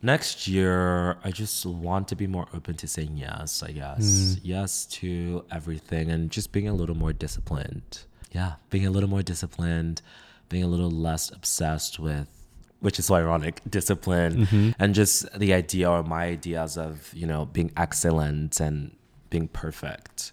Next 0.00 0.48
year, 0.48 1.18
I 1.22 1.32
just 1.32 1.66
want 1.66 2.08
to 2.08 2.16
be 2.16 2.26
more 2.26 2.48
open 2.54 2.76
to 2.76 2.88
saying 2.88 3.18
yes, 3.18 3.62
I 3.62 3.72
guess. 3.72 4.06
Mm. 4.06 4.40
Yes 4.42 4.86
to 4.86 5.44
everything 5.50 6.10
and 6.10 6.30
just 6.30 6.50
being 6.50 6.66
a 6.66 6.74
little 6.74 6.96
more 6.96 7.12
disciplined. 7.12 8.04
Yeah, 8.32 8.54
being 8.70 8.86
a 8.86 8.90
little 8.90 9.10
more 9.10 9.22
disciplined, 9.22 10.00
being 10.48 10.64
a 10.64 10.68
little 10.68 10.90
less 10.90 11.30
obsessed 11.30 11.98
with 11.98 12.35
which 12.80 12.98
is 12.98 13.06
so 13.06 13.14
ironic, 13.14 13.60
discipline 13.68 14.46
Mm-hmm. 14.46 14.70
and 14.78 14.94
just 14.94 15.38
the 15.38 15.52
idea 15.54 15.90
or 15.90 16.02
my 16.02 16.24
ideas 16.26 16.76
of 16.76 17.10
you 17.14 17.26
know 17.26 17.46
being 17.46 17.70
excellent 17.76 18.60
and 18.60 18.94
being 19.30 19.48
perfect. 19.48 20.32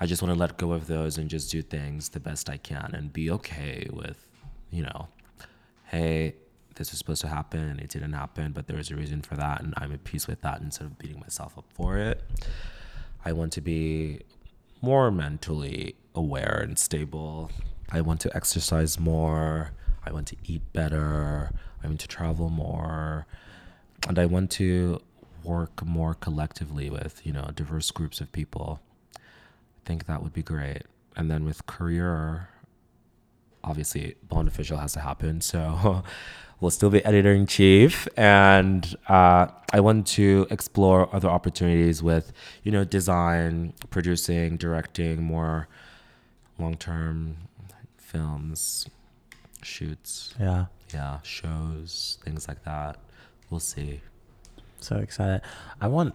I 0.00 0.06
just 0.06 0.20
want 0.22 0.34
to 0.34 0.38
let 0.40 0.58
go 0.58 0.72
of 0.72 0.86
those 0.88 1.16
and 1.18 1.30
just 1.30 1.50
do 1.52 1.62
things 1.62 2.08
the 2.10 2.20
best 2.20 2.50
i 2.50 2.56
can 2.56 2.90
and 2.94 3.12
be 3.12 3.30
okay 3.30 3.86
with 3.92 4.18
you 4.70 4.82
know 4.82 5.06
hey 5.86 6.34
this 6.74 6.90
was 6.90 6.98
supposed 6.98 7.20
to 7.20 7.28
happen 7.28 7.78
it 7.78 7.88
didn't 7.90 8.14
happen 8.14 8.50
but 8.52 8.66
there 8.66 8.76
was 8.76 8.90
a 8.90 8.96
reason 8.96 9.20
for 9.22 9.36
that 9.36 9.60
and 9.62 9.74
i'm 9.76 9.92
at 9.92 10.02
peace 10.02 10.26
with 10.26 10.40
that 10.40 10.60
instead 10.60 10.86
of 10.86 10.98
beating 10.98 11.20
myself 11.20 11.56
up 11.56 11.66
for 11.72 11.98
it. 11.98 12.22
I 13.24 13.32
want 13.32 13.52
to 13.52 13.60
be 13.60 14.22
more 14.80 15.12
mentally 15.12 15.94
aware 16.16 16.58
and 16.66 16.76
stable. 16.76 17.52
I 17.92 18.00
want 18.00 18.20
to 18.22 18.34
exercise 18.36 18.98
more 18.98 19.70
i 20.04 20.12
want 20.12 20.26
to 20.26 20.36
eat 20.44 20.62
better 20.72 21.50
i 21.82 21.86
want 21.86 22.00
to 22.00 22.08
travel 22.08 22.48
more 22.48 23.26
and 24.08 24.18
I 24.18 24.26
want 24.26 24.50
to 24.52 25.00
work 25.44 25.84
more 25.84 26.14
collectively 26.14 26.90
with 26.90 27.24
you 27.24 27.32
know 27.32 27.50
diverse 27.54 27.90
groups 27.90 28.20
of 28.20 28.32
people. 28.32 28.80
I 29.16 29.84
think 29.84 30.06
that 30.06 30.22
would 30.22 30.32
be 30.32 30.42
great. 30.42 30.82
And 31.16 31.30
then 31.30 31.44
with 31.44 31.66
career, 31.66 32.48
obviously 33.62 34.16
Bond 34.28 34.48
official 34.48 34.78
has 34.78 34.92
to 34.94 35.00
happen, 35.00 35.40
so 35.40 36.02
we'll 36.60 36.70
still 36.70 36.90
be 36.90 37.04
editor 37.04 37.32
in 37.32 37.46
chief, 37.46 38.08
and 38.16 38.96
uh, 39.08 39.48
I 39.72 39.80
want 39.80 40.06
to 40.08 40.46
explore 40.50 41.14
other 41.14 41.28
opportunities 41.28 42.02
with 42.02 42.32
you 42.62 42.72
know 42.72 42.84
design, 42.84 43.74
producing, 43.90 44.56
directing 44.56 45.22
more 45.22 45.68
long 46.58 46.76
term 46.76 47.36
films, 47.98 48.86
shoots, 49.64 50.34
Yeah. 50.38 50.66
yeah, 50.92 51.20
shows, 51.22 52.18
things 52.24 52.48
like 52.48 52.64
that. 52.64 52.98
We'll 53.50 53.60
see. 53.60 54.00
So 54.80 54.96
excited. 54.96 55.42
I 55.80 55.88
want 55.88 56.14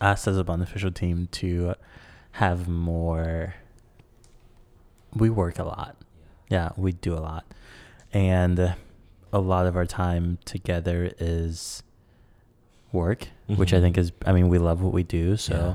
us 0.00 0.26
as 0.28 0.36
a 0.38 0.44
Bond 0.44 0.62
official 0.62 0.90
team 0.90 1.28
to 1.32 1.74
have 2.32 2.68
more. 2.68 3.54
We 5.14 5.30
work 5.30 5.58
a 5.58 5.64
lot. 5.64 5.96
Yeah, 6.48 6.70
we 6.76 6.92
do 6.92 7.14
a 7.14 7.20
lot. 7.20 7.44
And 8.12 8.74
a 9.32 9.38
lot 9.38 9.66
of 9.66 9.76
our 9.76 9.86
time 9.86 10.38
together 10.44 11.12
is 11.18 11.82
work, 12.92 13.28
which 13.46 13.72
I 13.72 13.78
Mhm. 13.78 13.80
think 13.82 13.98
is, 13.98 14.12
I 14.26 14.32
mean, 14.32 14.48
we 14.48 14.58
love 14.58 14.82
what 14.82 14.92
we 14.92 15.02
do. 15.02 15.36
So 15.36 15.54
Yeah. 15.54 15.74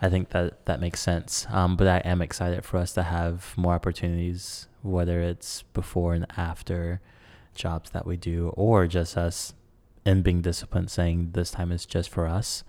I 0.00 0.08
think 0.10 0.28
that 0.30 0.66
that 0.66 0.80
makes 0.80 1.00
sense. 1.00 1.46
Um, 1.50 1.76
but 1.76 1.88
I 1.88 1.98
am 1.98 2.20
excited 2.22 2.64
for 2.64 2.76
us 2.76 2.92
to 2.92 3.02
have 3.02 3.54
more 3.56 3.74
opportunities, 3.74 4.68
whether 4.88 5.20
it's 5.20 5.62
before 5.74 6.14
and 6.14 6.26
after 6.36 7.00
jobs 7.54 7.90
that 7.90 8.06
we 8.06 8.16
do, 8.16 8.48
or 8.56 8.86
just 8.86 9.16
us 9.16 9.54
and 10.04 10.22
being 10.24 10.40
disciplined, 10.42 10.90
saying 10.90 11.30
this 11.32 11.50
time 11.50 11.70
is 11.72 11.84
just 11.86 12.08
for 12.10 12.26
us, 12.26 12.64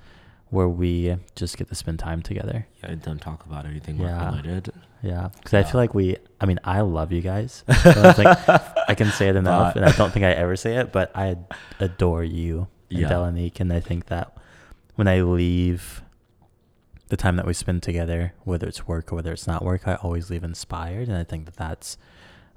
where 0.49 0.67
we 0.67 1.15
just 1.35 1.57
get 1.57 1.69
to 1.69 1.75
spend 1.75 1.99
time 1.99 2.21
together. 2.21 2.67
Yeah, 2.83 2.91
I 2.91 2.95
don't 2.95 3.21
talk 3.21 3.45
about 3.45 3.65
anything 3.65 3.97
Yeah. 3.99 4.25
related. 4.35 4.71
Yeah, 5.01 5.29
because 5.37 5.53
I 5.53 5.63
feel 5.63 5.79
like 5.79 5.93
we. 5.93 6.17
I 6.41 6.45
mean, 6.45 6.59
I 6.63 6.81
love 6.81 7.11
you 7.13 7.21
guys. 7.21 7.63
I 7.69 7.93
don't 7.93 8.15
think 8.15 8.49
I 8.89 8.95
can 8.95 9.11
say 9.11 9.29
it 9.29 9.35
enough, 9.37 9.73
But- 9.73 9.83
and 9.83 9.85
I 9.93 9.95
don't 9.95 10.11
think 10.11 10.25
I 10.25 10.31
ever 10.31 10.55
say 10.57 10.75
it, 10.77 10.91
but 10.91 11.11
I 11.15 11.37
adore 11.79 12.23
you 12.23 12.67
and 12.89 12.99
Yeah. 12.99 13.09
Delanique, 13.09 13.59
and 13.61 13.71
I 13.71 13.79
think 13.79 14.07
that 14.07 14.35
when 14.95 15.07
I 15.07 15.21
leave 15.21 16.01
the 17.09 17.17
time 17.17 17.35
that 17.35 17.45
we 17.45 17.53
spend 17.53 17.83
together, 17.83 18.33
whether 18.43 18.67
it's 18.67 18.87
work 18.87 19.11
or 19.11 19.15
whether 19.17 19.31
it's 19.33 19.47
not 19.47 19.63
work, 19.63 19.87
I 19.87 19.95
always 19.95 20.29
leave 20.29 20.43
inspired, 20.43 21.07
and 21.07 21.17
I 21.17 21.23
think 21.23 21.45
that 21.45 21.55
that's 21.55 21.97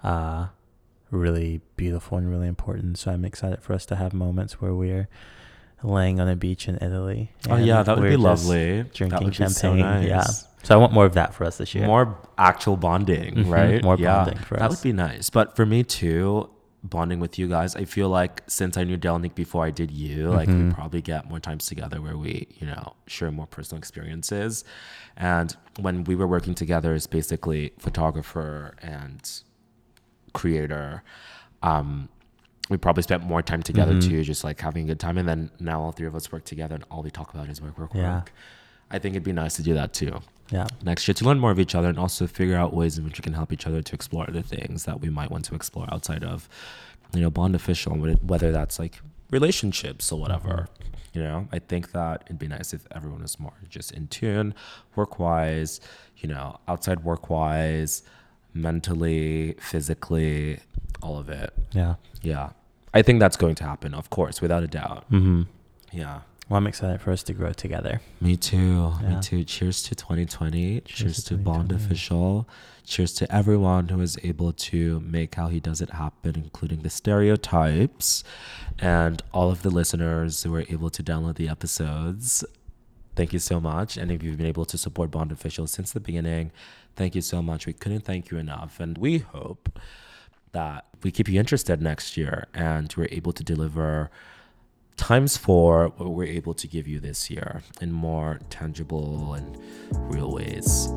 uh, 0.05 0.47
really 1.11 1.61
beautiful 1.77 2.19
and 2.19 2.31
really 2.31 2.49
important. 2.49 2.99
So 2.99 3.11
I'm 3.11 3.25
excited 3.25 3.62
for 3.62 3.73
us 3.73 3.87
to 3.87 3.97
have 3.97 4.12
moments 4.12 4.61
where 4.61 4.75
we're 4.75 5.09
laying 5.83 6.21
on 6.21 6.29
a 6.29 6.37
beach 6.37 6.69
in 6.69 6.77
Italy. 6.77 7.33
Oh 7.50 7.57
yeah, 7.57 7.83
that 7.83 7.98
would 7.98 8.09
be 8.09 8.17
lovely. 8.17 8.85
Drinking 8.94 9.31
be 9.31 9.35
so 9.35 9.48
champagne, 9.48 10.07
yeah. 10.07 10.23
So 10.63 10.75
I 10.75 10.77
want 10.77 10.92
more 10.92 11.07
of 11.07 11.15
that 11.15 11.35
for 11.35 11.44
us 11.44 11.57
this 11.59 11.75
year. 11.75 11.87
More 11.87 12.17
actual 12.38 12.77
bonding, 12.77 13.35
Mhm, 13.35 13.50
right? 13.50 13.83
more 13.83 13.96
yeah, 13.98 14.25
bonding 14.25 14.38
for 14.44 14.57
that 14.59 14.65
us. 14.67 14.71
That 14.71 14.71
would 14.79 14.83
be 14.83 14.92
nice. 14.92 15.29
But 15.29 15.57
for 15.57 15.67
me 15.67 15.83
too, 15.83 16.48
bonding 16.85 17.21
with 17.21 17.39
you 17.39 17.47
guys, 17.49 17.77
I 17.77 17.85
feel 17.85 18.09
like 18.09 18.43
since 18.49 18.77
I 18.77 18.83
knew 18.85 18.99
Delnick 18.99 19.35
before 19.35 19.65
I 19.65 19.71
did 19.71 19.91
you, 19.91 20.31
like 20.31 20.49
we 20.49 20.55
Mhm. 20.55 20.75
probably 20.75 21.01
get 21.01 21.29
more 21.29 21.39
times 21.39 21.67
together 21.67 22.01
where 22.03 22.17
we, 22.17 22.49
you 22.59 22.67
know, 22.67 22.95
share 23.07 23.31
more 23.31 23.47
personal 23.47 23.79
experiences. 23.79 24.65
And 25.17 25.57
when 25.79 26.05
we 26.05 26.17
were 26.17 26.27
working 26.27 26.55
together 26.55 26.93
as 26.93 27.07
basically 27.07 27.73
photographer 27.79 28.75
and 28.83 29.21
creator, 30.33 31.03
um, 31.63 32.09
we 32.69 32.77
probably 32.77 33.03
spent 33.03 33.23
more 33.25 33.43
time 33.43 33.63
together 33.63 33.95
Mhm. 33.95 34.09
too, 34.09 34.23
just 34.25 34.43
like 34.45 34.61
having 34.61 34.85
a 34.85 34.87
good 34.89 35.01
time. 35.01 35.19
And 35.19 35.29
then 35.29 35.51
now 35.61 35.81
all 35.83 35.93
three 35.93 36.07
of 36.07 36.15
us 36.15 36.33
work 36.33 36.45
together 36.45 36.75
and 36.75 36.85
all 36.91 37.03
we 37.03 37.11
talk 37.11 37.33
about 37.35 37.49
is 37.49 37.61
work, 37.61 37.79
work, 37.79 37.95
Yeah. 37.95 38.17
work. 38.17 38.33
I 38.91 38.99
think 38.99 39.15
it'd 39.15 39.25
be 39.25 39.33
nice 39.33 39.55
to 39.57 39.63
do 39.63 39.75
that 39.75 39.93
too. 39.93 40.21
Yeah. 40.53 40.67
next 40.85 41.09
year 41.09 41.15
to 41.15 41.25
learn 41.25 41.40
more 41.40 41.50
of 41.50 41.59
each 41.59 41.75
other 41.75 41.88
and 41.88 41.98
also 41.98 42.27
figure 42.27 42.57
out 42.57 42.75
ways 42.75 42.98
in 42.98 43.05
which 43.05 43.19
we 43.19 43.23
can 43.23 43.33
help 43.33 43.53
each 43.53 43.67
other 43.67 43.81
to 43.83 43.94
explore 43.94 44.29
other 44.29 44.42
things 44.42 44.85
that 44.85 45.00
we 45.00 45.09
might 45.09 45.31
want 45.31 45.46
to 45.46 45.55
explore 45.55 45.87
outside 45.90 46.23
of, 46.23 46.48
you 47.15 47.23
know, 47.23 47.31
bond 47.31 47.55
official, 47.55 47.94
whether 47.96 48.53
that's 48.53 48.79
like 48.79 49.00
relationships 49.31 50.13
or 50.13 50.21
whatever. 50.21 50.69
You 51.15 51.23
know, 51.23 51.48
I 51.53 51.59
think 51.59 51.92
that 51.92 52.25
it'd 52.27 52.38
be 52.38 52.48
nice 52.48 52.73
if 52.73 52.87
everyone 52.90 53.23
was 53.23 53.40
more 53.40 53.53
just 53.69 53.92
in 53.92 54.09
tune, 54.09 54.55
work 54.94 55.19
wise, 55.19 55.81
you 56.19 56.29
know, 56.29 56.59
outside 56.69 57.03
work 57.05 57.29
wise, 57.29 58.03
mentally, 58.55 59.55
physically, 59.59 60.61
all 61.03 61.19
of 61.19 61.29
it. 61.29 61.53
Yeah. 61.73 61.94
Yeah. 62.23 62.50
I 62.94 63.03
think 63.03 63.21
that's 63.21 63.37
going 63.37 63.55
to 63.57 63.65
happen, 63.65 63.94
of 63.94 64.11
course, 64.11 64.40
without 64.40 64.63
a 64.63 64.67
doubt. 64.67 65.05
Mm-hmm. 65.11 65.42
Yeah. 65.92 66.21
Well, 66.49 66.59
I'm 66.59 66.67
excited 66.67 67.01
for 67.01 67.13
us 67.13 67.23
to 67.25 67.33
grow 67.33 67.53
together. 67.53 68.01
Me 68.21 68.37
too. 68.37 68.93
Yeah. 69.01 69.09
Me 69.09 69.21
too. 69.23 69.45
Cheers 69.45 69.83
to 69.85 69.95
2020. 69.95 70.81
Cheers, 70.83 71.25
to 71.25 71.37
to, 71.37 71.37
Bond 71.38 71.73
Official. 71.73 72.49
Cheers 72.85 73.15
to 73.15 73.35
everyone 73.35 73.88
who 73.88 74.01
is 74.01 74.19
able 74.23 74.53
to 74.53 75.01
make 75.01 75.37
How 75.37 75.49
He 75.49 75.61
Does 75.61 75.81
It 75.81 75.90
happen, 75.90 76.35
including 76.37 76.81
the 76.81 76.90
stereotypes 76.90 78.25
and 78.79 79.23
all 79.33 79.51
of 79.51 79.63
the 79.63 79.71
listeners 79.71 80.43
who 80.43 80.51
were 80.51 80.65
able 80.69 80.90
to 80.90 81.03
download 81.03 81.37
the 81.37 81.49
episodes. 81.49 82.45
Thank 83.15 83.33
you 83.33 83.38
so 83.38 83.61
much. 83.61 83.97
And 83.97 84.11
if 84.11 84.23
you've 84.23 84.37
been 84.37 84.47
able 84.47 84.65
to 84.67 84.77
support 84.77 85.11
Bond 85.11 85.31
Official 85.31 85.67
since 85.67 85.93
the 85.93 86.01
beginning, 86.01 86.51
thank 86.97 87.15
you 87.15 87.23
so 87.23 87.40
much. 87.40 87.67
We 87.67 87.73
couldn't 87.73 88.05
thank 88.05 88.31
you 88.31 88.38
enough. 88.38 88.81
And 88.81 88.99
we 88.99 89.19
hope 89.19 89.79
that 90.53 90.87
we 91.03 91.11
keep 91.11 91.29
you 91.29 91.38
interested 91.38 91.81
next 91.81 92.17
year 92.17 92.47
and 92.53 92.93
we're 92.97 93.09
able 93.11 93.33
to 93.33 93.43
deliver 93.45 94.11
times 94.97 95.37
four 95.37 95.88
what 95.97 96.11
we're 96.11 96.25
able 96.25 96.55
to 96.55 96.67
give 96.67 96.87
you 96.87 97.01
this 97.01 97.31
year 97.31 97.63
in 97.81 97.93
more 97.93 98.40
tangible 98.51 99.35
and 99.35 99.59
real 99.93 100.33
ways. 100.33 100.88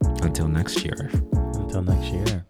Until 0.00 0.48
next 0.48 0.84
year. 0.84 1.10
Until 1.32 1.82
next 1.82 2.12
year. 2.12 2.44